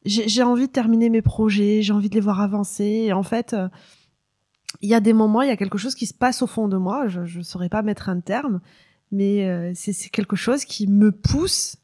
j'ai 0.06 0.44
envie 0.44 0.68
de 0.68 0.72
terminer 0.72 1.10
mes 1.10 1.22
projets, 1.22 1.82
j'ai 1.82 1.94
envie 1.94 2.10
de 2.10 2.16
les 2.16 2.22
voir 2.22 2.42
avancer. 2.42 3.14
En 3.14 3.22
fait, 3.22 3.54
euh, 3.54 3.68
il 4.82 4.90
y 4.90 4.94
a 4.94 5.02
des 5.02 5.14
moments, 5.14 5.42
il 5.42 5.50
y 5.50 5.52
a 5.52 5.58
quelque 5.58 5.78
chose 5.78 5.94
qui 5.94 6.08
se 6.08 6.14
passe 6.14 6.42
au 6.42 6.48
fond 6.48 6.68
de 6.68 6.78
moi, 6.78 7.08
je 7.08 7.38
ne 7.38 7.44
saurais 7.44 7.70
pas 7.70 7.82
mettre 7.82 8.10
un 8.10 8.20
terme, 8.22 8.62
mais 9.12 9.74
c'est 9.76 10.10
quelque 10.10 10.38
chose 10.38 10.64
qui 10.64 10.88
me 10.88 11.12
pousse, 11.12 11.76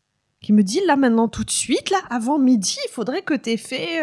qui 0.46 0.54
me 0.54 0.64
dit 0.64 0.82
là 0.86 0.96
maintenant 0.96 1.28
tout 1.28 1.44
de 1.44 1.52
suite, 1.52 1.90
là, 1.90 1.98
avant 2.10 2.38
midi, 2.38 2.78
il 2.86 2.92
faudrait 2.92 3.22
que 3.24 3.34
tu 3.34 3.52
aies 3.52 3.58
fait 3.58 4.02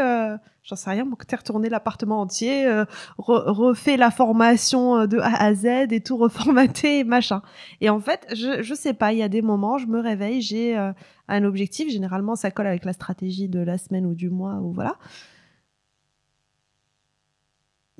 j'en 0.64 0.76
sais 0.76 0.90
rien, 0.90 1.08
que 1.10 1.26
tu 1.26 1.34
retourné 1.34 1.68
l'appartement 1.68 2.20
entier, 2.20 2.66
euh, 2.66 2.84
refait 3.18 3.96
la 3.96 4.10
formation 4.10 4.98
euh, 4.98 5.06
de 5.06 5.18
A 5.18 5.42
à 5.42 5.54
Z 5.54 5.66
et 5.90 6.00
tout 6.00 6.16
reformaté, 6.18 7.04
machin. 7.04 7.42
Et 7.80 7.90
en 7.90 8.00
fait, 8.00 8.26
je, 8.34 8.62
je 8.62 8.74
sais 8.74 8.94
pas, 8.94 9.12
il 9.12 9.18
y 9.18 9.22
a 9.22 9.28
des 9.28 9.42
moments, 9.42 9.78
je 9.78 9.86
me 9.86 10.00
réveille, 10.00 10.40
j'ai 10.40 10.78
euh, 10.78 10.92
un 11.28 11.44
objectif, 11.44 11.90
généralement 11.90 12.36
ça 12.36 12.50
colle 12.50 12.66
avec 12.66 12.84
la 12.84 12.92
stratégie 12.92 13.48
de 13.48 13.60
la 13.60 13.78
semaine 13.78 14.06
ou 14.06 14.14
du 14.14 14.30
mois, 14.30 14.54
ou 14.56 14.72
voilà 14.72 14.96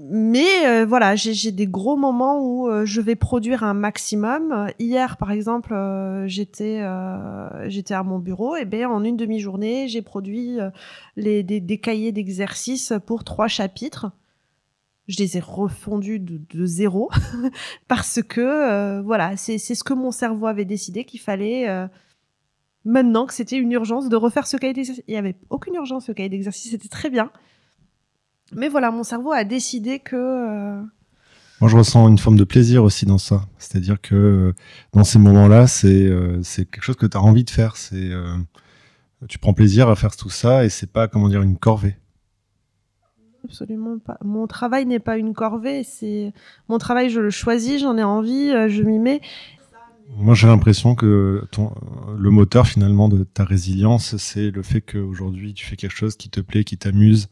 mais 0.05 0.67
euh, 0.67 0.85
voilà, 0.85 1.15
j'ai 1.15 1.53
des 1.53 1.69
gros 1.69 1.97
moments 1.97 2.41
où 2.41 2.69
euh, 2.69 2.85
je 2.85 3.01
vais 3.01 3.15
produire 3.15 3.62
un 3.62 3.73
maximum. 3.73 4.69
Hier, 4.81 5.17
par 5.17 5.31
exemple, 5.31 5.73
euh, 5.73 6.27
j'étais 6.27 6.83
j'étais 7.69 7.95
à 7.95 8.03
mon 8.03 8.19
bureau 8.19 8.57
et 8.57 8.65
ben 8.65 8.87
en 8.87 9.05
une 9.05 9.17
demi-journée, 9.17 9.87
j'ai 9.87 10.03
produit 10.03 10.59
les, 11.17 11.45
des, 11.45 11.61
des 11.61 11.79
cahiers 11.79 12.11
d'exercices 12.11 12.93
pour 13.07 13.23
trois 13.23 13.47
chapitres. 13.47 14.11
Je 15.07 15.19
les 15.19 15.37
ai 15.37 15.41
refondus 15.41 16.19
de, 16.19 16.41
de 16.53 16.67
zéro 16.67 17.09
parce 17.87 18.23
que 18.23 19.01
voilà, 19.03 19.37
c'est 19.37 19.59
ce 19.59 19.85
que 19.85 19.95
mon 19.95 20.11
cerveau 20.11 20.47
avait 20.47 20.65
décidé 20.65 21.05
qu'il 21.05 21.21
fallait 21.21 21.69
maintenant 22.85 23.27
que 23.27 23.35
c'était 23.35 23.57
une 23.57 23.71
urgence 23.71 24.09
de 24.09 24.17
refaire 24.17 24.49
ce 24.49 24.57
cahier 24.57 24.73
d'exercice. 24.73 25.05
Il 25.07 25.15
y 25.15 25.19
avait 25.19 25.37
aucune 25.49 25.75
urgence, 25.77 26.07
ce 26.07 26.12
cahier 26.12 26.29
d'exercice, 26.29 26.73
c'était 26.73 26.88
très 26.88 27.09
bien. 27.09 27.31
Mais 28.55 28.69
voilà, 28.69 28.91
mon 28.91 29.03
cerveau 29.03 29.33
a 29.33 29.45
décidé 29.45 29.99
que. 29.99 30.17
Euh, 30.17 30.83
Moi, 31.61 31.71
je 31.71 31.77
ressens 31.77 32.09
une 32.09 32.19
forme 32.19 32.37
de 32.37 32.45
plaisir 32.45 32.85
aussi 32.85 33.07
dans 33.07 33.19
ça. 33.19 33.47
C'est-à-dire 33.59 34.01
que 34.01 34.15
euh, 34.15 34.55
dans 34.93 35.05
ces 35.05 35.19
moments-là, 35.19 35.67
euh, 35.85 36.41
c'est 36.43 36.65
quelque 36.65 36.83
chose 36.83 36.97
que 36.97 37.07
tu 37.07 37.17
as 37.17 37.23
envie 37.23 37.45
de 37.45 37.51
faire. 37.51 37.77
C'est 37.77 38.11
tu 39.29 39.38
prends 39.38 39.55
plaisir 39.55 39.88
à 39.88 39.95
faire 39.95 40.17
tout 40.17 40.31
ça 40.31 40.65
et 40.65 40.69
c'est 40.69 40.91
pas 40.91 41.07
comment 41.07 41.29
dire 41.29 41.43
une 41.43 41.57
corvée. 41.57 41.97
Absolument 43.45 43.99
pas. 43.99 44.19
Mon 44.25 44.49
travail 44.49 44.85
n'est 44.85 44.99
pas 44.99 45.17
une 45.17 45.33
corvée. 45.33 45.85
C'est 45.85 46.33
mon 46.69 46.79
travail, 46.79 47.09
je 47.09 47.20
le 47.20 47.31
choisis, 47.31 47.81
j'en 47.81 47.97
ai 47.97 48.03
envie, 48.03 48.51
je 48.68 48.83
m'y 48.83 48.99
mets. 48.99 49.20
Moi, 50.16 50.35
j'ai 50.35 50.49
l'impression 50.49 50.97
que 50.97 51.47
ton, 51.53 51.72
le 52.18 52.31
moteur 52.31 52.66
finalement 52.66 53.09
de 53.09 53.22
ta 53.22 53.45
résilience, 53.45 54.16
c'est 54.16 54.51
le 54.51 54.62
fait 54.62 54.81
qu'aujourd'hui 54.81 55.55
tu 55.55 55.64
fais 55.64 55.76
quelque 55.76 55.95
chose 55.95 56.16
qui 56.16 56.29
te 56.29 56.41
plaît, 56.41 56.64
qui 56.64 56.76
t'amuse, 56.76 57.29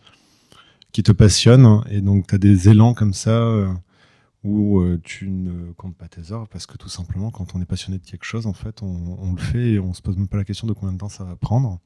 qui 0.92 1.02
te 1.02 1.12
passionne 1.12 1.82
et 1.90 2.00
donc 2.00 2.26
tu 2.26 2.34
as 2.34 2.38
des 2.38 2.68
élans 2.68 2.94
comme 2.94 3.12
ça 3.12 3.30
euh, 3.30 3.72
où 4.42 4.80
euh, 4.80 5.00
tu 5.02 5.28
ne 5.28 5.72
comptes 5.72 5.96
pas 5.96 6.08
tes 6.08 6.32
heures 6.32 6.48
parce 6.48 6.66
que 6.66 6.76
tout 6.76 6.88
simplement 6.88 7.30
quand 7.30 7.54
on 7.54 7.60
est 7.60 7.66
passionné 7.66 7.98
de 7.98 8.04
quelque 8.04 8.24
chose 8.24 8.46
en 8.46 8.52
fait 8.52 8.82
on, 8.82 9.32
le 9.32 9.40
fait 9.40 9.72
et 9.72 9.78
on 9.78 9.92
se 9.92 10.02
pose 10.02 10.16
même 10.16 10.28
pas 10.28 10.36
la 10.36 10.44
question 10.44 10.66
de 10.66 10.72
combien 10.72 10.92
de 10.92 10.98
temps 10.98 11.08
ça 11.08 11.24
va 11.24 11.36
prendre. 11.36 11.78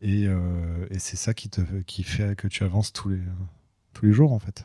Et, 0.00 0.26
euh, 0.26 0.86
et 0.90 0.98
c'est 0.98 1.16
ça 1.16 1.34
qui 1.34 1.48
te 1.48 1.60
qui 1.82 2.04
fait 2.04 2.36
que 2.36 2.46
tu 2.46 2.62
avances 2.62 2.92
tous 2.92 3.08
les 3.08 3.22
tous 3.94 4.06
les 4.06 4.12
jours 4.12 4.32
en 4.32 4.38
fait. 4.38 4.64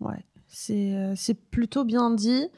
Ouais 0.00 0.24
c'est 0.48 1.12
c'est 1.16 1.34
plutôt 1.34 1.84
bien 1.84 2.10
dit 2.10 2.48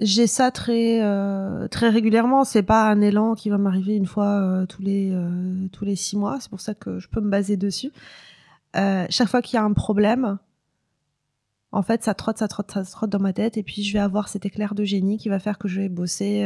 j'ai 0.00 0.26
ça 0.26 0.50
très 0.50 1.02
euh, 1.02 1.68
très 1.68 1.90
régulièrement. 1.90 2.44
C'est 2.44 2.62
pas 2.62 2.90
un 2.90 3.00
élan 3.00 3.34
qui 3.34 3.50
va 3.50 3.58
m'arriver 3.58 3.94
une 3.94 4.06
fois 4.06 4.40
euh, 4.40 4.66
tous 4.66 4.82
les 4.82 5.10
euh, 5.12 5.68
tous 5.72 5.84
les 5.84 5.94
six 5.96 6.16
mois. 6.16 6.38
C'est 6.40 6.50
pour 6.50 6.60
ça 6.60 6.74
que 6.74 6.98
je 6.98 7.08
peux 7.08 7.20
me 7.20 7.30
baser 7.30 7.56
dessus. 7.56 7.92
euh, 8.76 9.06
chaque 9.10 9.28
fois 9.28 9.42
qu'il 9.42 9.56
y 9.56 9.58
a 9.58 9.64
un 9.64 9.72
problème, 9.72 10.38
en 11.72 11.82
fait, 11.82 12.02
ça 12.02 12.14
trotte, 12.14 12.38
ça 12.38 12.48
trotte, 12.48 12.70
ça 12.72 12.84
trotte 12.84 13.10
dans 13.10 13.20
ma 13.20 13.32
tête, 13.32 13.56
et 13.56 13.62
puis 13.62 13.82
je 13.82 13.92
vais 13.92 13.98
avoir 13.98 14.28
cet 14.28 14.46
éclair 14.46 14.74
de 14.74 14.84
génie 14.84 15.18
qui 15.18 15.28
va 15.28 15.38
faire 15.38 15.58
que 15.58 15.68
je 15.68 15.80
vais 15.80 15.88
bosser 15.88 16.44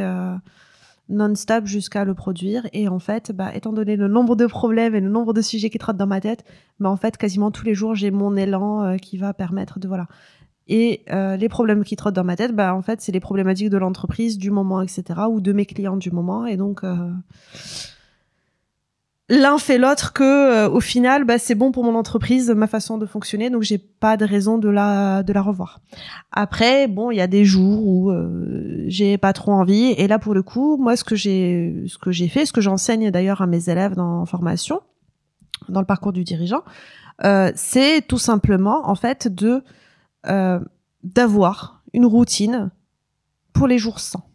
non-stop 1.09 1.65
jusqu'à 1.65 2.03
le 2.05 2.13
produire. 2.13 2.67
Et 2.73 2.87
en 2.87 2.99
fait, 2.99 3.31
bah, 3.31 3.55
étant 3.55 3.73
donné 3.73 3.95
le 3.95 4.07
nombre 4.07 4.35
de 4.35 4.47
problèmes 4.47 4.95
et 4.95 5.01
le 5.01 5.09
nombre 5.09 5.33
de 5.33 5.41
sujets 5.41 5.69
qui 5.69 5.77
trottent 5.77 5.97
dans 5.97 6.07
ma 6.07 6.21
tête, 6.21 6.43
bah, 6.79 6.89
en 6.89 6.97
fait, 6.97 7.17
quasiment 7.17 7.51
tous 7.51 7.65
les 7.65 7.75
jours, 7.75 7.95
j'ai 7.95 8.11
mon 8.11 8.35
élan 8.35 8.97
qui 8.97 9.17
va 9.17 9.33
permettre 9.33 9.79
de 9.79 9.87
voilà. 9.87 10.07
Et 10.67 11.03
euh, 11.11 11.37
les 11.37 11.49
problèmes 11.49 11.83
qui 11.83 11.95
trottent 11.95 12.15
dans 12.15 12.23
ma 12.23 12.35
tête, 12.35 12.55
bah, 12.55 12.73
en 12.75 12.81
fait, 12.81 13.01
c'est 13.01 13.11
les 13.11 13.19
problématiques 13.19 13.69
de 13.69 13.77
l'entreprise, 13.77 14.37
du 14.37 14.49
moment, 14.49 14.81
etc., 14.81 15.03
ou 15.29 15.39
de 15.39 15.53
mes 15.53 15.65
clients 15.65 15.97
du 15.97 16.11
moment. 16.11 16.45
Et 16.45 16.57
donc, 16.57 16.83
euh, 16.83 16.95
l'un 19.29 19.57
fait 19.57 19.77
l'autre 19.77 20.13
que, 20.13 20.23
euh, 20.23 20.69
au 20.69 20.79
final, 20.79 21.23
bah, 21.23 21.37
c'est 21.37 21.55
bon 21.55 21.71
pour 21.71 21.83
mon 21.83 21.95
entreprise, 21.95 22.49
ma 22.49 22.67
façon 22.67 22.97
de 22.97 23.05
fonctionner. 23.05 23.49
Donc, 23.49 23.63
j'ai 23.63 23.77
pas 23.77 24.17
de 24.17 24.25
raison 24.25 24.57
de 24.57 24.69
la 24.69 25.23
de 25.23 25.33
la 25.33 25.41
revoir. 25.41 25.81
Après, 26.31 26.87
bon, 26.87 27.11
il 27.11 27.17
y 27.17 27.21
a 27.21 27.27
des 27.27 27.45
jours 27.45 27.85
où 27.85 28.11
euh, 28.11 28.83
j'ai 28.87 29.17
pas 29.17 29.33
trop 29.33 29.51
envie. 29.51 29.93
Et 29.97 30.07
là, 30.07 30.19
pour 30.19 30.33
le 30.33 30.43
coup, 30.43 30.77
moi, 30.77 30.95
ce 30.95 31.03
que 31.03 31.15
j'ai 31.15 31.83
ce 31.87 31.97
que 31.97 32.11
j'ai 32.11 32.27
fait, 32.27 32.45
ce 32.45 32.53
que 32.53 32.61
j'enseigne 32.61 33.11
d'ailleurs 33.11 33.41
à 33.41 33.47
mes 33.47 33.69
élèves 33.69 33.95
dans 33.95 34.25
formation, 34.25 34.81
dans 35.69 35.79
le 35.79 35.85
parcours 35.85 36.13
du 36.13 36.23
dirigeant, 36.23 36.63
euh, 37.23 37.51
c'est 37.55 38.05
tout 38.07 38.17
simplement, 38.17 38.89
en 38.89 38.95
fait, 38.95 39.27
de 39.27 39.63
euh, 40.27 40.59
d'avoir 41.03 41.83
une 41.93 42.05
routine 42.05 42.71
pour 43.53 43.67
les 43.67 43.77
jours 43.77 43.99
sans. 43.99 44.29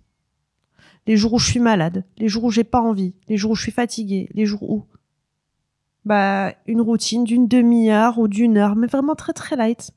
Les 1.06 1.16
jours 1.16 1.34
où 1.34 1.38
je 1.38 1.46
suis 1.46 1.60
malade, 1.60 2.04
les 2.18 2.28
jours 2.28 2.44
où 2.44 2.50
j'ai 2.50 2.64
pas 2.64 2.80
envie, 2.80 3.14
les 3.28 3.36
jours 3.36 3.52
où 3.52 3.54
je 3.54 3.62
suis 3.62 3.72
fatiguée, 3.72 4.28
les 4.34 4.46
jours 4.46 4.62
où 4.70 4.86
bah 6.04 6.54
une 6.66 6.80
routine 6.80 7.24
d'une 7.24 7.46
demi-heure 7.46 8.18
ou 8.18 8.28
d'une 8.28 8.56
heure, 8.56 8.76
mais 8.76 8.86
vraiment 8.86 9.14
très 9.14 9.32
très 9.32 9.56
light, 9.56 9.90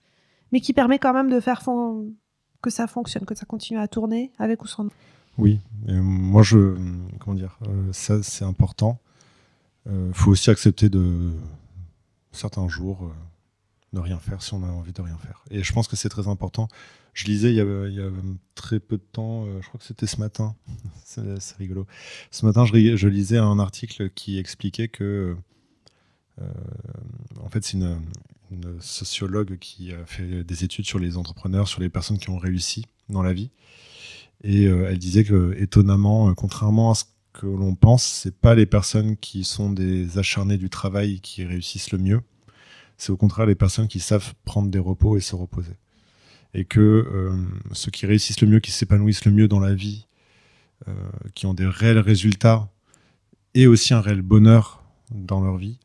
mais 0.51 0.59
qui 0.59 0.73
permet 0.73 0.99
quand 0.99 1.13
même 1.13 1.29
de 1.29 1.39
faire 1.39 1.63
que 2.61 2.69
ça 2.69 2.87
fonctionne, 2.87 3.25
que 3.25 3.35
ça 3.35 3.45
continue 3.45 3.79
à 3.79 3.87
tourner 3.87 4.31
avec 4.39 4.63
ou 4.63 4.67
sans. 4.67 4.87
Oui, 5.37 5.59
moi 5.87 6.43
je 6.43 6.75
comment 7.19 7.35
dire, 7.35 7.57
euh, 7.67 7.91
ça 7.93 8.21
c'est 8.23 8.45
important. 8.45 8.99
Il 9.85 10.13
faut 10.13 10.31
aussi 10.31 10.49
accepter 10.49 10.89
de 10.89 11.33
certains 12.33 12.67
jours 12.67 13.03
euh, 13.03 13.11
ne 13.93 13.99
rien 13.99 14.19
faire 14.19 14.41
si 14.41 14.53
on 14.53 14.63
a 14.63 14.67
envie 14.67 14.91
de 14.91 15.01
rien 15.01 15.17
faire. 15.17 15.43
Et 15.51 15.63
je 15.63 15.73
pense 15.73 15.87
que 15.87 15.95
c'est 15.95 16.09
très 16.09 16.27
important. 16.27 16.67
Je 17.13 17.25
lisais 17.25 17.51
il 17.51 17.55
y 17.55 17.61
a, 17.61 18.09
très 18.55 18.79
peu 18.79 18.97
de 18.97 19.03
temps, 19.03 19.45
euh, 19.45 19.61
je 19.61 19.67
crois 19.67 19.79
que 19.79 19.85
c'était 19.85 20.07
ce 20.07 20.17
matin, 20.17 20.55
c'est 21.05 21.57
rigolo. 21.57 21.85
Ce 22.31 22.45
matin, 22.45 22.65
je, 22.65 23.07
lisais 23.07 23.37
un 23.37 23.59
article 23.59 24.09
qui 24.09 24.39
expliquait 24.39 24.87
que, 24.87 25.35
euh, 26.41 26.45
en 27.39 27.49
fait, 27.49 27.63
c'est 27.63 27.77
une, 27.77 27.99
sociologue 28.79 29.57
qui 29.57 29.91
a 29.93 30.05
fait 30.05 30.43
des 30.43 30.63
études 30.63 30.85
sur 30.85 30.99
les 30.99 31.17
entrepreneurs, 31.17 31.67
sur 31.67 31.81
les 31.81 31.89
personnes 31.89 32.19
qui 32.19 32.29
ont 32.29 32.37
réussi 32.37 32.85
dans 33.09 33.23
la 33.23 33.33
vie. 33.33 33.49
Et 34.43 34.67
euh, 34.67 34.89
elle 34.89 34.99
disait 34.99 35.23
que, 35.23 35.55
étonnamment, 35.57 36.31
contrairement 36.35 36.91
à 36.91 36.95
ce 36.95 37.05
que 37.33 37.47
l'on 37.47 37.73
pense, 37.73 38.03
c'est 38.03 38.35
pas 38.35 38.53
les 38.53 38.67
personnes 38.67 39.17
qui 39.17 39.43
sont 39.43 39.71
des 39.71 40.19
acharnés 40.19 40.57
du 40.57 40.69
travail 40.69 41.19
qui 41.19 41.43
réussissent 41.43 41.91
le 41.91 41.97
mieux. 41.97 42.21
C'est 43.03 43.11
au 43.11 43.17
contraire 43.17 43.45
les 43.45 43.53
personnes 43.53 43.89
qui 43.89 43.99
savent 43.99 44.33
prendre 44.45 44.69
des 44.69 44.79
repos 44.79 45.17
et 45.17 45.19
se 45.19 45.35
reposer. 45.35 45.73
Et 46.53 46.63
que 46.63 46.79
euh, 46.79 47.35
ceux 47.73 47.91
qui 47.91 48.05
réussissent 48.05 48.39
le 48.39 48.47
mieux, 48.47 48.61
qui 48.61 48.71
s'épanouissent 48.71 49.25
le 49.25 49.33
mieux 49.33 49.49
dans 49.49 49.59
la 49.59 49.73
vie, 49.73 50.07
euh, 50.87 50.93
qui 51.35 51.45
ont 51.45 51.53
des 51.53 51.65
réels 51.65 51.99
résultats 51.99 52.71
et 53.55 53.67
aussi 53.67 53.93
un 53.93 53.99
réel 53.99 54.21
bonheur 54.21 54.85
dans 55.11 55.41
leur 55.41 55.57
vie, 55.57 55.79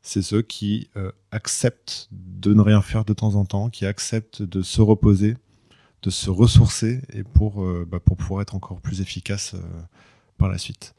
c'est 0.00 0.22
ceux 0.22 0.40
qui 0.40 0.88
euh, 0.96 1.12
acceptent 1.30 2.08
de 2.10 2.54
ne 2.54 2.62
rien 2.62 2.80
faire 2.80 3.04
de 3.04 3.12
temps 3.12 3.34
en 3.34 3.44
temps, 3.44 3.68
qui 3.68 3.84
acceptent 3.84 4.40
de 4.40 4.62
se 4.62 4.80
reposer, 4.80 5.36
de 6.00 6.08
se 6.08 6.30
ressourcer 6.30 7.02
et 7.12 7.22
pour, 7.22 7.62
bah, 7.84 8.00
pour 8.00 8.16
pouvoir 8.16 8.40
être 8.40 8.54
encore 8.54 8.80
plus 8.80 9.02
efficace 9.02 9.54
par 10.38 10.48
la 10.48 10.56
suite. 10.56 10.94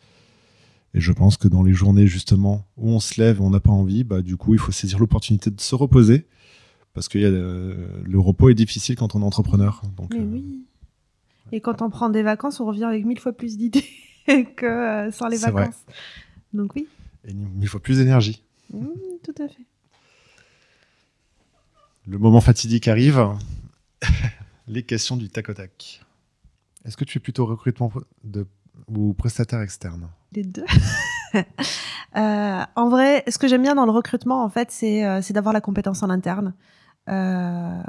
Et 0.93 1.01
je 1.01 1.11
pense 1.11 1.37
que 1.37 1.47
dans 1.47 1.63
les 1.63 1.73
journées 1.73 2.07
justement 2.07 2.65
où 2.77 2.89
on 2.89 2.99
se 2.99 3.19
lève, 3.19 3.41
on 3.41 3.49
n'a 3.49 3.59
pas 3.59 3.71
envie, 3.71 4.03
bah, 4.03 4.21
du 4.21 4.37
coup 4.37 4.53
il 4.53 4.59
faut 4.59 4.71
saisir 4.71 4.99
l'opportunité 4.99 5.49
de 5.49 5.59
se 5.59 5.75
reposer 5.75 6.27
parce 6.93 7.09
que 7.09 7.17
y 7.17 7.25
a, 7.25 7.29
euh, 7.29 7.87
le 8.03 8.19
repos 8.19 8.49
est 8.49 8.53
difficile 8.53 8.95
quand 8.95 9.15
on 9.15 9.21
est 9.21 9.25
entrepreneur. 9.25 9.81
Donc, 9.97 10.13
Mais 10.13 10.19
euh, 10.19 10.29
oui. 10.31 10.65
Et 11.51 11.59
quand 11.59 11.81
on 11.81 11.89
prend 11.89 12.09
des 12.09 12.21
vacances, 12.21 12.59
on 12.59 12.65
revient 12.65 12.83
avec 12.83 13.05
mille 13.05 13.19
fois 13.19 13.33
plus 13.33 13.57
d'idées 13.57 13.85
que 14.27 14.65
euh, 14.65 15.11
sans 15.11 15.27
les 15.27 15.37
vrai. 15.37 15.51
vacances. 15.51 15.81
Donc 16.53 16.75
oui, 16.75 16.87
et 17.25 17.31
il 17.61 17.67
faut 17.67 17.79
plus 17.79 17.97
d'énergie. 17.97 18.43
Mmh, 18.71 18.85
tout 19.23 19.35
à 19.41 19.47
fait. 19.47 19.65
Le 22.05 22.17
moment 22.17 22.41
fatidique 22.41 22.87
arrive. 22.87 23.25
les 24.67 24.83
questions 24.83 25.17
du 25.17 25.29
tac 25.29 25.49
au 25.49 25.53
tac. 25.53 26.01
Est-ce 26.85 26.97
que 26.97 27.05
tu 27.05 27.17
es 27.17 27.21
plutôt 27.21 27.45
recrutement 27.45 27.91
de, 28.23 28.45
ou 28.89 29.13
prestataire 29.13 29.61
externe? 29.61 30.09
Deux. 30.41 30.65
Euh, 32.15 32.61
en 32.75 32.89
vrai, 32.89 33.23
ce 33.27 33.39
que 33.39 33.47
j'aime 33.47 33.63
bien 33.63 33.73
dans 33.73 33.87
le 33.87 33.91
recrutement, 33.91 34.43
en 34.43 34.49
fait, 34.49 34.69
c'est 34.69 35.03
euh, 35.03 35.19
d'avoir 35.31 35.51
la 35.51 35.61
compétence 35.61 36.03
en 36.03 36.11
interne, 36.11 36.53
euh, 37.09 37.81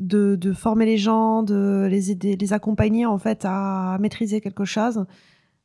de, 0.00 0.52
former 0.52 0.86
les 0.86 0.98
gens, 0.98 1.44
de 1.44 1.86
les 1.88 2.10
aider, 2.10 2.34
les 2.34 2.52
accompagner 2.52 3.06
en 3.06 3.16
fait 3.16 3.44
à 3.44 3.96
maîtriser 4.00 4.40
quelque 4.40 4.64
chose. 4.64 5.06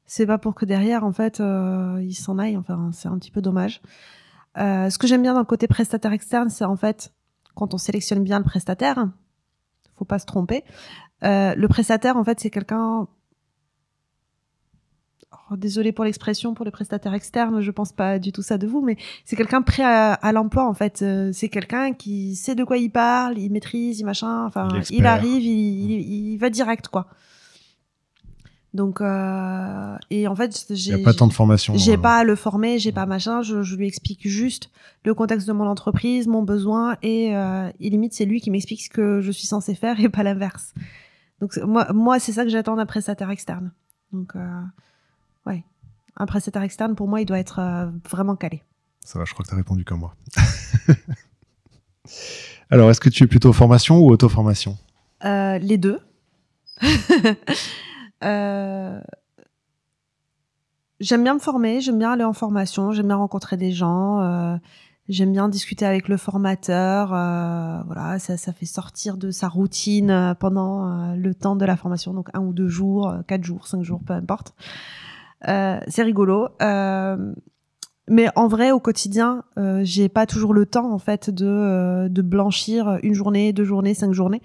C'est 0.05 0.27
pas 0.27 0.37
pour 0.37 0.53
que 0.53 0.65
derrière, 0.65 1.03
en 1.03 1.11
fait, 1.11 1.41
ils 1.99 2.13
s'en 2.13 2.37
aillent. 2.37 2.57
Enfin, 2.57 2.91
c'est 2.93 3.07
un 3.07 3.17
petit 3.17 3.31
peu 3.31 3.41
dommage. 3.41 3.81
Ce 4.55 4.95
que 4.99 5.07
j'aime 5.07 5.23
bien 5.23 5.33
dans 5.33 5.39
le 5.39 5.45
côté 5.45 5.65
prestataire 5.65 6.13
externe, 6.13 6.49
c'est 6.51 6.63
en 6.63 6.75
fait 6.75 7.11
quand 7.55 7.73
on 7.73 7.79
sélectionne 7.79 8.23
bien 8.23 8.37
le 8.37 8.45
prestataire, 8.45 9.09
faut 9.95 10.05
pas 10.05 10.19
se 10.19 10.27
tromper. 10.27 10.63
Le 11.23 11.65
prestataire, 11.65 12.17
en 12.17 12.23
fait, 12.23 12.39
c'est 12.39 12.51
quelqu'un 12.51 13.07
désolé 15.51 15.91
pour 15.91 16.03
l'expression 16.05 16.53
pour 16.53 16.65
les 16.65 16.71
prestataires 16.71 17.13
externes, 17.13 17.61
je 17.61 17.71
pense 17.71 17.91
pas 17.91 18.17
du 18.19 18.31
tout 18.31 18.41
ça 18.41 18.57
de 18.57 18.65
vous, 18.67 18.81
mais 18.81 18.97
c'est 19.25 19.35
quelqu'un 19.35 19.61
prêt 19.61 19.83
à, 19.83 20.13
à 20.13 20.31
l'emploi 20.31 20.67
en 20.67 20.73
fait. 20.73 21.01
Euh, 21.01 21.31
c'est 21.33 21.49
quelqu'un 21.49 21.93
qui 21.93 22.35
sait 22.35 22.55
de 22.55 22.63
quoi 22.63 22.77
il 22.77 22.89
parle, 22.89 23.37
il 23.37 23.51
maîtrise, 23.51 23.99
il 23.99 24.05
machin. 24.05 24.45
Enfin, 24.45 24.67
Il 24.89 25.05
arrive, 25.05 25.43
il, 25.43 25.91
il- 25.91 26.31
il 26.33 26.37
va 26.37 26.49
direct 26.49 26.87
quoi. 26.87 27.07
Donc 28.73 28.99
euh, 28.99 29.95
et 30.09 30.27
en 30.27 30.35
fait, 30.35 30.65
j'ai 30.71 31.01
pas 31.01 31.13
tant 31.13 31.27
de 31.27 31.33
formation. 31.33 31.75
j'ai 31.77 31.93
euh, 31.93 31.97
pas 31.97 32.17
à 32.17 32.23
le 32.25 32.35
former, 32.35 32.77
j'ai 32.77 32.91
pas 32.91 33.05
machin. 33.05 33.41
Je, 33.41 33.61
je 33.63 33.75
lui 33.77 33.87
explique 33.87 34.27
juste 34.27 34.69
le 35.05 35.13
contexte 35.13 35.47
de 35.47 35.53
mon 35.53 35.65
entreprise, 35.65 36.27
mon 36.27 36.43
besoin 36.43 36.97
et, 37.01 37.35
euh, 37.37 37.69
et 37.79 37.89
limite 37.89 38.13
c'est 38.13 38.25
lui 38.25 38.41
qui 38.41 38.51
m'explique 38.51 38.81
ce 38.83 38.89
que 38.89 39.21
je 39.21 39.31
suis 39.31 39.47
censé 39.47 39.75
faire 39.75 39.99
et 40.01 40.09
pas 40.09 40.23
l'inverse. 40.23 40.73
Donc 41.39 41.55
moi, 41.57 41.91
moi 41.93 42.19
c'est 42.19 42.33
ça 42.33 42.43
que 42.43 42.49
j'attends 42.49 42.75
d'un 42.75 42.85
prestataire 42.85 43.29
externe. 43.29 43.71
Donc 44.11 44.35
euh, 44.35 44.39
ouais, 45.45 45.63
un 46.17 46.25
prestataire 46.25 46.63
externe 46.63 46.95
pour 46.95 47.07
moi 47.07 47.21
il 47.21 47.25
doit 47.25 47.39
être 47.39 47.59
euh, 47.59 47.87
vraiment 48.09 48.35
calé. 48.35 48.63
Ça 49.03 49.19
va, 49.19 49.25
je 49.25 49.33
crois 49.33 49.43
que 49.43 49.49
tu 49.49 49.53
as 49.53 49.57
répondu 49.57 49.85
comme 49.85 49.99
moi. 49.99 50.15
Alors, 52.71 52.89
est-ce 52.89 52.99
que 52.99 53.09
tu 53.09 53.23
es 53.23 53.27
plutôt 53.27 53.53
formation 53.53 53.99
ou 53.99 54.09
auto-formation? 54.09 54.77
Euh, 55.23 55.57
les 55.59 55.77
deux. 55.77 55.99
Euh, 58.23 59.01
j'aime 60.99 61.21
bien 61.21 61.33
me 61.35 61.39
former, 61.39 61.81
j'aime 61.81 61.99
bien 61.99 62.13
aller 62.13 62.23
en 62.23 62.33
formation, 62.33 62.91
j'aime 62.91 63.07
bien 63.07 63.17
rencontrer 63.17 63.57
des 63.57 63.71
gens, 63.71 64.57
j'aime 65.09 65.33
bien 65.33 65.49
discuter 65.49 65.85
avec 65.85 66.07
le 66.07 66.17
formateur. 66.17 67.09
voilà, 67.09 68.17
ça, 68.17 68.37
ça 68.37 68.53
fait 68.53 68.65
sortir 68.65 69.17
de 69.17 69.31
sa 69.31 69.47
routine 69.49 70.33
pendant 70.39 71.13
le 71.13 71.35
temps 71.35 71.57
de 71.57 71.65
la 71.65 71.75
formation, 71.75 72.13
donc 72.13 72.29
un 72.33 72.39
ou 72.39 72.53
deux 72.53 72.69
jours, 72.69 73.13
quatre 73.27 73.43
jours, 73.43 73.67
cinq 73.67 73.83
jours, 73.83 74.01
peu 74.03 74.13
importe. 74.13 74.55
Euh, 75.47 75.79
c'est 75.87 76.03
rigolo. 76.03 76.47
Euh, 76.61 77.33
mais 78.07 78.27
en 78.35 78.47
vrai, 78.47 78.71
au 78.71 78.79
quotidien, 78.79 79.43
euh, 79.57 79.81
j'ai 79.83 80.09
pas 80.09 80.25
toujours 80.25 80.53
le 80.53 80.65
temps 80.65 80.91
en 80.91 80.99
fait 80.99 81.29
de, 81.29 82.21
blanchir 82.21 82.99
une 83.03 83.13
journée, 83.13 83.53
deux 83.53 83.63
journées, 83.63 83.93
cinq 83.93 84.13
journées. 84.13 84.41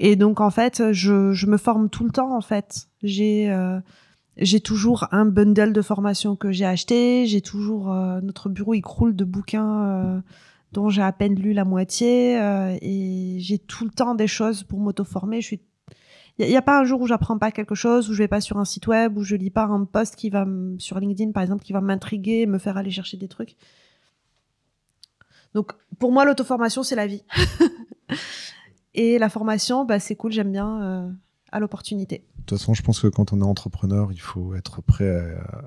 Et 0.00 0.16
donc 0.16 0.40
en 0.40 0.50
fait, 0.50 0.92
je, 0.92 1.46
me 1.46 1.56
forme 1.56 1.88
tout 1.90 2.04
le 2.04 2.10
temps 2.10 2.36
en 2.36 2.40
fait. 2.40 2.88
J'ai 3.02 4.60
toujours 4.62 5.06
un 5.12 5.26
bundle 5.26 5.72
de 5.72 5.82
formation 5.82 6.36
que 6.36 6.50
j'ai 6.50 6.64
acheté. 6.66 7.26
J'ai 7.26 7.40
toujours 7.40 7.88
notre 8.22 8.48
bureau 8.48 8.74
il 8.74 8.82
croule 8.82 9.14
de 9.14 9.24
bouquins 9.24 10.22
dont 10.72 10.88
j'ai 10.88 11.02
à 11.02 11.12
peine 11.12 11.34
lu 11.34 11.52
la 11.52 11.64
moitié 11.64 12.36
et 12.82 13.36
j'ai 13.38 13.58
tout 13.58 13.84
le 13.84 13.90
temps 13.90 14.14
des 14.16 14.28
choses 14.28 14.64
pour 14.64 14.80
m'auto-former. 14.80 15.40
Je 15.40 15.46
suis 15.46 15.60
il 16.38 16.46
n'y 16.48 16.56
a, 16.56 16.62
pas 16.62 16.78
un 16.80 16.84
jour 16.84 17.00
où 17.00 17.06
j'apprends 17.06 17.38
pas 17.38 17.50
quelque 17.50 17.74
chose, 17.74 18.08
où 18.08 18.12
je 18.14 18.18
vais 18.18 18.28
pas 18.28 18.40
sur 18.40 18.58
un 18.58 18.64
site 18.64 18.86
web, 18.86 19.16
où 19.16 19.24
je 19.24 19.34
lis 19.36 19.50
pas 19.50 19.64
un 19.64 19.84
post 19.84 20.14
qui 20.16 20.30
va 20.30 20.42
m- 20.42 20.76
sur 20.78 20.98
LinkedIn 21.00 21.32
par 21.32 21.42
exemple 21.42 21.64
qui 21.64 21.72
va 21.72 21.80
m'intriguer, 21.80 22.46
me 22.46 22.58
faire 22.58 22.76
aller 22.76 22.90
chercher 22.90 23.16
des 23.16 23.28
trucs. 23.28 23.56
Donc 25.54 25.72
pour 25.98 26.12
moi 26.12 26.24
l'auto-formation 26.24 26.82
c'est 26.82 26.94
la 26.96 27.06
vie. 27.06 27.24
Et 28.94 29.18
la 29.18 29.28
formation, 29.28 29.84
bah, 29.84 30.00
c'est 30.00 30.16
cool, 30.16 30.32
j'aime 30.32 30.50
bien 30.50 30.82
euh, 30.82 31.08
à 31.52 31.60
l'opportunité. 31.60 32.24
toute 32.46 32.58
façon, 32.58 32.74
je 32.74 32.82
pense 32.82 32.98
que 33.00 33.06
quand 33.06 33.32
on 33.32 33.40
est 33.40 33.44
entrepreneur, 33.44 34.10
il 34.12 34.20
faut 34.20 34.54
être 34.54 34.82
prêt 34.82 35.08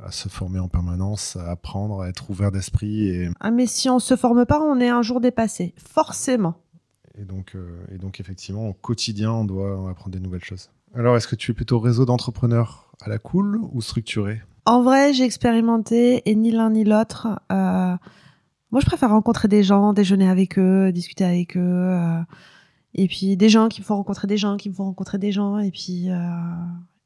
à, 0.04 0.08
à 0.08 0.12
se 0.12 0.28
former 0.28 0.60
en 0.60 0.68
permanence, 0.68 1.38
à 1.38 1.52
apprendre, 1.52 2.02
à 2.02 2.10
être 2.10 2.30
ouvert 2.30 2.52
d'esprit. 2.52 3.08
Et, 3.08 3.30
Ah, 3.40 3.52
mais 3.52 3.68
si 3.68 3.90
on 3.90 4.00
se 4.00 4.16
forme 4.18 4.46
pas, 4.46 4.60
on 4.60 4.80
est 4.82 4.90
un 4.90 5.02
jour 5.02 5.22
dépassé. 5.22 5.74
Forcément. 5.78 6.56
Et 7.20 7.26
donc, 7.26 7.56
euh, 7.56 7.86
et 7.94 7.98
donc, 7.98 8.20
effectivement, 8.20 8.70
au 8.70 8.74
quotidien, 8.74 9.32
on 9.32 9.46
doit 9.46 9.90
apprendre 9.90 10.12
des 10.12 10.20
nouvelles 10.20 10.44
choses. 10.44 10.70
Alors, 10.94 11.16
est-ce 11.16 11.28
que 11.28 11.36
tu 11.36 11.52
es 11.52 11.54
plutôt 11.54 11.80
réseau 11.80 12.06
d'entrepreneurs 12.06 12.92
à 13.02 13.10
la 13.10 13.18
cool 13.18 13.60
ou 13.72 13.82
structuré? 13.82 14.42
En 14.66 14.84
vrai, 14.84 15.14
j'ai 15.14 15.24
expérimenté 15.24 16.22
et 16.30 16.36
ni 16.36 16.52
l'un 16.52 16.70
ni 16.70 16.84
l'autre. 16.84 17.28
Euh, 17.52 17.96
moi, 18.72 18.82
je 18.82 18.86
préfère 18.86 19.10
rencontrer 19.10 19.48
des 19.48 19.64
gens, 19.64 19.94
déjeuner 19.94 20.30
avec 20.30 20.60
eux, 20.60 20.92
discuter 20.92 21.26
avec 21.26 21.58
eux. 21.58 21.60
euh, 21.60 22.22
et 22.94 23.08
puis 23.08 23.38
des 23.38 23.48
gens 23.48 23.70
qui 23.70 23.80
me 23.82 23.86
font 23.86 23.96
rencontrer 23.96 24.28
des 24.28 24.38
gens, 24.38 24.58
qui 24.58 24.70
me 24.70 24.74
font 24.74 24.84
rencontrer 24.84 25.18
des 25.18 25.32
gens. 25.32 25.60
Et 25.60 25.72
puis, 25.72 26.10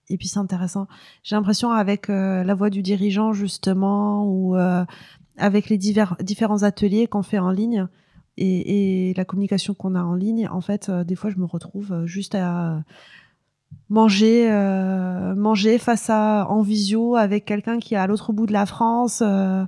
et 0.09 0.17
puis 0.17 0.27
c'est 0.27 0.39
intéressant. 0.39 0.87
J'ai 1.21 1.35
l'impression 1.35 1.69
avec 1.69 2.07
la 2.07 2.55
voix 2.55 2.71
du 2.71 2.81
dirigeant, 2.81 3.33
justement, 3.33 4.25
ou 4.25 4.55
avec 5.37 5.69
les 5.69 5.77
divers, 5.77 6.17
différents 6.21 6.63
ateliers 6.63 7.05
qu'on 7.05 7.21
fait 7.21 7.37
en 7.37 7.51
ligne 7.51 7.87
et, 8.37 9.09
et 9.09 9.13
la 9.13 9.25
communication 9.25 9.73
qu'on 9.73 9.95
a 9.95 10.03
en 10.03 10.13
ligne, 10.13 10.47
en 10.51 10.61
fait, 10.61 10.89
euh, 10.89 11.03
des 11.03 11.15
fois, 11.15 11.29
je 11.29 11.37
me 11.37 11.45
retrouve 11.45 11.91
euh, 11.93 12.05
juste 12.05 12.35
à 12.35 12.83
manger 13.89 14.49
euh, 14.51 15.35
manger 15.35 15.77
face 15.77 16.09
à 16.09 16.47
en 16.49 16.61
visio 16.61 17.15
avec 17.17 17.45
quelqu'un 17.45 17.79
qui 17.79 17.93
est 17.93 17.97
à 17.97 18.07
l'autre 18.07 18.31
bout 18.33 18.45
de 18.45 18.53
la 18.53 18.65
France 18.65 19.21
euh, 19.25 19.65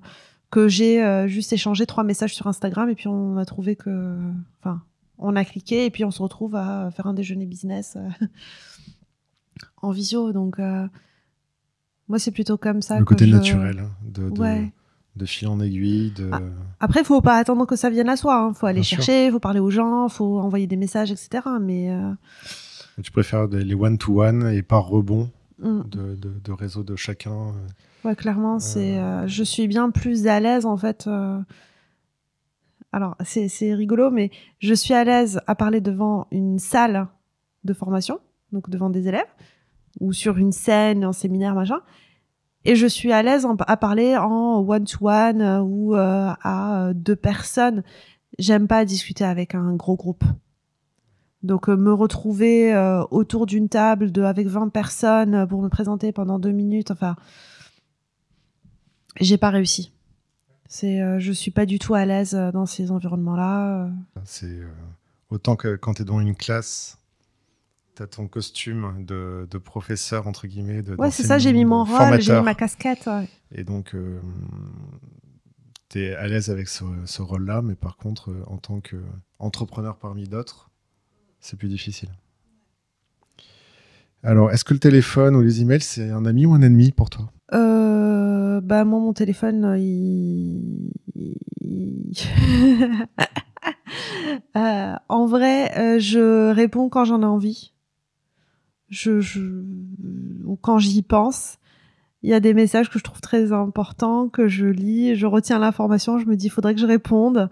que 0.49 0.67
j'ai 0.69 1.27
juste 1.27 1.51
échangé 1.51 1.85
trois 1.85 2.03
messages 2.05 2.33
sur 2.33 2.47
Instagram 2.47 2.89
et 2.89 2.95
puis 2.95 3.07
on 3.09 3.35
a 3.37 3.43
trouvé 3.45 3.75
que 3.75 4.17
enfin 4.61 4.81
on 5.17 5.35
a 5.35 5.43
cliqué 5.43 5.85
et 5.85 5.89
puis 5.89 6.05
on 6.05 6.11
se 6.11 6.21
retrouve 6.21 6.55
à 6.55 6.89
faire 6.91 7.05
un 7.07 7.13
déjeuner 7.13 7.45
business 7.45 7.97
en 9.81 9.91
visio. 9.91 10.31
Donc 10.31 10.57
moi 12.07 12.17
c'est 12.19 12.31
plutôt 12.31 12.57
comme 12.57 12.81
ça 12.81 12.99
Le 12.99 13.03
que 13.05 13.09
côté 13.09 13.25
je- 13.27 13.35
naturel, 13.35 13.79
hein, 13.79 13.89
de, 14.05 14.29
de, 14.29 14.39
ouais 14.39 14.71
de 15.17 15.25
fil 15.25 15.47
en 15.47 15.59
aiguille. 15.59 16.11
De... 16.11 16.29
Ah. 16.31 16.39
après 16.79 17.03
faut 17.03 17.21
pas 17.21 17.35
attendre 17.37 17.65
que 17.65 17.75
ça 17.75 17.89
vienne 17.89 18.09
à 18.09 18.15
soi 18.17 18.35
hein. 18.39 18.53
faut 18.53 18.65
aller 18.67 18.81
Bien 18.81 18.83
sûr. 18.83 18.97
chercher 18.97 19.31
faut 19.31 19.39
parler 19.39 19.59
aux 19.59 19.69
gens 19.71 20.07
faut 20.09 20.39
envoyer 20.39 20.67
des 20.67 20.77
messages 20.77 21.11
etc 21.11 21.43
mais 21.59 21.91
euh, 21.91 22.11
Tu 23.03 23.11
préfères 23.11 23.47
les 23.47 23.75
one-to-one 23.75 24.47
et 24.53 24.61
par 24.63 24.87
rebond 24.87 25.29
mm. 25.59 25.81
de, 25.89 26.15
de, 26.15 26.31
de 26.43 26.51
réseau 26.51 26.83
de 26.83 26.95
chacun 26.95 27.31
euh, 27.31 27.51
Ouais, 28.05 28.15
clairement, 28.15 28.59
c'est. 28.59 28.99
Euh, 28.99 29.23
euh, 29.23 29.27
je 29.27 29.43
suis 29.43 29.67
bien 29.67 29.89
plus 29.89 30.27
à 30.27 30.39
l'aise 30.39 30.65
en 30.65 30.77
fait. 30.77 31.07
euh, 31.07 31.39
Alors, 32.93 33.15
c'est 33.25 33.49
c'est 33.49 33.73
rigolo, 33.73 34.11
mais 34.11 34.31
je 34.59 34.73
suis 34.73 34.93
à 34.93 35.03
l'aise 35.03 35.41
à 35.47 35.55
parler 35.55 35.81
devant 35.81 36.27
une 36.31 36.57
salle 36.59 37.07
de 37.65 37.73
formation, 37.73 38.19
donc 38.53 38.69
devant 38.69 38.89
des 38.89 39.07
élèves, 39.09 39.27
ou 39.99 40.13
sur 40.13 40.37
une 40.37 40.51
scène, 40.53 41.03
en 41.03 41.11
séminaire, 41.11 41.53
machin. 41.55 41.81
Et 42.67 42.75
je 42.75 42.85
suis 42.85 43.13
à 43.13 43.23
l'aise 43.23 43.47
à 43.65 43.77
parler 43.77 44.17
en 44.17 44.59
one-to-one 44.59 45.41
euh, 45.41 45.61
ou 45.61 45.95
euh, 45.95 46.33
à 46.41 46.87
euh, 46.87 46.93
deux 46.93 47.15
personnes. 47.15 47.81
J'aime 48.39 48.67
pas 48.67 48.83
discuter 48.83 49.23
avec 49.23 49.55
un 49.55 49.73
gros 49.75 49.95
groupe. 49.95 50.25
Donc, 51.43 51.69
me 51.69 51.93
retrouver 51.93 52.75
autour 53.09 53.45
d'une 53.45 53.69
table 53.69 54.11
avec 54.25 54.47
20 54.47 54.67
personnes 54.69 55.47
pour 55.47 55.61
me 55.61 55.69
présenter 55.69 56.11
pendant 56.11 56.39
deux 56.39 56.51
minutes, 56.51 56.91
enfin, 56.91 57.15
j'ai 59.21 59.37
pas 59.37 59.51
réussi. 59.51 59.93
C'est, 60.67 61.19
je 61.19 61.31
suis 61.31 61.51
pas 61.51 61.65
du 61.65 61.79
tout 61.79 61.93
à 61.93 62.05
l'aise 62.05 62.33
dans 62.33 62.65
ces 62.65 62.91
environnements-là. 62.91 63.89
C'est 64.25 64.59
autant 65.29 65.55
que 65.55 65.75
quand 65.75 65.93
tu 65.93 66.01
es 66.01 66.05
dans 66.05 66.19
une 66.19 66.35
classe, 66.35 66.97
as 68.03 68.07
ton 68.07 68.27
costume 68.27 69.03
de, 69.05 69.47
de 69.49 69.57
professeur, 69.57 70.27
entre 70.27 70.47
guillemets. 70.47 70.81
De, 70.81 70.95
Ouais, 70.95 71.11
c'est 71.11 71.23
ça, 71.23 71.37
j'ai 71.37 71.53
mis 71.53 71.65
mon 71.65 71.83
rôle, 71.83 72.21
j'ai 72.21 72.33
mis 72.37 72.41
ma 72.43 72.55
casquette. 72.55 73.05
ouais. 73.07 73.27
Et 73.51 73.63
donc, 73.63 73.95
tu 75.89 76.01
es 76.03 76.13
à 76.15 76.27
l'aise 76.27 76.49
avec 76.49 76.67
ce, 76.67 76.83
ce 77.05 77.21
rôle-là, 77.21 77.61
mais 77.61 77.75
par 77.75 77.97
contre, 77.97 78.31
euh, 78.31 78.43
en 78.47 78.57
tant 78.57 78.81
qu'entrepreneur 78.81 79.97
parmi 79.97 80.27
d'autres, 80.27 80.69
c'est 81.39 81.57
plus 81.57 81.69
difficile. 81.69 82.09
Alors, 84.23 84.51
est-ce 84.51 84.65
que 84.65 84.73
le 84.73 84.79
téléphone 84.79 85.35
ou 85.35 85.41
les 85.41 85.61
emails, 85.61 85.81
c'est 85.81 86.09
un 86.09 86.25
ami 86.25 86.45
ou 86.45 86.53
un 86.53 86.61
ennemi 86.61 86.91
pour 86.91 87.09
toi? 87.09 87.31
Euh, 87.53 88.59
bah 88.59 88.83
moi 88.83 88.99
mon 88.99 89.13
téléphone 89.13 89.63
euh, 89.63 89.77
il... 89.77 90.91
il- 91.15 92.11
Euh, 94.55 94.93
en 95.07 95.25
vrai 95.27 95.71
euh, 95.77 95.99
je 95.99 96.51
réponds 96.51 96.89
quand 96.89 97.05
j'en 97.05 97.21
ai 97.21 97.25
envie 97.25 97.73
je, 98.89 99.19
je... 99.19 99.41
ou 100.45 100.55
quand 100.55 100.79
j'y 100.79 101.01
pense 101.01 101.57
il 102.23 102.31
y 102.31 102.33
a 102.33 102.39
des 102.39 102.53
messages 102.53 102.89
que 102.89 102.97
je 102.97 103.03
trouve 103.03 103.21
très 103.21 103.51
importants 103.51 104.29
que 104.29 104.47
je 104.47 104.65
lis 104.65 105.15
je 105.15 105.25
retiens 105.25 105.59
l'information 105.59 106.19
je 106.19 106.25
me 106.25 106.35
dis 106.35 106.47
il 106.47 106.51
faudrait 106.51 106.73
que 106.73 106.81
je 106.81 106.85
réponde 106.85 107.49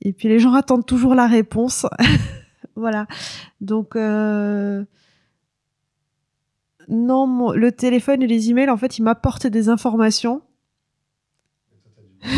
et 0.00 0.12
puis 0.12 0.28
les 0.28 0.38
gens 0.38 0.54
attendent 0.54 0.86
toujours 0.86 1.14
la 1.14 1.26
réponse 1.26 1.86
voilà 2.76 3.06
donc 3.60 3.96
euh, 3.96 4.84
non, 6.88 7.52
le 7.52 7.70
téléphone 7.70 8.22
et 8.22 8.26
les 8.26 8.50
emails, 8.50 8.70
en 8.70 8.76
fait, 8.76 8.98
ils 8.98 9.02
m'apportent 9.02 9.46
des 9.46 9.68
informations. 9.68 10.40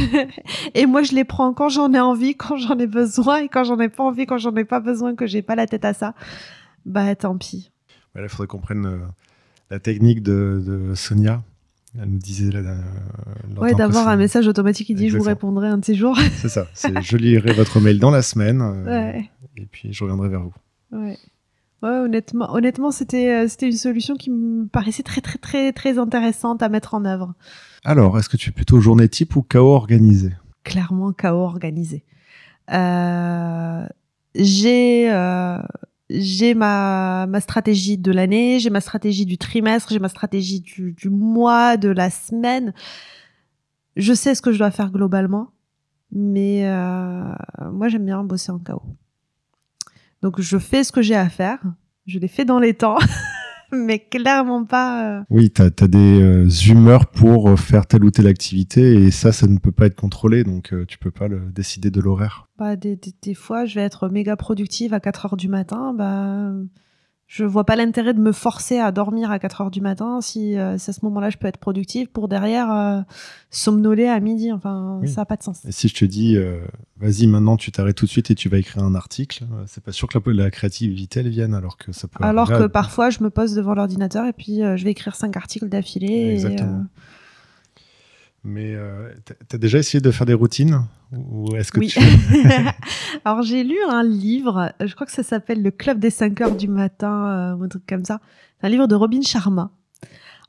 et 0.74 0.86
moi, 0.86 1.02
je 1.02 1.14
les 1.14 1.24
prends 1.24 1.54
quand 1.54 1.68
j'en 1.68 1.92
ai 1.94 2.00
envie, 2.00 2.34
quand 2.34 2.56
j'en 2.56 2.76
ai 2.78 2.88
besoin, 2.88 3.38
et 3.38 3.48
quand 3.48 3.64
j'en 3.64 3.78
ai 3.78 3.88
pas 3.88 4.02
envie, 4.02 4.26
quand 4.26 4.38
j'en 4.38 4.54
ai 4.56 4.64
pas 4.64 4.80
besoin, 4.80 5.14
que 5.14 5.26
j'ai 5.26 5.42
pas 5.42 5.54
la 5.54 5.66
tête 5.66 5.84
à 5.84 5.94
ça. 5.94 6.14
Bah, 6.84 7.14
tant 7.14 7.38
pis. 7.38 7.70
Il 8.16 8.28
faudrait 8.28 8.46
qu'on 8.46 8.58
prenne 8.58 8.86
euh, 8.86 8.98
la 9.70 9.78
technique 9.78 10.22
de, 10.22 10.62
de 10.64 10.94
Sonia. 10.94 11.42
Elle 12.00 12.08
nous 12.11 12.18
disait 12.18 12.50
là, 12.50 12.61
euh, 12.61 12.80
Ouais, 13.61 13.74
d'avoir 13.74 14.08
un 14.08 14.16
message 14.16 14.46
automatique 14.46 14.86
qui 14.88 14.94
dit 14.94 15.08
je 15.08 15.16
vous 15.18 15.24
répondrai 15.24 15.68
un 15.68 15.78
de 15.78 15.84
ces 15.84 15.94
jours. 15.94 16.16
C'est 16.36 16.48
ça. 16.48 16.66
je 16.74 17.16
lirai 17.16 17.52
votre 17.52 17.80
mail 17.80 17.98
dans 17.98 18.11
la 18.11 18.22
semaine 18.22 18.61
euh, 18.62 18.84
ouais, 18.84 19.30
et 19.56 19.66
puis 19.66 19.92
je 19.92 20.04
reviendrai 20.04 20.28
vers 20.28 20.40
vous. 20.42 20.54
ouais. 20.92 21.16
Ouais, 21.82 21.88
honnêtement, 21.88 22.52
honnêtement 22.52 22.90
c'était 22.90 23.48
c'était 23.48 23.64
une 23.66 23.76
solution 23.76 24.14
qui 24.14 24.30
me 24.30 24.66
paraissait 24.66 25.02
très, 25.02 25.22
très, 25.22 25.38
très, 25.38 25.72
très 25.72 25.96
intéressante 25.98 26.62
à 26.62 26.68
mettre 26.68 26.92
en 26.92 27.06
œuvre. 27.06 27.32
Alors, 27.84 28.18
est-ce 28.18 28.28
que 28.28 28.36
tu 28.36 28.50
es 28.50 28.52
plutôt 28.52 28.80
journée 28.82 29.08
type 29.08 29.34
ou 29.34 29.40
chaos 29.40 29.72
organisé? 29.74 30.34
Clairement 30.62 31.12
chaos 31.12 31.42
organisé. 31.42 32.04
Euh, 32.70 33.86
j'ai 34.34 35.11
euh, 35.11 35.58
j'ai 36.12 36.54
ma, 36.54 37.26
ma 37.28 37.40
stratégie 37.40 37.96
de 37.96 38.11
l'année, 38.11 38.58
j'ai 38.58 38.70
ma 38.70 38.80
stratégie 38.80 39.26
du 39.26 39.38
trimestre, 39.38 39.90
j'ai 39.92 40.00
ma 40.00 40.08
stratégie 40.08 40.61
du, 40.61 40.92
du 40.92 41.08
mois, 41.08 41.76
de 41.76 41.88
la 41.88 42.11
semaine. 42.11 42.74
Je 43.96 44.12
sais 44.12 44.34
ce 44.34 44.42
que 44.42 44.52
je 44.52 44.58
dois 44.58 44.72
faire 44.72 44.90
globalement, 44.90 45.52
mais 46.11 46.66
euh, 46.66 47.32
moi 47.72 47.88
j'aime 47.88 48.04
bien 48.04 48.24
bosser 48.24 48.50
en 48.50 48.58
chaos. 48.58 48.82
Donc 50.22 50.40
je 50.40 50.58
fais 50.58 50.82
ce 50.82 50.90
que 50.90 51.00
j'ai 51.00 51.14
à 51.14 51.28
faire, 51.28 51.61
je 52.06 52.18
l'ai 52.18 52.28
fait 52.28 52.44
dans 52.44 52.58
les 52.58 52.74
temps, 52.74 52.98
mais 53.86 53.98
clairement 53.98 54.64
pas. 54.64 55.18
euh, 55.18 55.22
Oui, 55.30 55.50
tu 55.50 55.62
as, 55.62 55.70
des 55.70 56.20
euh, 56.20 56.48
humeurs 56.48 57.06
pour 57.06 57.48
euh, 57.48 57.56
faire 57.56 57.86
telle 57.86 58.04
ou 58.04 58.10
telle 58.10 58.26
activité 58.26 58.94
et 58.94 59.10
ça, 59.10 59.32
ça 59.32 59.46
ne 59.46 59.58
peut 59.58 59.72
pas 59.72 59.86
être 59.86 59.96
contrôlé, 59.96 60.44
donc 60.44 60.74
tu 60.88 60.98
peux 60.98 61.10
pas 61.10 61.28
le, 61.28 61.40
décider 61.52 61.90
de 61.90 62.00
l'horaire. 62.00 62.48
Bah, 62.58 62.76
des, 62.76 62.96
des, 62.96 63.14
des 63.22 63.34
fois, 63.34 63.64
je 63.64 63.76
vais 63.76 63.82
être 63.82 64.08
méga 64.08 64.36
productive 64.36 64.94
à 64.94 65.00
4 65.00 65.26
heures 65.26 65.36
du 65.36 65.48
matin. 65.48 65.94
Bah, 65.96 66.52
je 67.32 67.44
vois 67.44 67.62
pas 67.64 67.76
l'intérêt 67.76 68.12
de 68.12 68.18
me 68.20 68.32
forcer 68.32 68.78
à 68.80 68.90
dormir 68.90 69.30
à 69.30 69.38
4 69.38 69.60
heures 69.60 69.70
du 69.70 69.80
matin 69.80 70.20
si, 70.20 70.58
euh, 70.58 70.76
si 70.78 70.90
à 70.90 70.92
ce 70.92 71.04
moment-là 71.04 71.30
je 71.30 71.38
peux 71.38 71.46
être 71.46 71.58
productive 71.58 72.08
pour 72.08 72.26
derrière 72.26 72.72
euh, 72.72 73.00
somnoler 73.50 74.08
à 74.08 74.18
midi. 74.18 74.50
Enfin, 74.50 74.98
Oui. 75.00 75.08
ça 75.08 75.20
n'a 75.20 75.26
pas 75.26 75.36
de 75.36 75.44
sens. 75.44 75.64
Et 75.64 75.70
si 75.70 75.86
je 75.86 75.94
te 75.94 76.04
dis, 76.04 76.36
euh, 76.36 76.58
vas-y, 76.98 77.28
maintenant 77.28 77.56
tu 77.56 77.70
t'arrêtes 77.70 77.94
tout 77.96 78.06
de 78.06 78.10
suite 78.10 78.32
et 78.32 78.34
tu 78.34 78.48
vas 78.48 78.58
écrire 78.58 78.82
un 78.82 78.96
article, 78.96 79.44
euh, 79.52 79.62
c'est 79.68 79.80
pas 79.82 79.92
sûr 79.92 80.08
que 80.08 80.18
la, 80.30 80.42
la 80.44 80.50
créativité 80.50 81.20
elle 81.20 81.28
vienne, 81.28 81.54
alors 81.54 81.76
que 81.76 81.92
ça 81.92 82.08
peut. 82.08 82.24
Alors 82.24 82.48
que 82.48 82.64
à- 82.64 82.68
parfois, 82.68 83.10
je 83.10 83.22
me 83.22 83.30
pose 83.30 83.54
devant 83.54 83.74
l'ordinateur 83.74 84.26
et 84.26 84.32
puis 84.32 84.64
euh, 84.64 84.76
je 84.76 84.82
vais 84.84 84.90
écrire 84.90 85.14
5 85.14 85.36
articles 85.36 85.68
d'affilée. 85.68 86.32
Exactement. 86.32 86.78
euh, 86.80 87.00
Mais 88.43 88.74
euh, 88.74 89.12
déjà 89.53 89.78
essayé 89.78 90.01
de 90.01 90.11
faire 90.11 90.26
des 90.26 90.34
routines 90.34 90.82
Ou 91.12 91.55
est-ce 91.57 91.70
que 91.72 91.80
Oui. 91.80 91.88
tu. 91.88 92.01
Alors 93.24 93.43
j'ai 93.43 93.64
lu 93.64 93.76
un 93.88 94.03
livre, 94.03 94.72
je 94.80 94.95
crois 94.95 95.07
que 95.07 95.12
ça 95.12 95.22
s'appelle 95.22 95.62
Le 95.62 95.70
Club 95.70 95.99
des 95.99 96.11
5 96.11 96.41
heures 96.41 96.57
du 96.57 96.68
matin, 96.68 97.26
euh, 97.26 97.57
ou 97.57 97.64
un 97.64 97.68
truc 97.68 97.84
comme 97.86 98.05
ça. 98.05 98.20
C'est 98.61 98.66
un 98.66 98.70
livre 98.70 98.86
de 98.86 98.95
Robin 98.95 99.20
Sharma. 99.22 99.70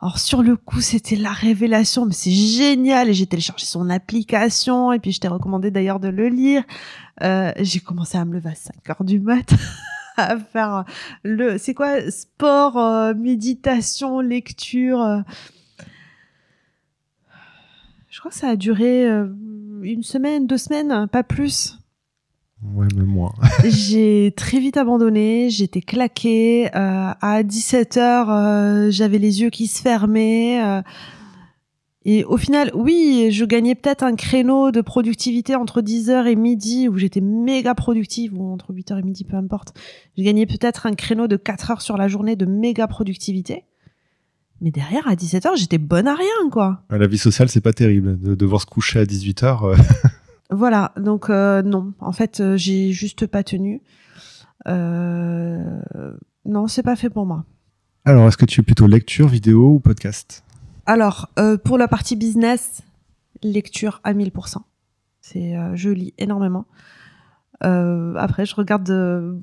Alors 0.02 0.18
sur 0.18 0.42
le 0.42 0.56
coup, 0.56 0.82
c'était 0.82 1.16
la 1.16 1.32
révélation, 1.32 2.06
mais 2.06 2.14
c'est 2.14 2.32
génial. 2.32 3.10
Et 3.10 3.14
j'ai 3.14 3.28
téléchargé 3.28 3.66
son 3.66 3.90
application, 3.90 4.92
et 4.94 5.00
puis 5.00 5.12
je 5.12 5.20
t'ai 5.20 5.28
recommandé 5.28 5.70
d'ailleurs 5.70 6.00
de 6.00 6.08
le 6.08 6.28
lire. 6.30 6.64
Euh, 7.22 7.52
j'ai 7.60 7.80
commencé 7.82 8.18
à 8.18 8.26
me 8.26 8.34
lever 8.34 8.50
à 8.52 8.56
5 8.56 8.90
heures 8.90 9.04
du 9.04 9.20
matin. 9.20 9.58
à 10.18 10.38
faire 10.38 10.86
le 11.24 11.58
c'est 11.58 11.74
quoi? 11.74 12.10
Sport 12.10 12.78
euh, 12.78 13.14
méditation 13.14 14.20
lecture 14.22 15.02
euh. 15.02 15.20
Crois 18.22 18.30
que 18.30 18.38
ça 18.38 18.50
a 18.50 18.56
duré 18.56 19.10
euh, 19.10 19.26
une 19.82 20.04
semaine 20.04 20.46
deux 20.46 20.60
semaines 20.60 21.08
pas 21.08 21.24
plus 21.24 21.80
Ouais, 22.64 22.86
même 22.96 23.08
moi. 23.08 23.34
j'ai 23.64 24.32
très 24.38 24.60
vite 24.60 24.78
abandonné, 24.78 25.50
j'étais 25.50 25.82
claquée. 25.82 26.70
Euh, 26.76 27.12
à 27.20 27.42
17 27.42 27.98
heures, 27.98 28.30
euh, 28.30 28.92
j'avais 28.92 29.18
les 29.18 29.42
yeux 29.42 29.50
qui 29.50 29.66
se 29.66 29.82
fermaient. 29.82 30.64
euh, 30.64 30.82
et 32.06 32.24
au 32.24 32.38
final, 32.38 32.72
oui, 32.76 33.30
je 33.32 33.46
gagnais 33.46 33.74
peut-être 33.74 34.04
un 34.04 34.16
créneau 34.16 34.70
de 34.70 34.82
productivité 34.82 35.56
entre 35.56 35.82
10h 35.82 36.28
et 36.28 36.36
midi 36.36 36.88
où 36.88 36.98
j'étais 36.98 37.22
méga 37.22 37.74
productive, 37.74 38.40
ou 38.40 38.54
entre 38.54 38.74
8h 38.74 39.00
et 39.00 39.04
midi, 39.04 39.24
peu 39.24 39.38
importe. 39.38 39.74
Je 40.16 40.24
gagnais 40.24 40.46
peut-être 40.46 40.86
un 40.86 40.94
créneau 40.94 41.28
de 41.28 41.38
4 41.38 41.72
heures 41.72 41.82
sur 41.82 41.98
la 41.98 42.08
journée 42.08 42.36
de 42.36 42.46
méga 42.46 42.88
productivité. 42.88 43.66
Mais 44.62 44.70
derrière, 44.72 45.08
à 45.08 45.16
17h, 45.16 45.58
j'étais 45.58 45.80
bonne 45.80 46.08
à 46.08 46.14
rien, 46.16 46.50
quoi. 46.52 46.84
La 46.92 47.08
vie 47.08 47.18
sociale, 47.18 47.50
c'est 47.50 47.62
pas 47.62 47.74
terrible. 47.74 48.20
De 48.20 48.36
devoir 48.36 48.62
se 48.62 48.68
coucher 48.68 49.00
à 49.00 49.06
18h. 49.06 49.76
Voilà, 50.54 50.92
donc 50.98 51.30
euh, 51.30 51.62
non, 51.62 51.94
en 52.02 52.12
fait, 52.12 52.42
euh, 52.42 52.58
j'ai 52.58 52.92
juste 52.92 53.26
pas 53.26 53.42
tenu. 53.42 53.82
Euh, 54.68 55.82
non, 56.44 56.68
c'est 56.68 56.84
pas 56.84 56.98
fait 56.98 57.10
pour 57.10 57.26
moi. 57.26 57.46
Alors, 58.04 58.28
est-ce 58.28 58.36
que 58.36 58.44
tu 58.44 58.60
es 58.60 58.64
plutôt 58.64 58.86
lecture, 58.86 59.30
vidéo 59.30 59.76
ou 59.76 59.80
podcast? 59.80 60.44
Alors, 60.86 61.30
euh, 61.40 61.58
pour 61.58 61.78
la 61.78 61.88
partie 61.88 62.18
business, 62.18 62.82
lecture 63.44 64.02
à 64.04 64.14
1000%. 64.14 64.58
C'est, 65.22 65.56
euh, 65.56 65.74
je 65.76 65.90
lis 65.90 66.14
énormément. 66.18 66.66
Euh, 67.64 68.14
après, 68.18 68.46
je 68.46 68.54
regarde. 68.56 68.90
euh, 68.90 69.34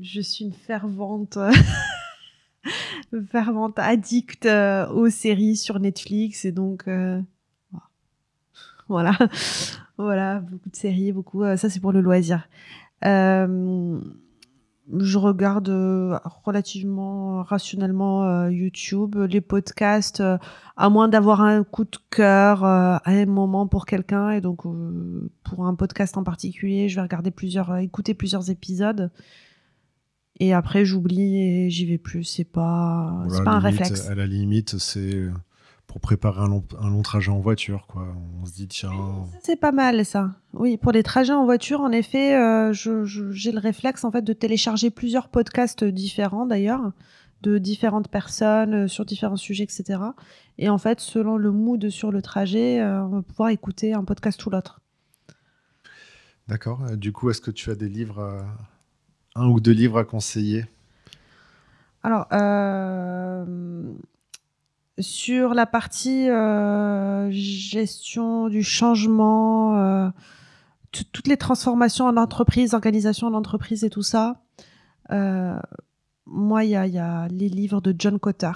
je 0.00 0.20
suis 0.20 0.44
une 0.44 0.52
fervente, 0.52 1.36
fervente 3.30 3.78
addict 3.78 4.46
euh, 4.46 4.88
aux 4.88 5.10
séries 5.10 5.56
sur 5.56 5.78
Netflix 5.80 6.44
et 6.44 6.52
donc 6.52 6.84
euh, 6.88 7.20
voilà, 8.88 9.16
voilà, 9.98 10.40
beaucoup 10.40 10.70
de 10.70 10.76
séries, 10.76 11.12
beaucoup. 11.12 11.42
euh, 11.42 11.56
ça, 11.56 11.70
c'est 11.70 11.80
pour 11.80 11.92
le 11.92 12.00
loisir. 12.00 12.48
Je 14.94 15.16
regarde 15.16 15.68
relativement 16.44 17.42
rationnellement 17.44 18.48
YouTube, 18.48 19.16
les 19.16 19.40
podcasts, 19.40 20.22
à 20.76 20.90
moins 20.90 21.08
d'avoir 21.08 21.40
un 21.40 21.64
coup 21.64 21.84
de 21.84 21.96
cœur 22.10 22.64
à 22.64 23.00
un 23.06 23.26
moment 23.26 23.66
pour 23.68 23.86
quelqu'un. 23.86 24.30
Et 24.30 24.40
donc, 24.40 24.62
pour 25.44 25.66
un 25.66 25.74
podcast 25.76 26.16
en 26.16 26.24
particulier, 26.24 26.88
je 26.88 26.96
vais 26.96 27.02
regarder 27.02 27.30
plusieurs, 27.30 27.76
écouter 27.78 28.12
plusieurs 28.12 28.50
épisodes. 28.50 29.10
Et 30.44 30.52
après, 30.52 30.84
j'oublie 30.84 31.36
et 31.38 31.70
j'y 31.70 31.86
vais 31.86 31.98
plus. 31.98 32.24
C'est 32.24 32.42
pas, 32.44 33.12
Voilà, 33.26 33.36
c'est 33.38 33.44
pas 33.44 33.50
un 33.52 33.60
limite, 33.60 33.78
réflexe. 33.80 34.08
À 34.08 34.14
la 34.16 34.26
limite, 34.26 34.78
c'est 34.78 35.28
pour 35.86 36.00
préparer 36.00 36.40
un 36.40 36.48
long, 36.48 36.64
un 36.80 36.90
long 36.90 37.02
trajet 37.02 37.30
en 37.30 37.38
voiture, 37.38 37.86
quoi. 37.86 38.08
On 38.40 38.44
se 38.46 38.52
dit, 38.54 38.66
tiens, 38.66 38.90
C'est 39.44 39.60
pas 39.60 39.70
mal 39.72 40.04
ça. 40.04 40.30
Oui, 40.52 40.78
pour 40.78 40.90
les 40.90 41.02
trajets 41.04 41.32
en 41.32 41.44
voiture, 41.44 41.80
en 41.80 41.92
effet, 41.92 42.34
euh, 42.34 42.72
je- 42.72 43.04
je- 43.04 43.30
j'ai 43.30 43.52
le 43.52 43.60
réflexe 43.60 44.02
en 44.04 44.10
fait 44.10 44.22
de 44.22 44.32
télécharger 44.32 44.90
plusieurs 44.90 45.28
podcasts 45.28 45.84
différents 45.84 46.44
d'ailleurs, 46.46 46.90
de 47.42 47.58
différentes 47.58 48.08
personnes 48.08 48.74
euh, 48.74 48.88
sur 48.88 49.04
différents 49.04 49.36
sujets, 49.36 49.64
etc. 49.64 50.00
Et 50.58 50.68
en 50.68 50.78
fait, 50.78 50.98
selon 50.98 51.36
le 51.36 51.52
mood 51.52 51.88
sur 51.90 52.10
le 52.10 52.20
trajet, 52.22 52.80
euh, 52.80 53.04
on 53.04 53.08
va 53.08 53.22
pouvoir 53.22 53.50
écouter 53.50 53.92
un 53.94 54.02
podcast 54.04 54.44
ou 54.46 54.50
l'autre. 54.50 54.80
d'accord. 56.48 56.96
Du 56.96 57.12
coup, 57.12 57.30
est-ce 57.30 57.40
que 57.40 57.50
tu 57.50 57.70
as 57.70 57.74
des 57.74 57.88
livres, 57.88 58.44
un 59.34 59.46
ou 59.48 59.60
deux 59.60 59.72
livres 59.72 59.98
à 59.98 60.04
conseiller 60.04 60.66
Alors, 62.02 62.26
euh, 62.32 63.92
sur 64.98 65.54
la 65.54 65.66
partie 65.66 66.28
euh, 66.28 67.30
gestion 67.30 68.48
du 68.48 68.62
changement, 68.62 69.78
euh, 69.78 70.10
toutes 70.90 71.28
les 71.28 71.36
transformations 71.36 72.06
en 72.06 72.16
entreprise, 72.16 72.74
organisation 72.74 73.28
en 73.28 73.34
entreprise 73.34 73.84
et 73.84 73.90
tout 73.90 74.02
ça, 74.02 74.42
moi, 76.24 76.64
il 76.64 76.70
y 76.70 76.76
a, 76.76 77.28
les 77.28 77.48
livres 77.48 77.82
de 77.82 77.94
John 77.98 78.18
Cotter. 78.18 78.52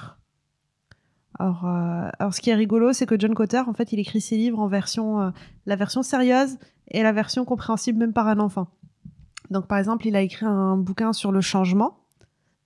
Alors, 1.39 1.67
alors, 1.67 2.33
ce 2.33 2.41
qui 2.41 2.49
est 2.49 2.55
rigolo, 2.55 2.95
c'est 2.95 3.05
que 3.05 3.19
John 3.19 3.35
Cotter, 3.35 3.61
en 3.67 3.75
fait, 3.75 3.93
il 3.93 3.99
écrit 3.99 4.23
ses 4.23 4.39
livres 4.39 4.59
en 4.59 4.69
version, 4.69 5.33
la 5.67 5.77
version 5.77 6.03
sérieuse 6.03 6.57
et 6.89 7.03
la 7.03 7.13
version 7.13 7.45
compréhensible 7.45 7.99
même 7.99 8.15
par 8.15 8.29
un 8.29 8.39
enfant. 8.39 8.69
Donc, 9.51 9.67
par 9.67 9.79
exemple, 9.79 10.07
il 10.07 10.17
a 10.17 10.23
écrit 10.23 10.47
un 10.47 10.77
bouquin 10.77 11.13
sur 11.13 11.33
le 11.33 11.41
changement 11.41 11.99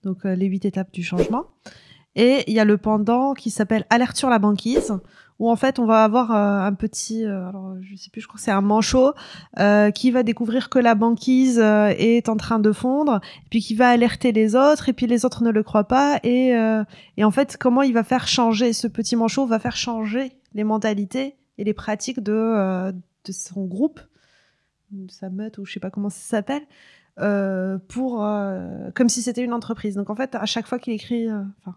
donc 0.05 0.25
euh, 0.25 0.35
les 0.35 0.47
huit 0.47 0.65
étapes 0.65 0.93
du 0.93 1.03
changement. 1.03 1.45
Et 2.17 2.43
il 2.49 2.55
y 2.55 2.61
a 2.61 2.65
le 2.65 2.77
pendant 2.77 3.35
qui 3.35 3.51
s'appelle 3.51 3.87
Alerte 3.89 4.17
sur 4.17 4.31
la 4.31 4.41
banquise, 4.41 4.99
où 5.39 5.49
en 5.49 5.55
fait 5.55 5.79
on 5.79 5.87
va 5.87 6.03
avoir 6.03 6.33
euh, 6.33 6.67
un 6.67 6.75
petit, 6.75 7.25
euh, 7.25 7.49
alors 7.49 7.77
je 7.81 7.95
sais 7.95 8.11
plus, 8.11 8.21
je 8.21 8.27
crois 8.27 8.37
que 8.37 8.43
c'est 8.43 8.51
un 8.51 8.61
manchot 8.61 9.13
qui 9.95 10.11
va 10.11 10.23
découvrir 10.25 10.71
que 10.71 10.81
la 10.81 10.95
banquise 10.95 11.59
est 11.61 12.29
en 12.29 12.37
train 12.37 12.59
de 12.59 12.73
fondre, 12.73 13.21
puis 13.49 13.61
qui 13.61 13.75
va 13.75 13.91
alerter 13.91 14.33
les 14.33 14.57
autres, 14.57 14.89
et 14.89 14.93
puis 14.93 15.07
les 15.07 15.25
autres 15.25 15.45
ne 15.45 15.51
le 15.51 15.63
croient 15.63 15.85
pas, 15.85 16.19
et, 16.25 16.49
et 17.17 17.25
en 17.25 17.31
fait 17.31 17.57
comment 17.59 17.83
il 17.83 17.95
va 17.95 18.03
faire 18.03 18.27
changer, 18.27 18.73
ce 18.73 18.89
petit 18.89 19.15
manchot 19.15 19.47
va 19.47 19.59
faire 19.59 19.77
changer 19.77 20.33
les 20.53 20.65
mentalités 20.65 21.37
et 21.59 21.65
les 21.65 21.75
pratiques 21.75 22.21
de, 22.21 22.91
de 22.91 23.33
son 23.33 23.67
groupe, 23.67 24.01
sa 25.09 25.31
meute, 25.31 25.59
ou 25.59 25.65
je 25.65 25.73
sais 25.73 25.81
pas 25.81 25.91
comment 25.91 26.11
ça 26.11 26.21
s'appelle, 26.21 26.63
euh, 27.19 27.79
pour 27.89 28.25
euh, 28.25 28.91
comme 28.95 29.09
si 29.09 29.23
c'était 29.23 29.43
une 29.45 29.53
entreprise. 29.53 29.95
Donc 29.97 30.11
en 30.11 30.15
fait, 30.15 30.35
à 30.35 30.47
chaque 30.47 30.67
fois 30.67 30.79
qu'il 30.79 30.93
écrit, 30.95 31.29
euh, 31.29 31.43
enfin, 31.61 31.77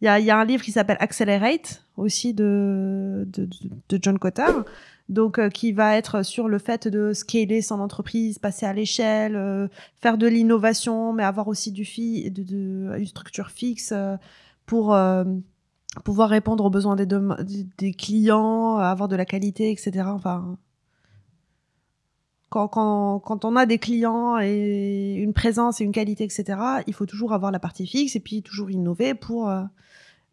il 0.00 0.04
y 0.18 0.24
y 0.24 0.30
a 0.30 0.38
un 0.38 0.44
livre 0.44 0.62
qui 0.62 0.72
s'appelle 0.72 0.96
Accelerate 1.00 1.84
aussi 1.96 2.34
de 2.34 3.26
de, 3.32 3.48
de- 3.88 3.98
John 4.02 4.18
Cotter, 4.18 4.44
donc 5.08 5.48
qui 5.50 5.72
va 5.72 5.96
être 5.96 6.22
sur 6.22 6.48
le 6.48 6.58
fait 6.58 6.88
de 6.88 7.12
scaler 7.12 7.62
son 7.62 7.80
entreprise, 7.80 8.38
passer 8.38 8.66
à 8.66 8.72
l'échelle, 8.72 9.68
faire 10.00 10.18
de 10.18 10.26
l'innovation, 10.26 11.12
mais 11.12 11.22
avoir 11.24 11.48
aussi 11.48 11.72
du 11.72 11.84
fi 11.84 12.30
de, 12.30 12.96
une 12.98 13.06
structure 13.06 13.50
fixe 13.50 13.94
pour 14.66 14.96
pouvoir 16.04 16.30
répondre 16.30 16.64
aux 16.64 16.70
besoins 16.70 16.96
des- 16.96 17.06
des 17.78 17.92
clients, 17.92 18.76
avoir 18.76 19.08
de 19.08 19.16
la 19.16 19.24
qualité, 19.26 19.70
etc. 19.70 20.04
Enfin, 20.08 20.56
quand, 22.52 22.68
quand, 22.68 23.18
quand 23.20 23.46
on 23.46 23.56
a 23.56 23.64
des 23.64 23.78
clients 23.78 24.38
et 24.38 25.14
une 25.14 25.32
présence 25.32 25.80
et 25.80 25.84
une 25.84 25.92
qualité, 25.92 26.24
etc., 26.24 26.58
il 26.86 26.92
faut 26.92 27.06
toujours 27.06 27.32
avoir 27.32 27.50
la 27.50 27.58
partie 27.58 27.86
fixe 27.86 28.14
et 28.14 28.20
puis 28.20 28.42
toujours 28.42 28.70
innover 28.70 29.14
pour 29.14 29.48
euh, 29.48 29.62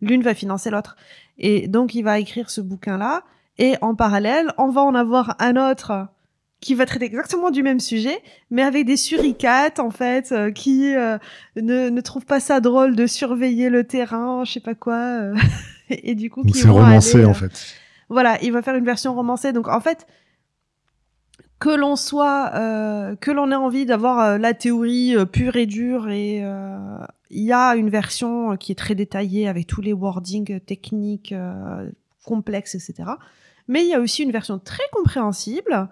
l'une 0.01 0.22
va 0.22 0.34
financer 0.34 0.70
l'autre. 0.70 0.97
Et 1.38 1.70
donc, 1.70 1.95
il 1.95 2.01
va 2.01 2.20
écrire 2.20 2.49
ce 2.49 2.59
bouquin-là. 2.59 3.24
Et 3.57 3.76
en 3.80 3.95
parallèle, 3.95 4.51
on 4.57 4.67
va 4.67 4.82
en 4.82 4.95
avoir 4.95 5.38
un 5.39 5.55
autre 5.55 6.07
qui 6.59 6.76
va 6.76 6.86
traiter 6.86 7.05
exactement 7.05 7.51
du 7.51 7.63
même 7.63 7.80
sujet, 7.80 8.22
mais 8.51 8.63
avec 8.63 8.86
des 8.86 8.97
suricates, 8.97 9.80
en 9.80 9.91
fait, 9.91 10.34
euh, 10.34 10.51
qui 10.51 10.93
euh, 10.93 11.17
ne, 11.55 11.88
ne 11.88 12.01
trouvent 12.01 12.26
pas 12.26 12.41
ça 12.41 12.59
drôle 12.59 12.97
de 12.97 13.07
surveiller 13.07 13.70
le 13.70 13.86
terrain, 13.86 14.43
je 14.43 14.51
sais 14.51 14.59
pas 14.59 14.76
quoi. 14.76 15.22
et, 15.89 16.15
du 16.15 16.30
coup, 16.30 16.43
Donc 16.43 16.51
qui 16.51 16.59
c'est 16.59 16.67
romancé, 16.67 17.20
aller, 17.20 17.26
en 17.26 17.34
fait. 17.34 17.76
voilà, 18.09 18.38
il 18.41 18.51
va 18.51 18.61
faire 18.61 18.76
une 18.76 18.84
version 18.84 19.15
romancée. 19.15 19.53
Donc 19.53 19.70
en 19.70 19.80
fait, 19.80 20.05
que 21.60 21.70
l'on 21.70 21.95
soit, 21.95 22.51
euh, 22.55 23.16
que 23.18 23.32
l'on 23.32 23.51
ait 23.51 23.55
envie 23.55 23.86
d'avoir 23.86 24.20
euh, 24.20 24.38
la 24.38 24.53
théorie 24.53 25.16
euh, 25.16 25.26
pure 25.26 25.57
et 25.57 25.66
dure, 25.66 26.10
et 26.10 26.41
il 27.32 27.43
y 27.43 27.51
a 27.51 27.76
une 27.76 27.89
version 27.89 28.57
qui 28.57 28.72
est 28.72 28.76
très 28.76 28.95
détaillée 28.95 29.47
avec 29.47 29.68
tous 29.68 29.82
les 29.82 29.93
wordings 29.93 30.60
techniques 30.62 31.36
complexes, 32.26 32.74
etc. 32.74 33.12
Mais 33.68 33.84
il 33.84 33.89
y 33.89 33.93
a 33.93 33.99
aussi 33.99 34.24
une 34.24 34.32
version 34.32 34.57
très 34.57 34.84
compréhensible, 34.91 35.89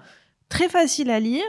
très 0.50 0.68
facile 0.68 1.12
à 1.12 1.20
lire. 1.20 1.44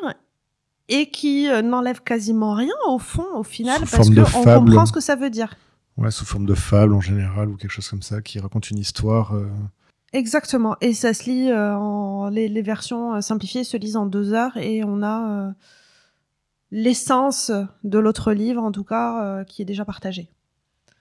Et 0.91 1.11
qui 1.11 1.47
n'enlève 1.63 2.01
quasiment 2.03 2.55
rien 2.55 2.73
au 2.87 2.99
fond, 2.99 3.27
au 3.35 3.43
final, 3.43 3.87
Sous 3.87 3.95
parce 3.95 4.09
qu'on 4.09 4.43
comprend 4.43 4.87
ce 4.87 4.93
que 4.93 5.01
ça 5.01 5.17
veut 5.17 5.29
dire. 5.29 5.55
Ouais, 5.99 6.11
sous 6.11 6.25
forme 6.25 6.47
de 6.47 6.55
fable 6.55 6.95
en 6.95 7.01
général 7.03 7.51
ou 7.51 7.57
quelque 7.57 7.73
chose 7.73 7.89
comme 7.89 8.01
ça 8.01 8.23
qui 8.23 8.41
raconte 8.41 8.71
une 8.71 8.79
histoire. 8.79 9.35
Exactement. 10.13 10.77
Et 10.81 10.95
ça 10.95 11.13
se 11.13 11.29
lit 11.29 11.51
euh, 11.51 11.75
en 11.77 12.29
les, 12.31 12.63
versions 12.63 13.15
euh, 13.15 13.21
simplifiées 13.21 13.65
se 13.65 13.77
lisent 13.77 13.97
en 13.97 14.07
deux 14.07 14.33
heures 14.33 14.57
et 14.57 14.83
on 14.85 15.03
a 15.03 15.49
euh, 15.49 15.53
l'essence 16.71 17.51
de 17.85 17.99
l'autre 17.99 18.33
livre, 18.33 18.63
en 18.63 18.73
tout 18.73 18.85
cas, 18.85 19.45
qui 19.45 19.63
est 19.63 19.67
déjà 19.67 19.85
partagée. 19.85 20.31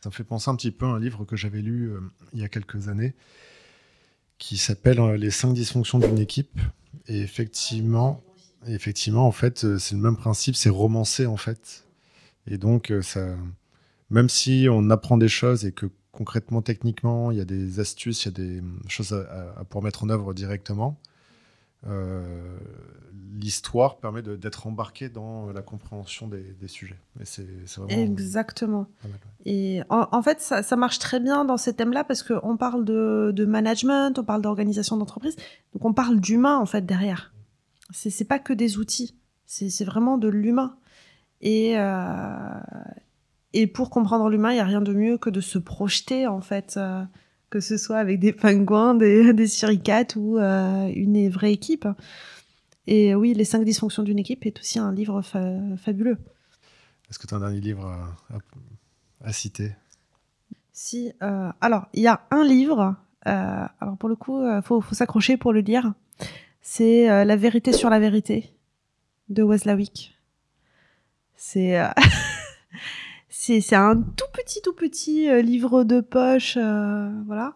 Ça 0.02 0.10
me 0.10 0.14
fait 0.14 0.24
penser 0.24 0.50
un 0.50 0.56
petit 0.56 0.72
peu 0.72 0.86
à 0.86 0.90
un 0.90 1.00
livre 1.00 1.26
que 1.26 1.36
j'avais 1.36 1.62
lu 1.62 1.92
il 2.34 2.40
y 2.40 2.44
a 2.44 2.50
quelques 2.50 2.88
années 2.88 3.16
qui 4.38 4.58
s'appelle 4.58 5.02
Les 5.16 5.32
cinq 5.32 5.54
dysfonctions 5.54 6.00
d'une 6.00 6.20
équipe. 6.20 6.60
Et 7.08 7.20
effectivement, 7.22 8.22
effectivement 8.68 9.28
en 9.28 9.32
fait, 9.32 9.78
c'est 9.78 9.96
le 9.96 10.02
même 10.02 10.16
principe, 10.16 10.56
c'est 10.56 10.70
romancé 10.70 11.26
en 11.26 11.38
fait. 11.38 11.86
Et 12.46 12.58
donc, 12.58 12.94
ça, 13.02 13.36
même 14.10 14.30
si 14.30 14.68
on 14.70 14.90
apprend 14.90 15.18
des 15.18 15.28
choses 15.28 15.66
et 15.66 15.72
que 15.72 15.88
concrètement, 16.12 16.62
techniquement, 16.62 17.32
il 17.32 17.38
y 17.38 17.42
a 17.42 17.46
des 17.46 17.80
astuces, 17.80 18.26
il 18.26 18.28
y 18.28 18.30
a 18.30 18.32
des 18.46 18.60
hum, 18.60 18.80
choses 18.88 19.14
à, 19.14 19.22
à- 19.22 19.60
à 19.60 19.64
pouvoir 19.64 19.84
mettre 19.84 20.04
en 20.04 20.10
œuvre 20.10 20.34
directement, 20.34 20.98
euh, 21.88 22.58
l'histoire 23.40 23.98
permet 23.98 24.22
de- 24.24 24.36
d'être 24.36 24.66
embarqué 24.68 25.10
dans 25.10 25.52
la 25.52 25.62
compréhension 25.62 26.28
des, 26.28 26.42
des 26.60 26.68
sujets. 26.68 26.98
Et 27.20 27.26
c'est 27.26 27.48
c'est 27.66 27.80
vraiment 27.82 28.02
Exactement. 28.04 28.88
Et 29.46 29.82
en, 29.90 30.08
en 30.12 30.22
fait, 30.24 30.42
ça, 30.42 30.64
ça 30.64 30.76
marche 30.76 31.00
très 31.00 31.20
bien 31.20 31.46
dans 31.46 31.58
ces 31.58 31.74
thèmes-là 31.74 32.04
parce 32.04 32.24
qu'on 32.24 32.58
parle 32.58 32.84
de, 32.84 33.32
de 33.34 33.46
management, 33.46 34.18
on 34.18 34.24
parle 34.24 34.42
d'organisation 34.42 34.98
d'entreprise, 34.98 35.36
donc 35.74 35.86
on 35.86 35.94
parle 35.94 36.20
d'humain 36.20 36.58
en 36.58 36.66
fait 36.66 36.86
derrière. 36.86 37.34
C'est 37.92 38.10
c'est 38.10 38.26
pas 38.26 38.40
que 38.40 38.54
des 38.54 38.78
outils. 38.80 39.16
C'est 39.46 39.86
vraiment 39.86 40.18
de 40.18 40.28
l'humain. 40.28 40.76
Et, 41.40 41.78
euh, 41.78 42.60
et 43.54 43.68
pour 43.68 43.90
comprendre 43.90 44.30
l'humain, 44.30 44.52
il 44.52 44.56
n'y 44.56 44.60
a 44.60 44.66
rien 44.66 44.82
de 44.82 44.94
mieux 44.94 45.18
que 45.18 45.30
de 45.30 45.42
se 45.42 45.58
projeter, 45.58 46.28
en 46.28 46.42
fait, 46.42 46.76
euh, 46.78 47.04
que 47.50 47.60
ce 47.60 47.78
soit 47.78 47.98
avec 47.98 48.20
des 48.20 48.34
pingouins, 48.34 48.94
des, 48.94 49.34
des 49.34 49.48
suricates 49.48 50.16
ou 50.16 50.38
euh, 50.38 50.92
une 50.94 51.30
vraie 51.30 51.54
équipe. 51.54 51.88
Et 52.88 53.16
oui, 53.16 53.34
Les 53.34 53.46
cinq 53.46 53.64
dysfonctions 53.66 54.04
d'une 54.04 54.20
équipe 54.20 54.46
est 54.46 54.60
aussi 54.60 54.80
un 54.80 54.94
livre 54.94 55.22
fabuleux. 55.22 56.18
Est-ce 57.10 57.20
que 57.20 57.28
tu 57.28 57.34
as 57.34 57.38
un 57.38 57.42
dernier 57.42 57.60
livre 57.60 58.16
à, 59.24 59.34
citer? 59.34 59.76
Si. 60.72 61.12
alors, 61.20 61.88
il 61.94 62.04
y 62.04 62.08
a 62.08 62.22
un 62.32 62.46
livre. 62.46 62.96
alors, 63.24 63.98
pour 64.00 64.08
le 64.08 64.16
coup, 64.16 64.42
il 64.42 64.62
faut, 64.64 64.80
faut 64.80 64.96
s'accrocher 64.96 65.36
pour 65.36 65.52
le 65.52 65.60
lire. 65.60 65.94
C'est 66.62 67.26
La 67.26 67.36
vérité 67.36 67.74
sur 67.74 67.90
la 67.90 68.00
vérité 68.00 68.54
de 69.28 69.44
Weslawick. 69.44 70.18
C'est 71.36 71.78
euh, 73.50 73.60
c'est 73.62 73.76
un 73.76 73.96
tout 73.96 74.26
petit 74.34 74.62
tout 74.62 74.74
petit 74.74 75.30
euh, 75.30 75.42
livre 75.42 75.84
de 75.84 76.02
poche, 76.02 76.58
euh, 76.58 77.10
voilà. 77.26 77.56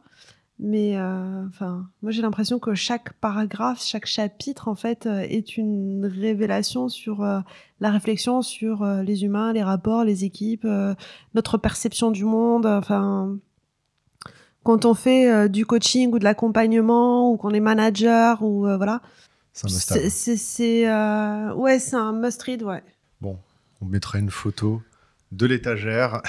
Mais 0.64 0.96
enfin, 0.96 1.90
moi 2.04 2.12
j'ai 2.12 2.22
l'impression 2.22 2.60
que 2.60 2.76
chaque 2.76 3.14
paragraphe, 3.14 3.82
chaque 3.84 4.06
chapitre 4.06 4.68
en 4.68 4.76
fait 4.76 5.08
est 5.08 5.58
une 5.58 6.06
révélation 6.06 6.88
sur 6.88 7.24
la 7.24 7.90
réflexion 7.90 8.44
sur 8.44 8.86
les 8.86 9.24
humains, 9.24 9.54
les 9.54 9.64
rapports, 9.64 10.04
les 10.04 10.24
équipes, 10.24 10.68
notre 11.34 11.58
perception 11.58 12.12
du 12.12 12.26
monde. 12.26 12.68
Enfin, 12.68 13.40
quand 14.62 14.86
on 14.86 14.94
fait 14.94 15.50
du 15.50 15.66
coaching 15.66 16.14
ou 16.14 16.20
de 16.20 16.26
l'accompagnement 16.26 17.32
ou 17.32 17.38
qu'on 17.38 17.56
est 17.56 17.60
manager 17.60 18.44
ou 18.44 18.68
voilà, 18.78 19.02
c'est 19.54 20.86
un 20.86 21.54
ouais, 21.56 21.80
c'est 21.80 21.96
un 21.96 22.14
must 22.14 22.44
read, 22.44 22.62
ouais. 22.62 22.84
Bon, 23.20 23.40
on 23.82 23.86
mettra 23.86 24.20
une 24.20 24.30
photo 24.30 24.84
de 25.32 25.46
l'étagère 25.46 26.22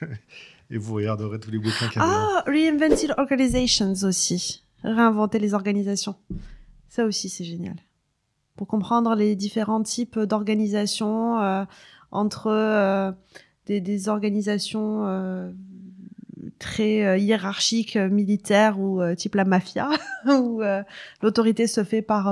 et 0.70 0.78
vous 0.78 0.94
regarderez 0.94 1.38
tous 1.38 1.50
les 1.50 1.58
bouquins 1.58 1.88
qu'il 1.88 2.00
y 2.00 2.04
a 2.04 2.06
Ah, 2.06 2.44
Reinvented 2.46 3.14
Organizations 3.18 3.94
aussi. 4.02 4.64
Réinventer 4.82 5.38
les 5.38 5.54
organisations. 5.54 6.16
Ça 6.88 7.04
aussi, 7.04 7.28
c'est 7.28 7.44
génial. 7.44 7.76
Pour 8.56 8.66
comprendre 8.66 9.14
les 9.14 9.36
différents 9.36 9.82
types 9.82 10.18
d'organisations 10.18 11.40
euh, 11.40 11.64
entre 12.10 12.48
euh, 12.48 13.12
des, 13.66 14.08
organisations 14.08 15.06
euh, 15.06 15.50
très 16.58 17.20
hiérarchiques, 17.20 17.96
militaires 17.96 18.78
ou 18.78 19.00
type 19.14 19.36
la 19.36 19.44
mafia, 19.44 19.88
où 20.26 20.60
l'autorité 21.22 21.66
se 21.66 21.84
fait 21.84 22.02
par 22.02 22.26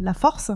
la 0.00 0.14
force 0.14 0.50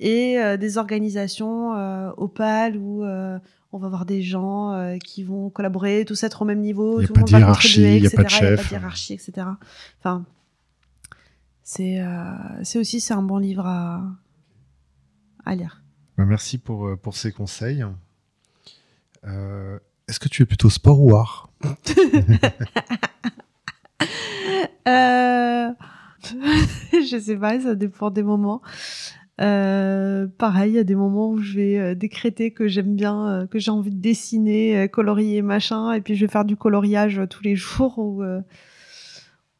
et 0.00 0.38
des 0.58 0.78
organisations 0.78 1.72
opales 2.16 2.78
euh, 2.78 3.38
on 3.72 3.78
va 3.78 3.88
voir 3.88 4.06
des 4.06 4.22
gens 4.22 4.96
qui 5.04 5.22
vont 5.22 5.50
collaborer, 5.50 6.04
tous 6.06 6.22
être 6.22 6.42
au 6.42 6.44
même 6.44 6.60
niveau, 6.60 7.02
tout 7.02 7.12
le 7.14 7.20
monde 7.20 7.30
va 7.30 7.42
contribuer, 7.42 7.96
etc. 7.96 7.98
Il 7.98 8.02
n'y 8.02 8.06
a 8.06 8.10
pas 8.16 8.24
de 8.24 8.28
chef. 8.28 8.70
hiérarchie, 8.70 9.12
etc. 9.14 9.46
Enfin, 9.98 10.24
c'est 11.62 12.02
c'est 12.62 12.78
aussi 12.78 13.00
c'est 13.00 13.14
un 13.14 13.22
bon 13.22 13.38
livre 13.38 13.66
à, 13.66 14.02
à 15.44 15.54
lire. 15.54 15.82
Bah, 16.16 16.24
merci 16.24 16.58
pour, 16.58 16.96
pour 16.98 17.14
ces 17.14 17.30
conseils. 17.32 17.84
Est-ce 19.24 20.18
que 20.18 20.28
tu 20.28 20.42
es 20.42 20.46
plutôt 20.46 20.70
sport 20.70 21.02
ou 21.02 21.14
art 21.14 21.50
euh... 24.88 25.70
Je 26.92 27.20
sais 27.20 27.36
pas, 27.36 27.60
ça 27.60 27.74
dépend 27.74 28.10
des 28.10 28.22
moments. 28.22 28.62
Euh, 29.40 30.26
pareil, 30.38 30.72
il 30.72 30.74
y 30.76 30.78
a 30.78 30.84
des 30.84 30.96
moments 30.96 31.30
où 31.30 31.38
je 31.38 31.54
vais 31.54 31.78
euh, 31.78 31.94
décréter 31.94 32.50
que 32.50 32.66
j'aime 32.66 32.96
bien, 32.96 33.28
euh, 33.28 33.46
que 33.46 33.58
j'ai 33.58 33.70
envie 33.70 33.92
de 33.92 34.00
dessiner, 34.00 34.88
colorier, 34.88 35.42
machin, 35.42 35.92
et 35.92 36.00
puis 36.00 36.16
je 36.16 36.24
vais 36.24 36.30
faire 36.30 36.44
du 36.44 36.56
coloriage 36.56 37.20
tous 37.30 37.42
les 37.44 37.54
jours, 37.54 37.98
ou 37.98 38.24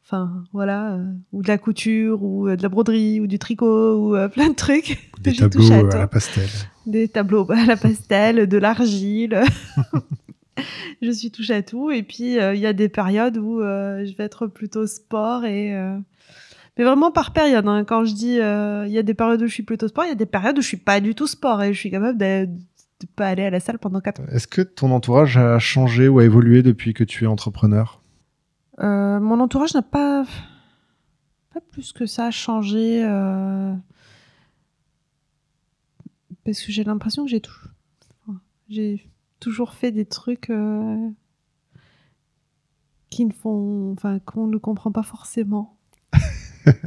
enfin 0.05 0.43
voilà, 0.51 0.99
ou 1.31 1.41
de 1.41 1.47
la 1.47 1.57
couture, 1.57 2.23
ou 2.23 2.49
de 2.49 2.61
la 2.61 2.69
broderie, 2.69 3.21
ou 3.21 3.27
du 3.27 3.39
tricot, 3.39 3.95
ou 3.95 4.29
plein 4.33 4.49
de 4.49 4.55
trucs. 4.55 5.11
Des 5.21 5.33
tableaux 5.33 5.71
à, 5.71 5.83
la 5.83 6.07
pastel. 6.07 6.49
Des 6.85 7.07
tableaux 7.07 7.49
à 7.49 7.65
la 7.65 7.77
pastel, 7.77 8.47
de 8.47 8.57
l'argile. 8.57 9.41
je 11.01 11.11
suis 11.11 11.31
touche 11.31 11.51
à 11.51 11.61
tout, 11.61 11.89
et 11.89 12.03
puis 12.03 12.33
il 12.35 12.59
y 12.59 12.65
a 12.65 12.73
des 12.73 12.89
périodes 12.89 13.37
où 13.37 13.61
je 13.61 14.13
vais 14.17 14.25
être 14.25 14.47
plutôt 14.47 14.87
sport 14.87 15.45
et 15.45 15.73
mais 16.79 16.85
vraiment 16.85 17.11
par 17.11 17.33
période. 17.33 17.67
Hein. 17.67 17.83
Quand 17.83 18.05
je 18.05 18.13
dis, 18.15 18.39
euh, 18.39 18.87
il 18.87 18.93
y 18.93 18.97
a 18.97 19.03
des 19.03 19.13
périodes 19.13 19.41
où 19.41 19.47
je 19.47 19.53
suis 19.53 19.63
plutôt 19.63 19.89
sport, 19.89 20.05
il 20.05 20.07
y 20.07 20.13
a 20.13 20.15
des 20.15 20.25
périodes 20.25 20.57
où 20.57 20.61
je 20.61 20.67
suis 20.67 20.77
pas 20.77 21.01
du 21.01 21.13
tout 21.13 21.27
sport 21.27 21.61
et 21.61 21.73
je 21.73 21.77
suis 21.77 21.91
capable 21.91 22.17
de, 22.17 22.45
de 22.45 23.07
pas 23.17 23.27
aller 23.27 23.43
à 23.43 23.49
la 23.49 23.59
salle 23.59 23.79
pendant 23.79 23.99
4 23.99 24.21
ans. 24.21 24.25
Est-ce 24.31 24.47
que 24.47 24.61
ton 24.61 24.91
entourage 24.91 25.35
a 25.35 25.59
changé 25.59 26.07
ou 26.07 26.19
a 26.19 26.23
évolué 26.23 26.63
depuis 26.63 26.93
que 26.93 27.03
tu 27.03 27.25
es 27.25 27.27
entrepreneur? 27.27 28.01
Euh, 28.79 29.19
Mon 29.19 29.41
entourage 29.41 29.73
n'a 29.73 29.81
pas, 29.81 30.23
pas 31.53 31.59
plus 31.69 31.91
que 31.91 32.05
ça 32.05 32.31
changé. 32.31 33.03
Euh, 33.03 33.73
parce 36.45 36.61
que 36.61 36.71
j'ai 36.71 36.85
l'impression 36.85 37.25
que 37.25 37.29
j'ai 37.29 37.41
tout... 37.41 37.59
j'ai 38.69 39.05
toujours 39.41 39.73
fait 39.73 39.91
des 39.91 40.05
trucs 40.05 40.49
qui 43.09 43.25
ne 43.25 43.33
font, 43.33 43.91
enfin, 43.91 44.19
qu'on 44.19 44.47
ne 44.47 44.57
comprend 44.57 44.93
pas 44.93 45.03
forcément. 45.03 45.75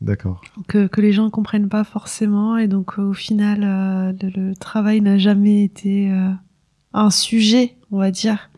D'accord. 0.00 0.40
Que, 0.66 0.88
les 1.00 1.12
gens 1.12 1.24
ne 1.24 1.30
comprennent 1.30 1.68
pas 1.68 1.84
forcément. 1.84 2.56
Et 2.56 2.68
donc, 2.68 2.98
au 2.98 3.12
final, 3.12 3.62
euh, 3.62 4.12
le, 4.34 4.54
travail 4.54 5.00
n'a 5.02 5.18
jamais 5.18 5.62
été 5.62 6.10
euh, 6.10 6.30
un 6.94 7.10
sujet, 7.10 7.76
on 7.90 7.98
va 7.98 8.10
dire, 8.10 8.50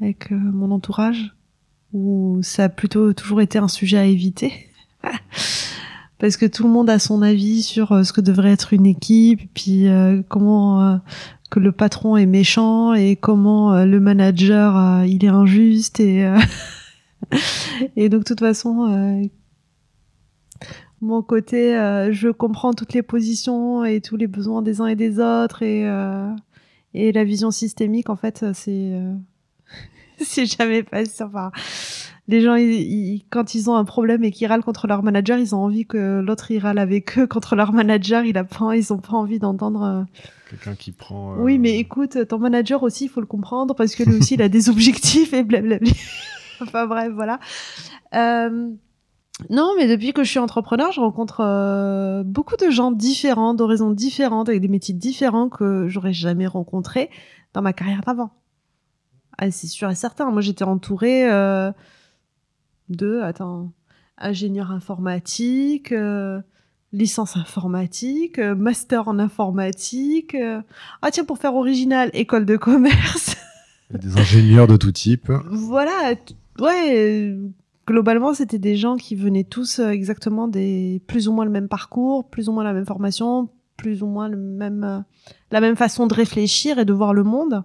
avec 0.00 0.32
euh, 0.32 0.36
mon 0.36 0.70
entourage, 0.70 1.34
ou 1.92 2.38
ça 2.42 2.64
a 2.64 2.68
plutôt 2.70 3.12
toujours 3.12 3.42
été 3.42 3.58
un 3.58 3.68
sujet 3.68 3.98
à 3.98 4.06
éviter. 4.06 4.70
Parce 6.18 6.36
que 6.36 6.46
tout 6.46 6.64
le 6.64 6.70
monde 6.70 6.88
a 6.88 6.98
son 6.98 7.22
avis 7.22 7.62
sur 7.62 8.04
ce 8.04 8.12
que 8.12 8.20
devrait 8.20 8.52
être 8.52 8.72
une 8.72 8.86
équipe, 8.86 9.40
et 9.40 9.48
puis 9.54 9.86
comment 10.28 11.00
que 11.50 11.60
le 11.60 11.72
patron 11.72 12.18
est 12.18 12.26
méchant 12.26 12.92
et 12.92 13.16
comment 13.16 13.86
le 13.86 14.00
manager 14.00 15.02
il 15.06 15.24
est 15.24 15.28
injuste 15.28 15.98
et 15.98 16.30
et 17.96 18.08
donc, 18.08 18.20
de 18.20 18.24
toute 18.24 18.40
façon, 18.40 18.90
euh, 18.90 19.22
mon 21.00 21.22
côté, 21.22 21.76
euh, 21.76 22.12
je 22.12 22.28
comprends 22.28 22.72
toutes 22.72 22.92
les 22.92 23.02
positions 23.02 23.84
et 23.84 24.00
tous 24.00 24.16
les 24.16 24.26
besoins 24.26 24.62
des 24.62 24.80
uns 24.80 24.86
et 24.86 24.96
des 24.96 25.18
autres 25.18 25.62
et, 25.62 25.88
euh, 25.88 26.30
et 26.94 27.12
la 27.12 27.24
vision 27.24 27.50
systémique, 27.50 28.10
en 28.10 28.16
fait, 28.16 28.44
c'est 28.52 28.92
c'est 30.18 30.46
jamais 30.46 30.82
facile. 30.82 31.26
Enfin, 31.26 31.50
les 32.28 32.40
gens, 32.40 32.56
quand 33.30 33.54
ils 33.54 33.70
ont 33.70 33.76
un 33.76 33.84
problème 33.84 34.22
et 34.24 34.30
qu'ils 34.30 34.46
râlent 34.46 34.62
contre 34.62 34.86
leur 34.86 35.02
manager, 35.02 35.38
ils 35.38 35.54
ont 35.54 35.64
envie 35.64 35.86
que 35.86 36.20
l'autre 36.20 36.50
il 36.50 36.58
râle 36.58 36.78
avec 36.78 37.18
eux 37.18 37.26
contre 37.28 37.56
leur 37.56 37.72
manager. 37.72 38.24
Il 38.24 38.36
a 38.36 38.44
pas, 38.44 38.76
ils 38.76 38.92
ont 38.92 38.98
pas 38.98 39.14
envie 39.14 39.38
d'entendre. 39.38 40.06
Quelqu'un 40.48 40.74
qui 40.74 40.92
prend. 40.92 41.36
Oui, 41.38 41.58
mais 41.58 41.78
écoute, 41.78 42.26
ton 42.28 42.38
manager 42.38 42.82
aussi, 42.82 43.04
il 43.04 43.08
faut 43.08 43.20
le 43.20 43.26
comprendre 43.26 43.74
parce 43.74 43.94
que 43.94 44.02
lui 44.02 44.16
aussi, 44.16 44.34
il 44.34 44.42
a 44.42 44.48
des 44.48 44.68
objectifs 44.68 45.32
et 45.32 45.42
blablabla. 45.42 45.90
enfin 46.62 46.86
bref, 46.86 47.12
voilà. 47.12 47.38
Euh, 48.14 48.70
non, 49.48 49.72
mais 49.76 49.88
depuis 49.88 50.12
que 50.12 50.22
je 50.22 50.30
suis 50.30 50.38
entrepreneur, 50.38 50.92
je 50.92 51.00
rencontre 51.00 51.40
euh, 51.40 52.22
beaucoup 52.24 52.56
de 52.56 52.70
gens 52.70 52.90
différents, 52.90 53.54
d'horizons 53.54 53.90
différentes, 53.90 54.48
avec 54.48 54.60
des 54.60 54.68
métiers 54.68 54.94
différents 54.94 55.48
que 55.48 55.88
j'aurais 55.88 56.12
jamais 56.12 56.46
rencontrés 56.46 57.10
dans 57.54 57.62
ma 57.62 57.72
carrière 57.72 58.02
d'avant. 58.02 58.30
Ah, 59.38 59.50
c'est 59.50 59.66
sûr 59.66 59.88
et 59.88 59.94
certain. 59.94 60.30
Moi, 60.30 60.42
j'étais 60.42 60.64
entourée 60.64 61.30
euh, 61.30 61.72
de, 62.90 63.20
attends, 63.20 63.72
ingénieur 64.18 64.70
informatique, 64.70 65.94
licence 66.92 67.36
informatique, 67.38 68.38
master 68.38 69.08
en 69.08 69.18
informatique. 69.18 70.36
ah 71.00 71.10
tiens, 71.10 71.24
pour 71.24 71.38
faire 71.38 71.54
original, 71.54 72.10
école 72.12 72.44
de 72.44 72.58
commerce. 72.58 73.36
Des 73.90 74.18
ingénieurs 74.18 74.66
de 74.66 74.76
tout 74.76 74.92
type. 74.92 75.32
Voilà, 75.50 76.14
ouais, 76.58 77.36
globalement, 77.90 78.34
c'était 78.34 78.58
des 78.58 78.76
gens 78.76 78.96
qui 78.96 79.16
venaient 79.16 79.44
tous 79.44 79.80
euh, 79.80 79.88
exactement 79.90 80.48
des 80.48 81.02
plus 81.06 81.28
ou 81.28 81.32
moins 81.32 81.44
le 81.44 81.50
même 81.50 81.68
parcours, 81.68 82.28
plus 82.28 82.48
ou 82.48 82.52
moins 82.52 82.64
la 82.64 82.72
même 82.72 82.86
formation, 82.86 83.50
plus 83.76 84.02
ou 84.02 84.06
moins 84.06 84.30
euh, 84.30 85.00
la 85.50 85.60
même 85.60 85.76
façon 85.76 86.06
de 86.06 86.14
réfléchir 86.14 86.78
et 86.78 86.84
de 86.84 86.92
voir 86.92 87.12
le 87.14 87.24
monde. 87.24 87.64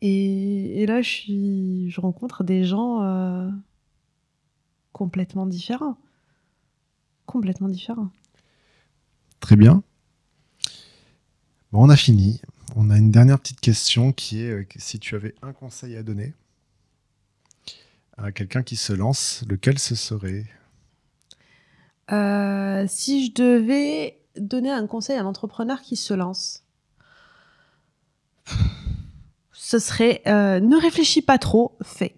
Et, 0.00 0.84
là, 0.86 1.00
je 1.00 2.00
rencontre 2.00 2.44
des 2.44 2.64
gens 2.64 3.02
euh, 3.02 3.48
complètement 4.92 5.46
différents. 5.46 5.96
Complètement 7.24 7.68
différents. 7.68 8.10
Très 9.40 9.56
bien. 9.56 9.82
Bon, 11.72 11.84
on 11.84 11.88
a 11.88 11.96
fini. 11.96 12.42
On 12.76 12.90
a 12.90 12.98
une 12.98 13.10
dernière 13.10 13.38
petite 13.38 13.60
question 13.60 14.12
qui 14.12 14.42
est 14.42 14.66
si 14.76 14.98
tu 14.98 15.14
avais 15.14 15.34
un 15.40 15.54
conseil 15.54 15.96
à 15.96 16.02
donner 16.02 16.34
à 18.16 18.32
quelqu'un 18.32 18.62
qui 18.62 18.76
se 18.76 18.92
lance, 18.92 19.44
lequel 19.48 19.78
ce 19.78 19.94
serait? 19.94 20.46
Euh, 22.12 22.84
si 22.86 23.26
je 23.26 23.32
devais 23.32 24.20
donner 24.36 24.70
un 24.70 24.86
conseil 24.86 25.16
à 25.16 25.22
un 25.22 25.26
entrepreneur 25.26 25.80
qui 25.80 25.96
se 25.96 26.14
lance, 26.14 26.64
ce 29.52 29.78
serait 29.78 30.22
euh, 30.26 30.60
ne 30.60 30.76
réfléchis 30.76 31.22
pas 31.22 31.38
trop, 31.38 31.76
fais. 31.82 32.14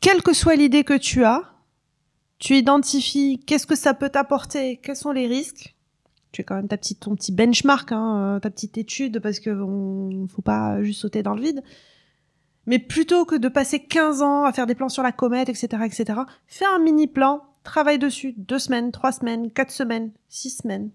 Quelle 0.00 0.22
que 0.22 0.32
soit 0.32 0.56
l'idée 0.56 0.84
que 0.84 0.96
tu 0.96 1.24
as, 1.24 1.54
tu 2.38 2.56
identifies 2.56 3.40
qu'est-ce 3.44 3.66
que 3.66 3.74
ça 3.74 3.94
peut 3.94 4.10
t'apporter, 4.10 4.76
quels 4.76 4.96
sont 4.96 5.12
les 5.12 5.26
risques. 5.26 5.74
Tu 6.30 6.42
fais 6.42 6.44
quand 6.44 6.56
même 6.56 6.68
ta 6.68 6.76
petite, 6.76 7.00
ton 7.00 7.16
petit 7.16 7.32
benchmark, 7.32 7.90
hein, 7.90 8.36
euh, 8.36 8.40
ta 8.40 8.50
petite 8.50 8.78
étude, 8.78 9.18
parce 9.20 9.40
que 9.40 9.50
on, 9.50 10.28
faut 10.28 10.42
pas 10.42 10.82
juste 10.82 11.00
sauter 11.00 11.22
dans 11.22 11.34
le 11.34 11.42
vide. 11.42 11.62
Mais 12.68 12.78
plutôt 12.78 13.24
que 13.24 13.34
de 13.34 13.48
passer 13.48 13.80
15 13.80 14.20
ans 14.20 14.44
à 14.44 14.52
faire 14.52 14.66
des 14.66 14.74
plans 14.74 14.90
sur 14.90 15.02
la 15.02 15.10
comète, 15.10 15.48
etc., 15.48 15.84
etc., 15.86 16.20
fais 16.46 16.66
un 16.66 16.78
mini 16.78 17.06
plan, 17.06 17.42
travaille 17.64 17.98
dessus 17.98 18.34
deux 18.36 18.58
semaines, 18.58 18.92
trois 18.92 19.10
semaines, 19.10 19.50
quatre 19.50 19.70
semaines, 19.70 20.10
six 20.28 20.50
semaines. 20.50 20.90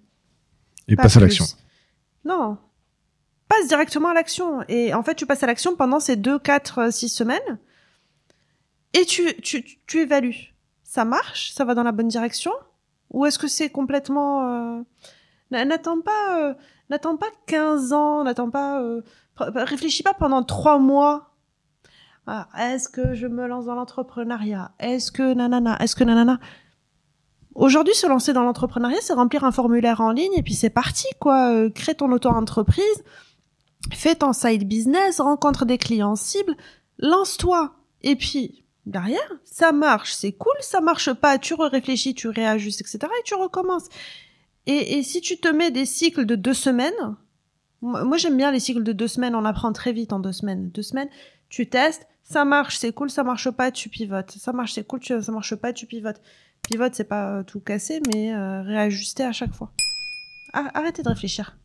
Et 0.88 0.96
passe 0.96 1.18
à 1.18 1.20
l'action. 1.20 1.46
Non. 2.26 2.60
Passe 3.50 3.68
directement 3.68 4.10
à 4.10 4.14
l'action. 4.14 4.64
Et 4.68 4.94
en 4.94 5.02
fait, 5.02 5.16
tu 5.16 5.26
passes 5.26 5.42
à 5.42 5.48
l'action 5.48 5.76
pendant 5.76 6.00
ces 6.00 6.16
deux, 6.16 6.38
quatre, 6.38 6.94
six 6.94 7.10
semaines. 7.10 7.58
Et 8.94 9.06
tu, 9.06 9.34
tu, 9.42 9.66
tu 9.88 10.02
évalues. 10.02 10.54
Ça 10.84 11.06
marche? 11.06 11.54
Ça 11.54 11.66
va 11.66 11.74
dans 11.74 11.82
la 11.82 11.92
bonne 11.92 12.08
direction? 12.08 12.52
Ou 13.10 13.26
est-ce 13.26 13.40
que 13.40 13.48
c'est 13.48 13.72
complètement, 13.72 14.78
euh, 14.78 14.82
N'attends 15.50 16.02
pas, 16.02 16.40
euh, 16.40 16.54
n'attends 16.92 17.18
pas 17.18 17.32
15 17.48 17.94
ans, 17.94 18.24
n'attends 18.24 18.52
pas, 18.52 18.80
euh, 18.80 19.02
réfléchis 19.40 20.04
pas 20.04 20.14
pendant 20.14 20.44
trois 20.44 20.78
mois 20.78 21.33
ah, 22.26 22.48
est-ce 22.58 22.88
que 22.88 23.16
je 23.16 23.28
me 23.28 23.48
lance 23.48 23.66
dans 23.66 23.76
l'entrepreneuriat? 23.76 24.72
Est-ce 24.80 25.12
que 25.12 25.34
nanana? 25.34 25.78
Est-ce 25.80 25.96
que 25.96 26.04
nanana? 26.04 26.40
Aujourd'hui, 27.56 27.94
se 27.94 28.08
lancer 28.08 28.34
dans 28.34 28.44
l'entrepreneuriat, 28.44 29.00
c'est 29.02 29.14
remplir 29.14 29.44
un 29.44 29.52
formulaire 29.52 30.02
en 30.02 30.12
ligne 30.12 30.34
et 30.36 30.44
puis 30.44 30.54
c'est 30.54 30.70
parti, 30.70 31.08
quoi. 31.20 31.52
Euh, 31.52 31.70
crée 31.70 31.96
ton 31.96 32.12
auto-entreprise, 32.12 33.04
fais 33.92 34.16
ton 34.16 34.34
side 34.34 34.68
business, 34.68 35.20
rencontre 35.20 35.66
des 35.66 35.78
clients 35.78 36.16
cibles, 36.16 36.56
lance-toi. 36.98 37.76
Et 38.02 38.16
puis, 38.16 38.64
derrière, 38.86 39.32
ça 39.44 39.72
marche, 39.72 40.14
c'est 40.14 40.32
cool, 40.32 40.56
ça 40.62 40.82
marche 40.82 41.14
pas, 41.14 41.38
tu 41.38 41.54
réfléchis, 41.54 42.16
tu 42.16 42.30
réajustes, 42.30 42.82
etc. 42.82 43.00
et 43.02 43.24
tu 43.24 43.36
recommences. 43.36 43.90
Et, 44.66 44.98
et 44.98 45.04
si 45.04 45.22
tu 45.22 45.38
te 45.38 45.50
mets 45.50 45.72
des 45.72 45.86
cycles 45.86 46.26
de 46.26 46.36
deux 46.36 46.54
semaines, 46.54 47.16
moi 47.82 48.16
j'aime 48.16 48.38
bien 48.38 48.50
les 48.50 48.62
cycles 48.62 48.84
de 48.84 48.94
deux 48.94 49.10
semaines, 49.10 49.36
on 49.36 49.44
apprend 49.44 49.74
très 49.74 49.92
vite 49.92 50.14
en 50.14 50.20
deux 50.20 50.32
semaines. 50.32 50.70
Deux 50.70 50.82
semaines, 50.82 51.10
tu 51.50 51.70
testes, 51.70 52.08
ça 52.24 52.46
marche, 52.46 52.78
c'est 52.78 52.94
cool, 52.94 53.10
ça 53.10 53.24
marche 53.24 53.52
pas, 53.52 53.72
tu 53.72 53.90
pivotes. 53.90 54.32
Ça 54.32 54.54
marche, 54.54 54.74
c'est 54.74 54.86
cool, 54.88 55.04
ça 55.04 55.32
marche 55.32 55.56
pas, 55.56 55.74
tu 55.74 55.86
pivotes. 55.86 56.22
Pivote, 56.64 56.96
c'est 56.96 57.04
pas 57.04 57.30
euh, 57.30 57.44
tout 57.44 57.60
casser, 57.60 58.02
mais 58.14 58.34
euh, 58.34 58.62
réajuster 58.62 59.24
à 59.24 59.34
chaque 59.34 59.54
fois. 59.54 59.72
Arrêtez 60.54 61.04
de 61.04 61.10
réfléchir. 61.10 61.58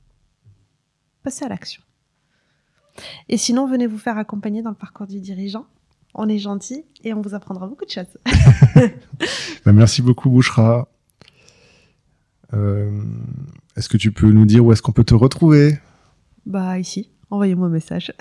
Passez 1.23 1.45
à 1.45 1.49
l'action. 1.49 1.83
Et 3.29 3.37
sinon, 3.37 3.67
venez 3.67 3.87
vous 3.87 3.99
faire 3.99 4.19
accompagner 4.19 4.63
dans 4.63 4.71
le 4.71 4.77
parcours 4.77 5.07
du 5.07 5.21
dirigeant. 5.21 5.67
On 6.15 6.29
est 6.29 6.39
gentil 6.39 6.85
et 7.05 7.15
on 7.15 7.21
vous 7.21 7.35
apprendra 7.35 7.67
beaucoup 7.67 7.85
de 7.85 7.91
choses. 7.91 8.19
Bah, 9.65 9.73
merci 9.73 10.01
beaucoup, 10.01 10.31
Bouchra. 10.31 10.89
Euh, 12.55 13.03
est-ce 13.77 13.89
que 13.89 13.99
tu 13.99 14.13
peux 14.13 14.31
nous 14.31 14.47
dire 14.47 14.65
où 14.65 14.73
est-ce 14.73 14.81
qu'on 14.81 14.93
peut 14.93 15.05
te 15.05 15.15
retrouver? 15.15 15.79
Bah 16.47 16.79
ici 16.79 17.11
envoyez-moi 17.31 17.67
un 17.69 17.71
message. 17.71 18.13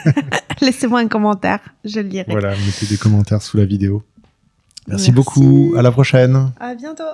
Laissez-moi 0.60 1.00
un 1.00 1.08
commentaire, 1.08 1.60
je 1.84 2.00
le 2.00 2.08
lirai. 2.08 2.26
Voilà, 2.28 2.50
mettez 2.50 2.86
des 2.86 2.96
commentaires 2.96 3.42
sous 3.42 3.56
la 3.56 3.64
vidéo. 3.64 4.02
Merci, 4.86 5.10
Merci. 5.10 5.12
beaucoup, 5.12 5.74
à 5.76 5.82
la 5.82 5.90
prochaine. 5.92 6.52
À 6.58 6.74
bientôt. 6.74 7.04